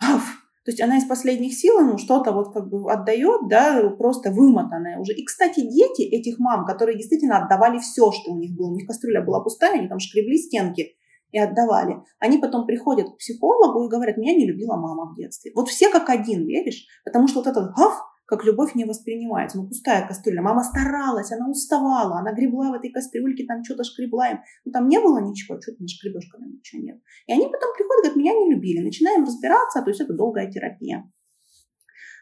аф. 0.01 0.23
То 0.65 0.73
есть 0.73 0.83
она 0.83 0.99
из 0.99 1.07
последних 1.07 1.55
сил 1.55 1.81
ему 1.81 1.97
что-то 1.97 2.31
вот 2.33 2.53
как 2.53 2.69
бы 2.69 2.93
отдает, 2.93 3.49
да, 3.49 3.89
просто 3.97 4.31
вымотанная 4.31 4.99
уже. 4.99 5.15
И, 5.15 5.25
кстати, 5.25 5.61
дети 5.61 6.03
этих 6.03 6.39
мам, 6.39 6.67
которые 6.67 6.99
действительно 6.99 7.39
отдавали 7.39 7.79
все, 7.79 8.13
что 8.13 8.33
у 8.33 8.39
них 8.39 8.55
было, 8.55 8.71
у 8.71 8.75
них 8.75 8.87
кастрюля 8.87 9.23
была 9.23 9.41
пустая, 9.41 9.79
они 9.79 9.89
там 9.89 9.99
шкребли 9.99 10.37
стенки, 10.37 10.99
и 11.33 11.39
отдавали. 11.39 11.97
Они 12.19 12.39
потом 12.39 12.67
приходят 12.67 13.09
к 13.09 13.19
психологу 13.19 13.85
и 13.85 13.89
говорят, 13.89 14.17
меня 14.17 14.35
не 14.35 14.47
любила 14.47 14.77
мама 14.77 15.13
в 15.13 15.17
детстве. 15.17 15.53
Вот 15.55 15.69
все 15.69 15.91
как 15.91 16.09
один, 16.11 16.47
веришь? 16.47 16.87
Потому 17.05 17.29
что 17.29 17.41
вот 17.41 17.47
этот 17.47 17.75
гав, 17.75 18.03
как 18.29 18.45
любовь 18.45 18.75
не 18.75 18.85
воспринимается. 18.85 19.57
Ну, 19.57 19.67
пустая 19.67 20.07
кастрюля. 20.07 20.43
Мама 20.43 20.63
старалась, 20.63 21.33
она 21.33 21.49
уставала, 21.49 22.19
она 22.19 22.35
гребла 22.35 22.71
в 22.71 22.75
этой 22.75 22.91
кастрюльке, 22.91 23.47
там 23.47 23.65
что-то 23.65 23.85
шкребла 23.85 24.29
им. 24.29 24.39
Ну, 24.67 24.73
там 24.73 24.87
не 24.87 25.01
было 25.01 25.19
ничего, 25.19 25.59
что 25.59 25.73
ты 25.73 25.83
нашкребешь, 25.83 26.29
когда 26.31 26.47
ничего 26.47 26.83
нет. 26.83 27.01
И 27.27 27.33
они 27.33 27.45
потом 27.47 27.73
приходят, 27.75 28.05
говорят, 28.05 28.17
меня 28.17 28.35
не 28.35 28.55
любили. 28.55 28.85
Начинаем 28.85 29.25
разбираться, 29.25 29.81
то 29.81 29.89
есть 29.89 30.03
это 30.03 30.13
долгая 30.13 30.51
терапия. 30.51 31.11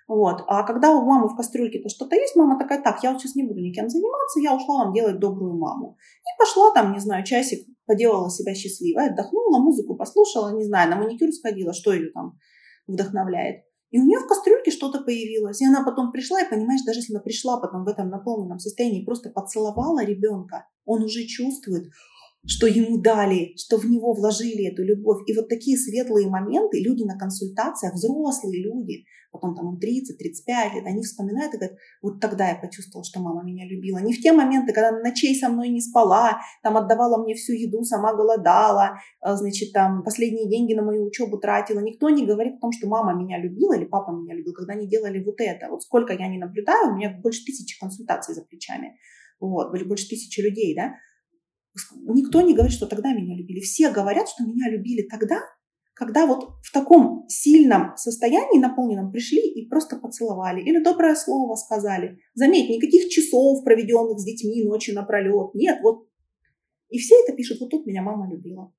Вот. 0.07 0.45
А 0.47 0.62
когда 0.62 0.92
у 0.92 1.05
мамы 1.05 1.29
в 1.29 1.35
кастрюльке-то 1.35 1.88
что-то 1.88 2.14
есть, 2.14 2.37
мама 2.37 2.57
такая, 2.57 2.81
так, 2.81 3.03
я 3.03 3.11
вот 3.11 3.21
сейчас 3.21 3.35
не 3.35 3.42
буду 3.42 3.61
никем 3.61 3.88
заниматься, 3.88 4.38
я 4.38 4.55
ушла 4.55 4.85
вам 4.85 4.92
делать 4.92 5.19
добрую 5.19 5.59
маму. 5.59 5.97
И 6.23 6.38
пошла 6.38 6.73
там, 6.73 6.92
не 6.92 7.01
знаю, 7.01 7.25
часик, 7.25 7.66
поделала 7.85 8.31
себя 8.31 8.55
счастливой, 8.55 9.09
отдохнула, 9.09 9.59
музыку 9.59 9.97
послушала, 9.97 10.57
не 10.57 10.64
знаю, 10.64 10.88
на 10.88 10.97
маникюр 10.97 11.33
сходила, 11.33 11.73
что 11.73 11.92
ее 11.92 12.12
там 12.12 12.38
вдохновляет. 12.87 13.64
И 13.90 14.01
у 14.01 14.05
нее 14.05 14.18
в 14.18 14.27
кастрюльке 14.27 14.70
что-то 14.70 15.01
появилось. 15.01 15.61
И 15.61 15.66
она 15.66 15.85
потом 15.85 16.12
пришла, 16.12 16.40
и 16.40 16.51
понимаешь, 16.51 16.83
даже 16.85 17.01
если 17.01 17.14
она 17.14 17.22
пришла 17.22 17.59
потом 17.61 17.85
в 17.85 17.88
этом 17.88 18.09
наполненном 18.09 18.59
состоянии, 18.59 19.05
просто 19.05 19.31
поцеловала 19.31 20.05
ребенка, 20.05 20.66
он 20.85 21.03
уже 21.03 21.25
чувствует, 21.25 21.90
что 22.47 22.67
ему 22.67 22.99
дали, 22.99 23.55
что 23.57 23.77
в 23.77 23.85
него 23.85 24.15
вложили 24.15 24.67
эту 24.71 24.83
любовь. 24.85 25.23
И 25.27 25.35
вот 25.35 25.49
такие 25.49 25.77
светлые 25.77 26.29
моменты 26.29 26.81
люди 26.81 27.03
на 27.03 27.19
консультациях, 27.19 27.95
взрослые 27.95 28.63
люди, 28.63 29.05
потом 29.33 29.55
там 29.55 29.75
им 29.75 29.79
30-35 29.79 30.75
лет, 30.75 30.87
они 30.87 31.03
вспоминают 31.03 31.55
и 31.55 31.59
говорят, 31.59 31.77
вот 32.03 32.21
тогда 32.21 32.49
я 32.49 32.55
почувствовала, 32.57 33.05
что 33.05 33.21
мама 33.21 33.43
меня 33.43 33.67
любила. 33.67 33.99
Не 33.99 34.13
в 34.13 34.21
те 34.21 34.33
моменты, 34.33 34.73
когда 34.73 34.91
она 34.91 35.01
ночей 35.01 35.39
со 35.39 35.49
мной 35.49 35.69
не 35.69 35.81
спала, 35.81 36.39
там 36.63 36.77
отдавала 36.77 37.23
мне 37.23 37.35
всю 37.35 37.53
еду, 37.53 37.83
сама 37.83 38.15
голодала, 38.15 38.99
а, 39.21 39.37
значит, 39.37 39.73
там 39.73 40.03
последние 40.03 40.49
деньги 40.49 40.75
на 40.75 40.83
мою 40.83 41.05
учебу 41.05 41.39
тратила. 41.39 41.81
Никто 41.81 42.09
не 42.11 42.27
говорит 42.27 42.55
о 42.57 42.61
том, 42.61 42.73
что 42.73 42.89
мама 42.89 43.15
меня 43.15 43.39
любила 43.39 43.75
или 43.75 43.85
папа 43.85 44.11
меня 44.13 44.35
любил, 44.35 44.55
когда 44.55 44.75
они 44.75 44.89
делали 44.89 45.23
вот 45.23 45.41
это. 45.41 45.69
Вот 45.69 45.83
сколько 45.83 46.13
я 46.13 46.29
не 46.29 46.39
наблюдаю, 46.39 46.93
у 46.93 46.97
меня 46.97 47.19
больше 47.23 47.45
тысячи 47.45 47.79
консультаций 47.79 48.35
за 48.35 48.43
плечами. 48.43 48.99
Вот, 49.39 49.71
больше 49.71 50.09
тысячи 50.09 50.41
людей, 50.41 50.75
да, 50.75 50.95
Никто 52.09 52.41
не 52.41 52.55
говорит, 52.55 52.73
что 52.73 52.87
тогда 52.87 53.12
меня 53.12 53.37
любили. 53.37 53.61
Все 53.61 53.91
говорят, 53.91 54.29
что 54.29 54.45
меня 54.45 54.71
любили 54.71 55.07
тогда, 55.09 55.41
когда 55.95 56.27
вот 56.27 56.51
в 56.62 56.73
таком 56.73 57.25
сильном 57.29 57.97
состоянии 57.97 58.59
наполненном 58.59 59.11
пришли 59.11 59.41
и 59.41 59.67
просто 59.69 59.97
поцеловали 59.97 60.61
или 60.61 60.83
доброе 60.83 61.15
слово 61.15 61.55
сказали. 61.55 62.19
Заметь, 62.35 62.69
никаких 62.69 63.09
часов, 63.09 63.65
проведенных 63.65 64.21
с 64.21 64.25
детьми 64.25 64.62
ночи 64.65 64.91
напролет. 64.91 65.55
Нет, 65.55 65.79
вот. 65.83 66.07
И 66.91 66.99
все 66.99 67.15
это 67.23 67.35
пишут, 67.35 67.61
вот 67.61 67.71
тут 67.71 67.87
меня 67.87 68.03
мама 68.03 68.31
любила. 68.31 68.73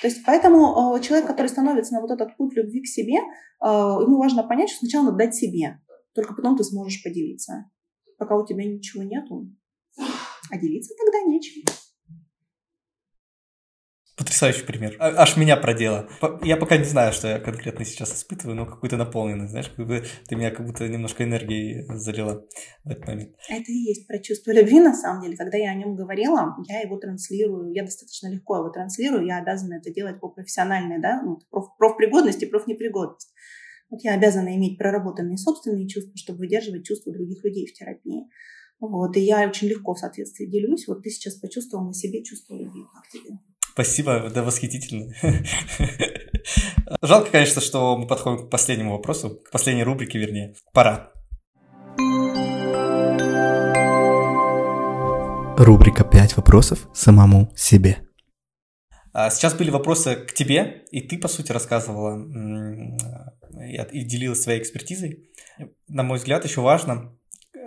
То 0.00 0.06
есть 0.06 0.20
поэтому 0.24 0.96
э, 0.96 1.02
человек, 1.02 1.26
который 1.26 1.48
становится 1.48 1.94
на 1.94 2.00
вот 2.00 2.12
этот 2.12 2.36
путь 2.36 2.54
любви 2.54 2.82
к 2.82 2.86
себе, 2.86 3.16
э, 3.16 3.66
ему 3.66 4.18
важно 4.18 4.44
понять, 4.44 4.70
что 4.70 4.78
сначала 4.78 5.06
надо 5.06 5.18
дать 5.18 5.34
себе, 5.34 5.80
только 6.14 6.34
потом 6.34 6.56
ты 6.56 6.62
сможешь 6.62 7.02
поделиться. 7.02 7.68
Пока 8.16 8.36
у 8.36 8.46
тебя 8.46 8.64
ничего 8.64 9.02
нету, 9.02 9.48
а 10.50 10.56
делиться 10.56 10.94
тогда 10.96 11.20
нечем. 11.28 11.64
Потрясающий 14.18 14.64
пример. 14.64 14.96
А, 14.98 15.22
аж 15.22 15.36
меня 15.36 15.56
продело. 15.56 16.08
Я 16.42 16.56
пока 16.56 16.76
не 16.76 16.84
знаю, 16.84 17.12
что 17.12 17.28
я 17.28 17.38
конкретно 17.38 17.84
сейчас 17.84 18.12
испытываю, 18.12 18.56
но 18.56 18.66
какую-то 18.66 18.96
наполненность, 18.96 19.52
знаешь, 19.52 19.68
как 19.68 19.86
бы 19.86 20.04
ты 20.26 20.34
меня 20.34 20.50
как 20.50 20.66
будто 20.66 20.88
немножко 20.88 21.22
энергией 21.22 21.86
залила 21.88 22.44
в 22.84 22.90
этот 22.90 23.06
момент. 23.06 23.36
Это 23.48 23.70
и 23.70 23.76
есть 23.76 24.08
про 24.08 24.18
чувство 24.18 24.50
любви, 24.50 24.80
на 24.80 24.92
самом 24.92 25.22
деле. 25.22 25.36
Когда 25.36 25.56
я 25.56 25.70
о 25.70 25.74
нем 25.74 25.94
говорила, 25.94 26.56
я 26.68 26.80
его 26.80 26.98
транслирую, 26.98 27.72
я 27.72 27.84
достаточно 27.84 28.26
легко 28.28 28.56
его 28.56 28.70
транслирую, 28.70 29.24
я 29.24 29.38
обязана 29.38 29.74
это 29.74 29.92
делать 29.92 30.18
по 30.18 30.28
профессиональной, 30.28 31.00
да, 31.00 31.22
ну, 31.22 31.38
проф, 31.50 31.76
профпригодности, 31.78 32.44
профнепригодность. 32.44 33.32
Вот 33.88 34.00
я 34.02 34.14
обязана 34.14 34.54
иметь 34.56 34.78
проработанные 34.78 35.38
собственные 35.38 35.86
чувства, 35.86 36.12
чтобы 36.16 36.40
выдерживать 36.40 36.84
чувства 36.84 37.12
других 37.12 37.44
людей 37.44 37.66
в 37.66 37.72
терапии. 37.72 38.24
Вот, 38.80 39.16
и 39.16 39.20
я 39.20 39.48
очень 39.48 39.68
легко 39.68 39.94
в 39.94 39.98
соответствии 39.98 40.46
делюсь. 40.46 40.86
Вот 40.88 41.02
ты 41.02 41.10
сейчас 41.10 41.34
почувствовал 41.36 41.84
на 41.84 41.94
себе 41.94 42.22
чувство 42.22 42.54
любви. 42.54 42.82
Как 42.92 43.08
тебе? 43.08 43.38
Спасибо, 43.78 44.28
да 44.28 44.42
восхитительно. 44.42 45.14
Жалко, 47.00 47.30
конечно, 47.30 47.60
что 47.60 47.96
мы 47.96 48.08
подходим 48.08 48.48
к 48.48 48.50
последнему 48.50 48.90
вопросу, 48.90 49.36
к 49.36 49.52
последней 49.52 49.84
рубрике, 49.84 50.18
вернее. 50.18 50.56
Пора. 50.72 51.12
Рубрика 55.56 56.02
«Пять 56.02 56.36
вопросов 56.36 56.88
самому 56.92 57.52
себе». 57.54 57.98
А 59.12 59.30
сейчас 59.30 59.54
были 59.54 59.70
вопросы 59.70 60.16
к 60.16 60.32
тебе, 60.34 60.82
и 60.90 61.00
ты, 61.00 61.16
по 61.16 61.28
сути, 61.28 61.52
рассказывала 61.52 62.18
и 63.62 64.04
делилась 64.04 64.42
своей 64.42 64.60
экспертизой. 64.60 65.30
На 65.86 66.02
мой 66.02 66.18
взгляд, 66.18 66.44
еще 66.44 66.62
важно 66.62 67.16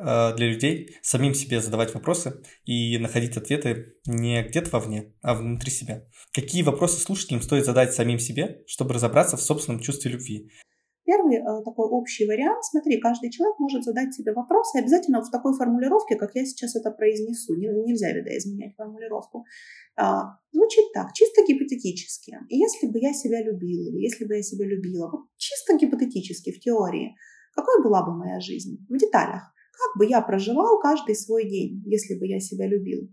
для 0.02 0.48
людей 0.48 0.98
самим 1.02 1.34
себе 1.34 1.62
задавать 1.62 1.94
вопросы 1.94 2.42
и 2.66 2.98
находить 2.98 3.38
ответы 3.38 3.94
не 4.06 4.44
где-то 4.44 4.70
вовне, 4.72 5.14
а 5.22 5.36
внутри 5.36 5.72
себя. 5.72 6.04
Какие 6.34 6.64
вопросы 6.64 7.00
слушателям 7.00 7.42
стоит 7.42 7.66
задать 7.66 7.94
самим 7.94 8.20
себе, 8.20 8.64
чтобы 8.68 8.94
разобраться 8.94 9.38
в 9.38 9.42
собственном 9.42 9.80
чувстве 9.80 10.12
любви? 10.12 10.50
Первый 11.04 11.38
э, 11.38 11.64
такой 11.66 11.88
общий 11.90 12.26
вариант, 12.28 12.64
смотри, 12.64 13.00
каждый 13.00 13.32
человек 13.32 13.58
может 13.60 13.84
задать 13.84 14.14
себе 14.14 14.34
вопрос, 14.34 14.74
и 14.76 14.80
обязательно 14.80 15.22
в 15.22 15.32
такой 15.32 15.58
формулировке, 15.58 16.16
как 16.16 16.36
я 16.36 16.46
сейчас 16.46 16.76
это 16.76 16.92
произнесу, 16.92 17.56
не, 17.56 17.68
нельзя, 17.68 18.12
видоизменять 18.12 18.76
формулировку, 18.76 19.46
а, 19.98 20.38
звучит 20.52 20.86
так, 20.94 21.12
чисто 21.14 21.42
гипотетически. 21.46 22.38
Если 22.50 22.88
бы 22.88 23.00
я 23.00 23.14
себя 23.14 23.44
любила, 23.44 23.90
или 23.90 24.00
если 24.00 24.26
бы 24.26 24.36
я 24.36 24.44
себя 24.44 24.66
любила, 24.66 25.10
вот 25.12 25.22
чисто 25.38 25.76
гипотетически, 25.76 26.52
в 26.52 26.60
теории, 26.60 27.16
какой 27.56 27.84
была 27.84 28.06
бы 28.06 28.16
моя 28.16 28.40
жизнь? 28.40 28.78
В 28.88 28.98
деталях. 28.98 29.52
Как 29.82 29.98
бы 29.98 30.06
я 30.06 30.22
проживал 30.22 30.80
каждый 30.80 31.16
свой 31.16 31.50
день, 31.50 31.82
если 31.86 32.18
бы 32.18 32.28
я 32.28 32.40
себя 32.40 32.68
любил? 32.68 33.10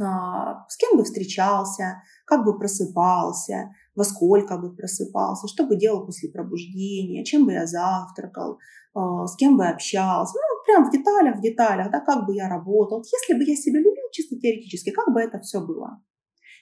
А, 0.00 0.66
с 0.68 0.76
кем 0.76 0.96
бы 0.96 1.04
встречался, 1.04 2.02
как 2.26 2.44
бы 2.44 2.58
просыпался, 2.58 3.70
во 3.94 4.04
сколько 4.04 4.58
бы 4.58 4.74
просыпался, 4.74 5.48
что 5.48 5.64
бы 5.64 5.76
делал 5.76 6.04
после 6.04 6.30
пробуждения, 6.30 7.24
чем 7.24 7.46
бы 7.46 7.52
я 7.52 7.66
завтракал, 7.66 8.58
а, 8.94 9.26
с 9.26 9.36
кем 9.36 9.56
бы 9.56 9.66
общался, 9.66 10.34
ну, 10.34 10.64
прям 10.64 10.88
в 10.88 10.92
деталях, 10.92 11.38
в 11.38 11.40
деталях, 11.40 11.90
да, 11.90 12.00
как 12.00 12.26
бы 12.26 12.34
я 12.34 12.48
работал. 12.48 13.02
Если 13.02 13.34
бы 13.34 13.44
я 13.44 13.56
себя 13.56 13.78
любил 13.78 14.04
чисто 14.12 14.36
теоретически, 14.36 14.90
как 14.90 15.12
бы 15.12 15.20
это 15.20 15.40
все 15.40 15.60
было? 15.60 16.02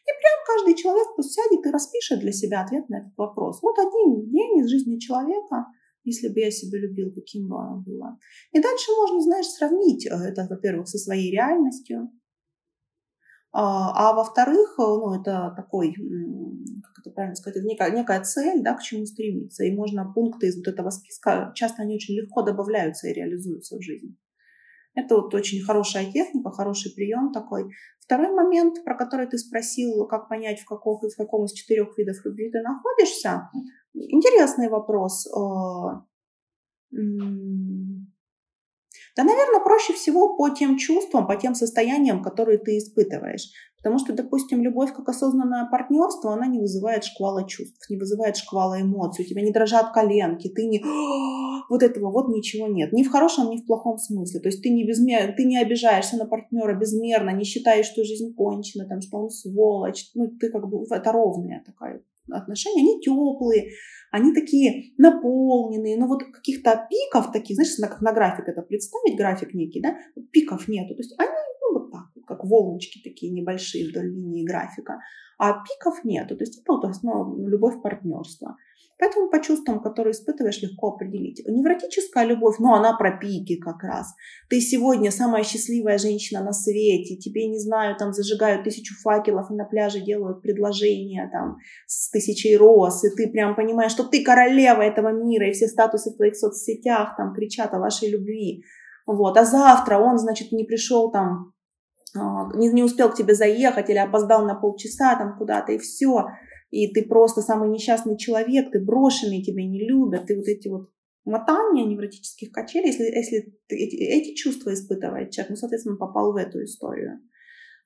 И 0.07 0.11
прям 0.21 0.39
каждый 0.47 0.75
человек 0.75 1.09
пусть 1.17 1.33
сядет 1.33 1.65
и 1.65 1.71
распишет 1.71 2.21
для 2.21 2.33
себя 2.33 2.63
ответ 2.63 2.89
на 2.89 2.99
этот 2.99 3.17
вопрос. 3.17 3.63
Вот 3.63 3.79
один 3.79 4.29
день 4.29 4.61
из 4.61 4.69
жизни 4.69 4.99
человека– 4.99 5.67
если 6.05 6.29
бы 6.29 6.41
я 6.41 6.51
себя 6.51 6.79
любил, 6.79 7.13
каким 7.13 7.49
бы 7.49 7.57
оно 7.61 7.83
было. 7.83 8.19
И 8.53 8.61
дальше 8.61 8.91
можно, 8.97 9.21
знаешь, 9.21 9.47
сравнить 9.47 10.07
э, 10.07 10.15
это, 10.15 10.47
во-первых, 10.49 10.89
со 10.89 10.99
своей 10.99 11.33
реальностью, 11.33 12.11
а, 13.57 14.11
а 14.11 14.13
во-вторых, 14.15 14.75
э, 14.79 14.83
ну, 14.83 15.15
это 15.15 15.53
такой, 15.55 15.95
как 15.95 16.99
это 16.99 17.11
правильно 17.15 17.37
сказать, 17.37 17.59
это 17.59 17.67
некая, 17.67 17.91
некая 17.93 18.21
цель, 18.25 18.65
да, 18.65 18.75
к 18.75 18.83
чему 18.83 19.07
стремиться. 19.07 19.63
И 19.63 19.75
можно 19.75 20.13
пункты 20.13 20.49
из 20.49 20.57
вот 20.57 20.67
этого 20.67 20.91
списка, 20.91 21.53
часто 21.55 21.83
они 21.83 21.95
очень 21.95 22.17
легко 22.17 22.43
добавляются 22.43 23.07
и 23.07 23.13
реализуются 23.13 23.77
в 23.77 23.83
жизнь. 23.83 24.17
Это 24.97 25.15
вот 25.17 25.33
очень 25.35 25.63
хорошая 25.63 26.11
техника, 26.11 26.51
хороший 26.51 26.93
прием 26.93 27.33
такой. 27.33 27.71
Второй 28.01 28.33
момент, 28.33 28.83
про 28.85 28.97
который 28.97 29.29
ты 29.29 29.39
спросил, 29.39 30.07
как 30.09 30.29
понять, 30.29 30.59
в, 30.61 30.65
каком, 30.65 30.99
в 31.01 31.17
каком 31.17 31.45
из 31.45 31.53
четырех 31.53 31.97
видов 31.97 32.17
любви 32.25 32.51
ты 32.51 32.61
находишься. 32.61 33.51
Интересный 33.95 34.69
вопрос. 34.69 35.27
Э, 35.27 36.01
да, 39.17 39.23
наверное, 39.23 39.61
проще 39.63 39.93
всего 39.93 40.37
по 40.37 40.51
тем 40.51 40.77
чувствам, 40.77 41.27
по 41.27 41.37
тем 41.37 41.55
состояниям, 41.55 42.23
которые 42.23 42.59
ты 42.59 42.79
испытываешь. 42.79 43.51
Потому 43.77 43.99
что, 43.99 44.13
допустим, 44.13 44.63
любовь 44.63 44.93
как 44.93 45.09
осознанное 45.09 45.69
партнерство, 45.71 46.33
она 46.33 46.47
не 46.47 46.59
вызывает 46.59 47.05
шквала 47.05 47.45
чувств, 47.47 47.89
не 47.91 47.97
вызывает 47.97 48.37
шквала 48.37 48.81
эмоций, 48.81 49.25
у 49.25 49.29
тебя 49.29 49.43
не 49.43 49.53
дрожат 49.53 49.93
коленки, 49.93 50.49
ты 50.49 50.67
не... 50.67 50.83
Вот 51.71 51.83
этого 51.83 52.11
вот 52.11 52.29
ничего 52.29 52.67
нет. 52.67 52.93
Ни 52.93 53.05
в 53.05 53.11
хорошем, 53.11 53.49
ни 53.49 53.57
в 53.57 53.65
плохом 53.65 53.97
смысле. 53.97 54.41
То 54.41 54.49
есть 54.49 54.63
ты 54.63 54.69
не, 54.69 54.87
безмер... 54.87 55.35
ты 55.35 55.45
не 55.45 55.57
обижаешься 55.57 56.19
на 56.19 56.27
партнера 56.27 56.75
безмерно, 56.75 57.31
не 57.31 57.45
считаешь, 57.45 57.87
что 57.87 58.05
жизнь 58.05 58.35
кончена, 58.35 58.87
там, 58.87 59.01
что 59.01 59.17
он 59.17 59.31
сволочь. 59.31 60.11
Ну, 60.15 60.27
ты 60.27 60.51
как 60.51 60.69
бы... 60.69 60.85
Это 60.91 61.11
ровная 61.11 61.63
такая 61.65 62.03
отношения, 62.37 62.83
они 62.83 63.01
теплые, 63.01 63.73
они 64.11 64.33
такие 64.33 64.95
наполненные, 64.99 65.97
но 65.97 66.07
вот 66.07 66.23
каких-то 66.23 66.87
пиков 66.89 67.33
таких, 67.33 67.57
знаешь, 67.57 67.75
как 67.81 68.01
на 68.01 68.13
график 68.13 68.49
это 68.49 68.63
представить, 68.63 69.17
график 69.17 69.55
некий, 69.55 69.81
да, 69.81 69.97
пиков 70.31 70.69
нету, 70.69 70.95
то 70.95 71.01
есть 71.01 71.15
они 71.19 71.31
ну, 71.63 71.81
вот 71.81 71.91
так, 71.91 72.25
как 72.27 72.45
волночки 72.45 73.01
такие 73.03 73.33
небольшие 73.33 73.89
вдоль 73.89 74.11
линии 74.11 74.47
графика, 74.47 75.01
а 75.39 75.53
пиков 75.65 76.05
нету, 76.05 76.37
то 76.37 76.43
есть 76.43 76.61
это 76.61 76.73
вот 76.73 76.85
основа 76.85 77.37
любовь 77.49 77.83
партнерства. 77.83 78.57
Поэтому 78.99 79.29
по 79.29 79.41
чувствам, 79.41 79.81
которые 79.81 80.13
испытываешь, 80.13 80.63
легко 80.63 80.89
определить. 80.89 81.43
Невротическая 81.47 82.25
любовь, 82.25 82.57
ну, 82.59 82.75
она 82.75 82.97
про 82.97 83.19
пики 83.19 83.57
как 83.57 83.83
раз. 83.83 84.15
Ты 84.49 84.61
сегодня 84.61 85.11
самая 85.11 85.43
счастливая 85.43 85.99
женщина 85.99 86.45
на 86.45 86.53
свете, 86.53 87.17
тебе, 87.17 87.49
не 87.49 87.59
знаю, 87.59 87.97
там 87.97 88.13
зажигают 88.13 88.65
тысячу 88.65 88.95
факелов 89.03 89.51
и 89.51 89.55
на 89.55 89.65
пляже 89.65 90.01
делают 90.01 90.43
предложения 90.43 91.29
там 91.33 91.57
с 91.87 92.11
тысячей 92.11 92.57
роз, 92.57 93.05
и 93.05 93.11
ты 93.11 93.31
прям 93.31 93.57
понимаешь, 93.57 93.93
что 93.93 94.05
ты 94.05 94.23
королева 94.23 94.83
этого 94.83 95.09
мира, 95.13 95.49
и 95.49 95.53
все 95.53 95.67
статусы 95.67 96.11
в 96.11 96.17
твоих 96.17 96.37
соцсетях 96.37 97.17
там 97.17 97.35
кричат 97.35 97.75
о 97.75 97.81
вашей 97.81 98.11
любви. 98.11 98.65
Вот. 99.07 99.37
А 99.37 99.45
завтра 99.45 99.99
он, 99.99 100.19
значит, 100.19 100.53
не 100.53 100.65
пришел 100.65 101.11
там 101.11 101.53
а, 102.17 102.49
не, 102.55 102.69
не 102.69 102.85
успел 102.85 103.11
к 103.11 103.17
тебе 103.17 103.35
заехать 103.35 103.91
или 103.91 103.99
опоздал 103.99 104.47
на 104.47 104.55
полчаса 104.55 105.17
там 105.17 105.37
куда-то, 105.37 105.73
и 105.73 105.79
все 105.79 106.27
и 106.75 106.93
ты 106.93 107.03
просто 107.03 107.41
самый 107.41 107.69
несчастный 107.69 108.19
человек, 108.19 108.73
ты 108.73 108.81
брошенный, 108.81 109.45
тебя 109.45 109.63
не 109.63 109.87
любят, 109.87 110.27
ты 110.27 110.37
вот 110.37 110.49
эти 110.49 110.67
вот 110.67 110.91
мотания 111.25 111.87
невротических 111.87 112.51
качелей, 112.51 112.89
если, 112.89 113.05
если 113.05 113.55
эти, 113.69 113.95
эти 113.95 114.35
чувства 114.35 114.75
испытывает 114.75 115.31
человек, 115.31 115.51
ну, 115.51 115.57
соответственно, 115.57 115.97
попал 115.97 116.33
в 116.33 116.37
эту 116.37 116.65
историю. 116.65 117.21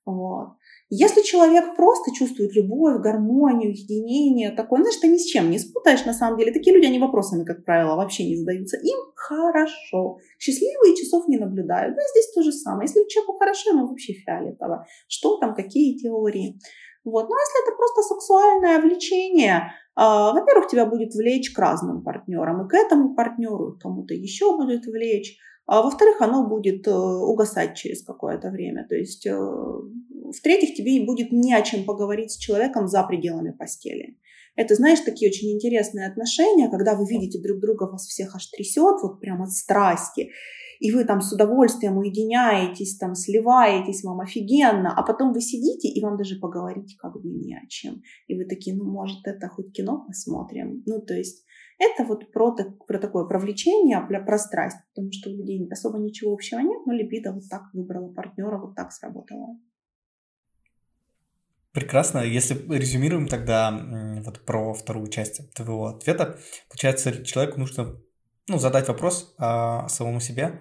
Вот. 0.07 0.55
Если 0.89 1.20
человек 1.20 1.76
просто 1.76 2.14
чувствует 2.14 2.57
любовь, 2.57 3.03
гармонию, 3.03 3.72
единение, 3.72 4.53
такое, 4.53 4.80
знаешь, 4.80 4.97
ты 4.97 5.09
ни 5.09 5.18
с 5.18 5.26
чем 5.26 5.51
не 5.51 5.59
спутаешь 5.59 6.07
на 6.07 6.14
самом 6.14 6.39
деле. 6.39 6.51
Такие 6.51 6.74
люди, 6.74 6.86
они 6.86 6.99
вопросами, 6.99 7.45
как 7.45 7.66
правило, 7.66 7.95
вообще 7.95 8.26
не 8.26 8.36
задаются. 8.36 8.78
Им 8.78 8.97
хорошо. 9.14 10.16
Счастливые 10.39 10.97
часов 10.97 11.28
не 11.28 11.36
наблюдают. 11.36 11.95
Да, 11.95 12.01
здесь 12.11 12.32
то 12.32 12.43
же 12.43 12.53
самое. 12.53 12.86
Если 12.86 13.07
человеку 13.07 13.36
хорошо, 13.39 13.68
ему 13.68 13.86
вообще 13.86 14.14
фиолетово. 14.14 14.86
Что 15.09 15.36
там, 15.36 15.55
какие 15.55 15.99
теории. 15.99 16.59
Вот. 17.05 17.28
Но 17.28 17.36
если 17.36 17.66
это 17.66 17.76
просто 17.76 18.03
сексуальное 18.03 18.80
влечение, 18.80 19.72
а, 19.94 20.32
во-первых, 20.32 20.68
тебя 20.68 20.86
будет 20.86 21.14
влечь 21.14 21.53
к 21.53 21.59
разным 21.59 22.03
партнерам, 22.03 22.64
и 22.64 22.68
к 22.68 22.74
этому 22.74 23.14
партнеру, 23.14 23.78
кому-то 23.80 24.14
еще 24.14 24.57
будет 24.57 24.86
влечь. 24.86 25.38
А 25.66 25.82
во-вторых, 25.82 26.22
оно 26.22 26.46
будет 26.49 26.86
э, 26.88 26.92
угасать 26.92 27.76
через 27.76 28.03
какое-то 28.03 28.49
время. 28.49 28.86
То 28.88 28.94
есть, 28.94 29.26
э, 29.26 29.36
в-третьих, 29.36 30.74
тебе 30.74 31.05
будет 31.05 31.30
не 31.30 31.53
о 31.53 31.61
чем 31.61 31.84
поговорить 31.84 32.32
с 32.32 32.38
человеком 32.38 32.88
за 32.88 33.03
пределами 33.03 33.51
постели. 33.51 34.16
Это, 34.57 34.74
знаешь, 34.74 35.01
такие 35.01 35.30
очень 35.30 35.53
интересные 35.53 36.09
отношения, 36.09 36.70
когда 36.70 36.94
вы 36.94 37.07
видите 37.07 37.38
друг 37.38 37.61
друга, 37.61 37.84
вас 37.84 38.07
всех 38.07 38.34
аж 38.34 38.46
трясет, 38.46 39.03
вот 39.03 39.20
прямо 39.20 39.44
от 39.44 39.53
страсти 39.53 40.30
и 40.79 40.93
вы 40.93 41.05
там 41.05 41.20
с 41.20 41.33
удовольствием 41.33 41.99
уединяетесь, 41.99 42.97
там 42.99 43.14
сливаетесь, 43.14 44.05
вам 44.05 44.20
офигенно, 44.20 44.93
а 44.97 45.03
потом 45.03 45.33
вы 45.33 45.41
сидите, 45.41 45.89
и 45.89 46.03
вам 46.03 46.16
даже 46.16 46.39
поговорить 46.39 46.97
как 46.99 47.20
бы 47.20 47.29
не 47.29 47.57
о 47.57 47.66
чем. 47.68 48.03
И 48.26 48.37
вы 48.37 48.45
такие, 48.45 48.76
ну, 48.76 48.85
может, 48.85 49.26
это 49.26 49.49
хоть 49.49 49.72
кино 49.72 50.05
посмотрим? 50.07 50.83
Ну, 50.87 51.01
то 51.01 51.14
есть 51.14 51.45
это 51.79 52.05
вот 52.05 52.33
про, 52.33 52.57
про 52.87 52.99
такое, 52.99 53.24
про 53.24 53.39
влечение, 53.39 54.01
про, 54.01 54.20
про 54.20 54.39
страсть, 54.39 54.79
потому 54.95 55.12
что 55.12 55.31
у 55.31 55.35
людей 55.35 55.66
особо 55.70 55.99
ничего 55.99 56.33
общего 56.33 56.61
нет, 56.61 56.87
но 56.87 56.93
либидо 56.93 57.33
вот 57.33 57.49
так 57.49 57.62
выбрала 57.72 58.12
партнера, 58.12 58.59
вот 58.59 58.74
так 58.74 58.93
сработала. 58.93 59.57
Прекрасно. 61.72 62.18
Если 62.18 62.55
резюмируем 62.74 63.29
тогда 63.29 64.20
вот 64.24 64.45
про 64.45 64.74
вторую 64.74 65.07
часть 65.09 65.53
твоего 65.55 65.87
ответа, 65.87 66.39
получается, 66.68 67.24
человеку 67.24 67.61
нужно 67.61 68.01
ну, 68.49 68.59
задать 68.59 68.89
вопрос 68.89 69.35
а, 69.39 69.89
самому 69.89 70.18
себе, 70.20 70.61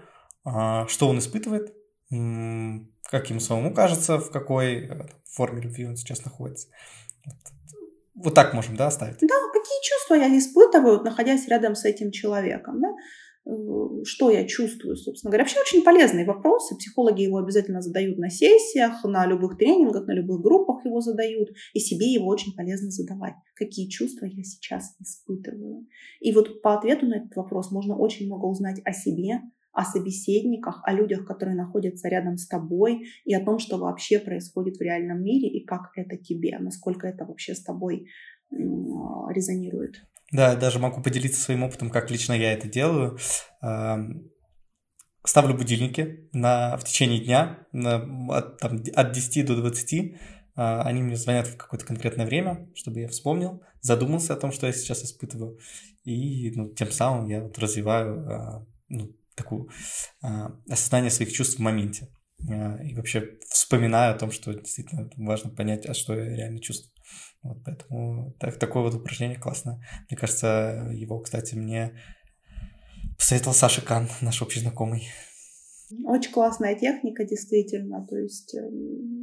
что 0.87 1.09
он 1.09 1.19
испытывает, 1.19 1.73
как 2.09 3.29
ему 3.29 3.39
самому 3.39 3.73
кажется, 3.73 4.17
в 4.17 4.31
какой 4.31 4.85
э, 4.85 5.07
форме 5.25 5.61
любви 5.61 5.85
он 5.85 5.95
сейчас 5.95 6.23
находится. 6.23 6.67
Вот 8.15 8.33
так 8.33 8.53
можем, 8.53 8.75
да, 8.75 8.87
оставить? 8.87 9.19
Да, 9.21 9.35
какие 9.53 9.81
чувства 9.83 10.15
я 10.15 10.37
испытываю, 10.37 11.03
находясь 11.03 11.47
рядом 11.47 11.75
с 11.75 11.85
этим 11.85 12.11
человеком, 12.11 12.81
да? 12.81 12.89
что 14.03 14.29
я 14.29 14.45
чувствую, 14.45 14.97
собственно 14.97 15.31
говоря. 15.31 15.43
Вообще 15.43 15.59
очень 15.61 15.83
полезные 15.83 16.25
вопросы. 16.25 16.75
Психологи 16.75 17.21
его 17.21 17.37
обязательно 17.37 17.81
задают 17.81 18.17
на 18.17 18.29
сессиях, 18.29 19.03
на 19.05 19.25
любых 19.25 19.57
тренингах, 19.57 20.05
на 20.07 20.11
любых 20.11 20.41
группах 20.41 20.83
его 20.85 20.99
задают. 20.99 21.49
И 21.73 21.79
себе 21.79 22.11
его 22.11 22.27
очень 22.27 22.53
полезно 22.55 22.91
задавать. 22.91 23.35
Какие 23.55 23.87
чувства 23.87 24.25
я 24.25 24.43
сейчас 24.43 24.95
испытываю. 24.99 25.87
И 26.19 26.33
вот 26.33 26.61
по 26.61 26.77
ответу 26.77 27.05
на 27.05 27.19
этот 27.19 27.35
вопрос 27.35 27.71
можно 27.71 27.95
очень 27.95 28.25
много 28.25 28.45
узнать 28.45 28.81
о 28.83 28.91
себе, 28.91 29.39
о 29.77 29.85
собеседниках, 29.85 30.81
о 30.83 30.91
людях, 30.91 31.23
которые 31.23 31.55
находятся 31.55 32.09
рядом 32.09 32.37
с 32.37 32.47
тобой, 32.47 33.09
и 33.25 33.35
о 33.35 33.45
том, 33.45 33.59
что 33.59 33.77
вообще 33.77 34.17
происходит 34.17 34.77
в 34.77 34.81
реальном 34.81 35.23
мире, 35.23 35.47
и 35.49 35.63
как 35.63 35.91
это 35.95 36.17
тебе, 36.17 36.57
насколько 36.57 37.07
это 37.07 37.25
вообще 37.25 37.53
с 37.53 37.63
тобой 37.63 38.07
резонирует. 38.49 40.01
Да, 40.31 40.55
даже 40.55 40.79
могу 40.79 41.03
поделиться 41.03 41.39
своим 41.39 41.61
опытом, 41.61 41.91
как 41.91 42.09
лично 42.09 42.33
я 42.33 42.53
это 42.53 42.67
делаю. 42.67 43.19
Ставлю 45.23 45.55
будильники 45.55 46.27
на, 46.33 46.77
в 46.77 46.83
течение 46.83 47.23
дня 47.23 47.59
на, 47.71 47.97
от, 48.35 48.57
там, 48.57 48.81
от 48.95 49.11
10 49.11 49.45
до 49.45 49.57
20. 49.57 50.15
А, 50.55 50.81
они 50.83 51.03
мне 51.03 51.17
звонят 51.17 51.47
в 51.47 51.57
какое-то 51.57 51.85
конкретное 51.85 52.25
время, 52.25 52.67
чтобы 52.73 53.01
я 53.01 53.09
вспомнил, 53.09 53.61
задумался 53.81 54.33
о 54.33 54.37
том, 54.37 54.51
что 54.51 54.65
я 54.65 54.73
сейчас 54.73 55.03
испытываю. 55.03 55.59
И 56.05 56.51
ну, 56.55 56.69
тем 56.69 56.89
самым 56.91 57.27
я 57.27 57.43
вот 57.43 57.59
развиваю 57.59 58.25
а, 58.29 58.65
ну, 58.89 59.16
такую 59.37 59.69
осознание 60.69 61.11
своих 61.11 61.31
чувств 61.31 61.57
в 61.57 61.61
моменте. 61.61 62.09
И 62.39 62.93
вообще 62.93 63.37
вспоминаю 63.49 64.13
о 64.13 64.17
том, 64.17 64.31
что 64.31 64.53
действительно 64.53 65.09
важно 65.17 65.49
понять, 65.49 65.85
а 65.87 65.93
что 65.93 66.13
я 66.13 66.35
реально 66.35 66.59
чувствую. 66.59 66.93
Вот 67.41 67.63
поэтому 67.63 68.35
так, 68.39 68.57
такое 68.57 68.83
вот 68.83 68.93
упражнение 68.93 69.39
классное. 69.39 69.81
Мне 70.09 70.17
кажется, 70.17 70.89
его, 70.93 71.19
кстати, 71.19 71.55
мне 71.55 71.93
посоветовал 73.17 73.55
Саша 73.55 73.81
Кан, 73.81 74.07
наш 74.21 74.41
общий 74.41 74.59
знакомый. 74.59 75.07
Очень 76.05 76.31
классная 76.31 76.75
техника, 76.75 77.25
действительно. 77.25 78.05
То 78.05 78.17
есть 78.17 78.53
эм, 78.55 79.16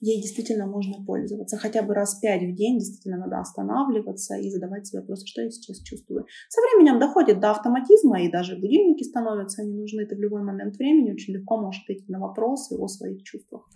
ей 0.00 0.20
действительно 0.20 0.66
можно 0.66 1.04
пользоваться. 1.04 1.56
Хотя 1.56 1.82
бы 1.82 1.94
раз 1.94 2.18
пять 2.20 2.42
в 2.42 2.54
день 2.54 2.78
действительно 2.78 3.18
надо 3.18 3.38
останавливаться 3.40 4.36
и 4.36 4.50
задавать 4.50 4.86
себе 4.86 5.00
вопросы, 5.00 5.26
что 5.26 5.42
я 5.42 5.50
сейчас 5.50 5.82
чувствую. 5.82 6.26
Со 6.48 6.60
временем 6.60 6.98
доходит 6.98 7.40
до 7.40 7.50
автоматизма, 7.50 8.22
и 8.22 8.30
даже 8.30 8.56
будильники 8.56 9.02
становятся 9.02 9.62
не 9.64 9.74
нужны. 9.74 10.06
Ты 10.06 10.16
в 10.16 10.20
любой 10.20 10.42
момент 10.42 10.76
времени 10.76 11.12
очень 11.12 11.34
легко 11.34 11.56
можешь 11.56 11.82
ответить 11.82 12.08
на 12.08 12.18
вопросы 12.18 12.76
о 12.76 12.88
своих 12.88 13.22
чувствах. 13.22 13.68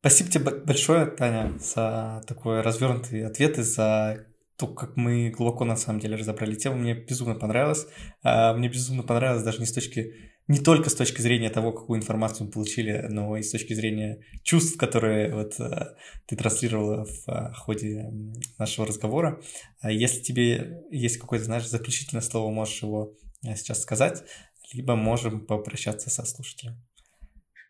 Спасибо 0.00 0.30
тебе 0.30 0.50
большое, 0.66 1.06
Таня, 1.06 1.52
за 1.60 2.22
такой 2.26 2.60
развернутый 2.60 3.24
ответ 3.24 3.58
и 3.58 3.62
за 3.62 4.26
то, 4.56 4.66
как 4.66 4.96
мы 4.96 5.30
глубоко 5.30 5.64
на 5.64 5.76
самом 5.76 6.00
деле 6.00 6.16
разобрали 6.16 6.54
тему. 6.54 6.76
Мне 6.76 6.94
безумно 6.94 7.34
понравилось. 7.34 7.86
А, 8.22 8.54
мне 8.54 8.68
безумно 8.68 9.02
понравилось 9.02 9.44
даже 9.44 9.60
не 9.60 9.66
с 9.66 9.72
точки 9.72 10.12
не 10.48 10.58
только 10.58 10.90
с 10.90 10.94
точки 10.94 11.20
зрения 11.20 11.50
того, 11.50 11.72
какую 11.72 11.98
информацию 11.98 12.46
мы 12.46 12.52
получили, 12.52 13.06
но 13.08 13.36
и 13.36 13.42
с 13.42 13.50
точки 13.50 13.74
зрения 13.74 14.20
чувств, 14.42 14.76
которые 14.76 15.34
вот 15.34 15.54
а, 15.60 15.96
ты 16.26 16.36
транслировала 16.36 17.04
в 17.04 17.28
а, 17.28 17.52
ходе 17.54 18.10
нашего 18.58 18.86
разговора. 18.86 19.40
Если 19.82 20.20
тебе 20.20 20.82
есть 20.90 21.18
какое-то, 21.18 21.44
знаешь, 21.44 21.68
заключительное 21.68 22.22
слово, 22.22 22.50
можешь 22.50 22.82
его 22.82 23.14
сейчас 23.42 23.82
сказать, 23.82 24.24
либо 24.72 24.96
можем 24.96 25.46
попрощаться 25.46 26.10
со 26.10 26.24
слушателем. 26.24 26.74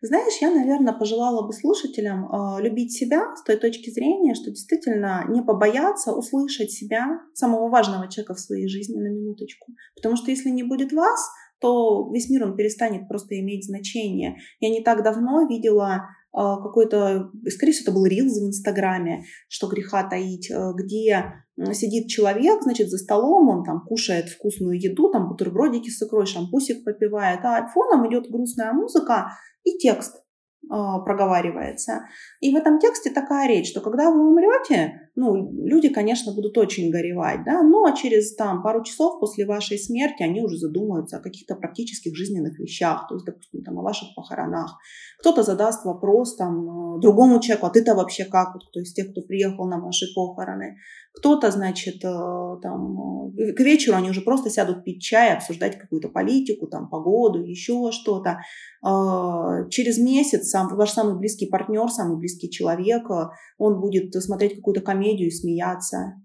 Знаешь, 0.05 0.41
я, 0.41 0.51
наверное, 0.51 0.91
пожелала 0.91 1.47
бы 1.47 1.53
слушателям 1.53 2.25
э, 2.25 2.61
любить 2.61 2.91
себя 2.91 3.33
с 3.37 3.43
той 3.43 3.55
точки 3.55 3.89
зрения, 3.89 4.35
что 4.35 4.51
действительно 4.51 5.25
не 5.29 5.41
побояться 5.41 6.11
услышать 6.11 6.71
себя, 6.71 7.21
самого 7.33 7.69
важного 7.69 8.09
человека 8.09 8.33
в 8.33 8.39
своей 8.41 8.67
жизни 8.67 8.99
на 8.99 9.07
минуточку. 9.07 9.71
Потому 9.95 10.17
что 10.17 10.29
если 10.29 10.49
не 10.49 10.63
будет 10.63 10.91
вас, 10.91 11.29
то 11.63 12.11
весь 12.11 12.29
мир, 12.29 12.43
он 12.43 12.57
перестанет 12.57 13.07
просто 13.07 13.39
иметь 13.39 13.65
значение. 13.65 14.35
Я 14.59 14.69
не 14.69 14.83
так 14.83 15.01
давно 15.01 15.47
видела 15.47 16.09
а, 16.33 16.57
какой-то, 16.57 17.31
скорее 17.47 17.71
всего, 17.71 17.85
это 17.85 17.91
был 17.93 18.05
рилз 18.05 18.33
в 18.33 18.47
Инстаграме, 18.49 19.23
что 19.47 19.67
греха 19.67 20.03
таить, 20.03 20.51
э, 20.51 20.73
где 20.75 21.31
сидит 21.71 22.09
человек, 22.09 22.63
значит, 22.63 22.89
за 22.89 22.97
столом, 22.97 23.47
он 23.47 23.63
там 23.63 23.85
кушает 23.87 24.27
вкусную 24.27 24.77
еду, 24.77 25.09
там 25.09 25.29
бутербродики 25.29 25.89
с 25.89 26.01
икрой, 26.01 26.25
шампусик 26.25 26.83
попивает, 26.83 27.39
а 27.43 27.65
фоном 27.67 28.09
идет 28.09 28.29
грустная 28.29 28.73
музыка 28.73 29.31
и 29.63 29.77
текст. 29.77 30.23
А, 30.69 30.99
проговаривается. 30.99 32.05
И 32.39 32.53
в 32.53 32.55
этом 32.55 32.79
тексте 32.79 33.11
такая 33.11 33.47
речь, 33.47 33.69
что 33.69 33.81
когда 33.81 34.09
вы 34.09 34.27
умрете, 34.29 35.11
ну, 35.15 35.51
люди, 35.63 35.89
конечно, 35.89 36.33
будут 36.33 36.57
очень 36.57 36.89
горевать, 36.89 37.43
да, 37.45 37.61
но 37.61 37.91
через 37.95 38.35
там 38.35 38.63
пару 38.63 38.83
часов 38.83 39.19
после 39.19 39.45
вашей 39.45 39.77
смерти 39.77 40.23
они 40.23 40.41
уже 40.41 40.57
задумаются 40.57 41.17
о 41.17 41.19
каких-то 41.19 41.55
практических 41.55 42.15
жизненных 42.15 42.57
вещах, 42.57 43.07
то 43.07 43.15
есть, 43.15 43.25
допустим, 43.25 43.63
там, 43.63 43.77
о 43.77 43.83
ваших 43.83 44.15
похоронах. 44.15 44.75
Кто-то 45.19 45.43
задаст 45.43 45.85
вопрос 45.85 46.35
там 46.35 46.99
другому 46.99 47.39
человеку, 47.39 47.67
а 47.67 47.69
ты-то 47.69 47.93
вообще 47.93 48.25
как, 48.25 48.55
вот, 48.55 48.67
кто 48.67 48.79
из 48.79 48.91
тех, 48.91 49.11
кто 49.11 49.21
приехал 49.21 49.67
на 49.67 49.79
ваши 49.79 50.07
похороны. 50.15 50.77
Кто-то, 51.13 51.51
значит, 51.51 52.03
э, 52.03 52.57
там, 52.63 53.31
э, 53.37 53.53
к 53.53 53.59
вечеру 53.59 53.95
они 53.95 54.09
уже 54.09 54.21
просто 54.21 54.49
сядут 54.49 54.83
пить 54.83 55.03
чай, 55.03 55.35
обсуждать 55.35 55.77
какую-то 55.77 56.09
политику, 56.09 56.65
там, 56.65 56.89
погоду, 56.89 57.43
еще 57.43 57.91
что-то. 57.91 58.39
А, 58.81 59.69
через 59.69 59.99
месяц 59.99 60.49
сам, 60.49 60.75
ваш 60.75 60.91
самый 60.91 61.17
близкий 61.17 61.45
партнер, 61.45 61.87
самый 61.89 62.17
близкий 62.17 62.49
человек, 62.49 63.09
э, 63.11 63.29
он 63.59 63.79
будет 63.79 64.13
смотреть 64.15 64.55
какую-то 64.55 64.81
комедию 64.81 65.02
и 65.11 65.31
смеяться. 65.31 66.21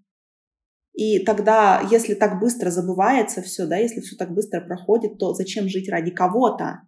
И 0.95 1.21
тогда, 1.21 1.87
если 1.91 2.15
так 2.15 2.41
быстро 2.41 2.71
забывается 2.71 3.41
все, 3.41 3.67
да, 3.67 3.77
если 3.77 4.01
все 4.01 4.17
так 4.17 4.35
быстро 4.35 4.61
проходит, 4.61 5.19
то 5.19 5.33
зачем 5.33 5.69
жить 5.69 5.89
ради 5.89 6.11
кого-то? 6.11 6.83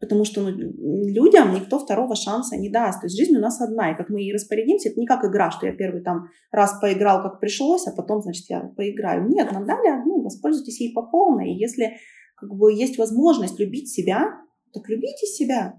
Потому 0.00 0.24
что 0.24 0.42
ну, 0.42 0.52
людям 0.52 1.54
никто 1.54 1.78
второго 1.78 2.14
шанса 2.14 2.56
не 2.56 2.70
даст. 2.70 3.00
То 3.00 3.06
есть 3.06 3.16
жизнь 3.18 3.36
у 3.36 3.40
нас 3.40 3.60
одна, 3.60 3.92
и 3.92 3.96
как 3.96 4.08
мы 4.08 4.20
ей 4.20 4.32
распорядимся, 4.32 4.88
это 4.88 5.00
не 5.00 5.06
как 5.06 5.24
игра, 5.24 5.50
что 5.50 5.66
я 5.66 5.72
первый 5.72 6.02
там 6.02 6.28
раз 6.52 6.78
поиграл, 6.80 7.20
как 7.22 7.40
пришлось, 7.40 7.86
а 7.86 7.92
потом, 7.92 8.22
значит, 8.22 8.48
я 8.48 8.60
поиграю. 8.60 9.28
Нет, 9.28 9.50
нам 9.52 9.66
дали 9.66 9.88
одну, 9.88 10.22
воспользуйтесь 10.22 10.80
ей 10.80 10.94
по 10.94 11.02
полной. 11.02 11.52
И 11.52 11.58
если 11.58 11.96
как 12.36 12.50
бы 12.50 12.72
есть 12.72 12.96
возможность 12.96 13.58
любить 13.58 13.90
себя, 13.90 14.30
так 14.72 14.88
любите 14.88 15.26
себя. 15.26 15.74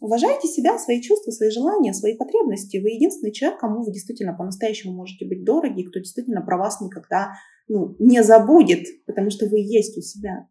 Уважайте 0.00 0.46
себя, 0.46 0.78
свои 0.78 1.02
чувства, 1.02 1.32
свои 1.32 1.50
желания, 1.50 1.92
свои 1.92 2.16
потребности. 2.16 2.76
Вы 2.76 2.90
единственный 2.90 3.32
человек, 3.32 3.58
кому 3.58 3.82
вы 3.82 3.92
действительно 3.92 4.32
по-настоящему 4.32 4.94
можете 4.94 5.26
быть 5.26 5.44
дороги, 5.44 5.82
кто 5.82 5.98
действительно 5.98 6.40
про 6.40 6.56
вас 6.56 6.80
никогда 6.80 7.32
ну, 7.66 7.96
не 7.98 8.22
забудет, 8.22 8.86
потому 9.06 9.30
что 9.30 9.46
вы 9.46 9.58
есть 9.58 9.98
у 9.98 10.00
себя. 10.00 10.48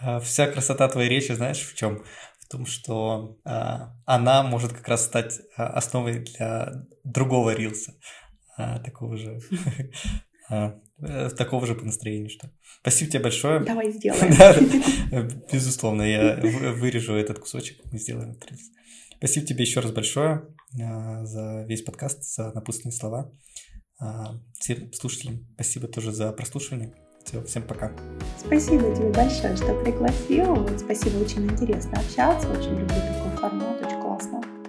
А, 0.00 0.20
вся 0.20 0.46
красота 0.46 0.88
твоей 0.88 1.10
речи, 1.10 1.32
знаешь, 1.32 1.60
в 1.60 1.74
чем? 1.74 2.04
В 2.38 2.48
том, 2.48 2.66
что 2.66 3.38
э, 3.44 3.50
она 4.06 4.42
может 4.42 4.72
как 4.72 4.88
раз 4.88 5.04
стать 5.04 5.40
а, 5.56 5.68
основой 5.68 6.20
для 6.20 6.86
другого 7.04 7.54
рилса, 7.54 7.94
э, 8.58 8.80
такого 8.84 9.16
же, 9.16 9.40
такого 11.36 11.66
же 11.66 11.74
по 11.74 11.84
настроению, 11.84 12.28
что. 12.30 12.50
Спасибо 12.80 13.10
тебе 13.10 13.22
большое. 13.22 13.60
Давай 13.60 13.90
сделаем. 13.92 15.42
безусловно, 15.50 16.02
я 16.02 16.36
вырежу 16.36 17.14
этот 17.14 17.38
кусочек, 17.38 17.80
мы 17.90 17.98
сделаем. 17.98 18.38
Спасибо 19.18 19.46
тебе 19.46 19.64
еще 19.64 19.80
раз 19.80 19.92
большое 19.92 20.46
за 20.72 21.64
весь 21.68 21.82
подкаст, 21.82 22.24
за 22.24 22.52
напутственные 22.52 22.94
слова. 22.94 23.32
Всем 24.58 24.92
слушателям 24.92 25.46
спасибо 25.54 25.88
тоже 25.88 26.12
за 26.12 26.32
прослушивание. 26.32 26.94
Все, 27.24 27.42
всем 27.44 27.62
пока. 27.62 27.92
Спасибо 28.38 28.94
тебе 28.94 29.12
большое, 29.12 29.54
что 29.56 29.74
пригласил. 29.82 30.66
Спасибо, 30.78 31.18
очень 31.18 31.44
интересно 31.44 32.00
общаться. 32.00 32.50
Очень 32.50 32.70
люблю 32.70 32.88
такой 32.88 33.36
формат, 33.36 33.84
очень 33.84 34.00
классно. 34.00 34.59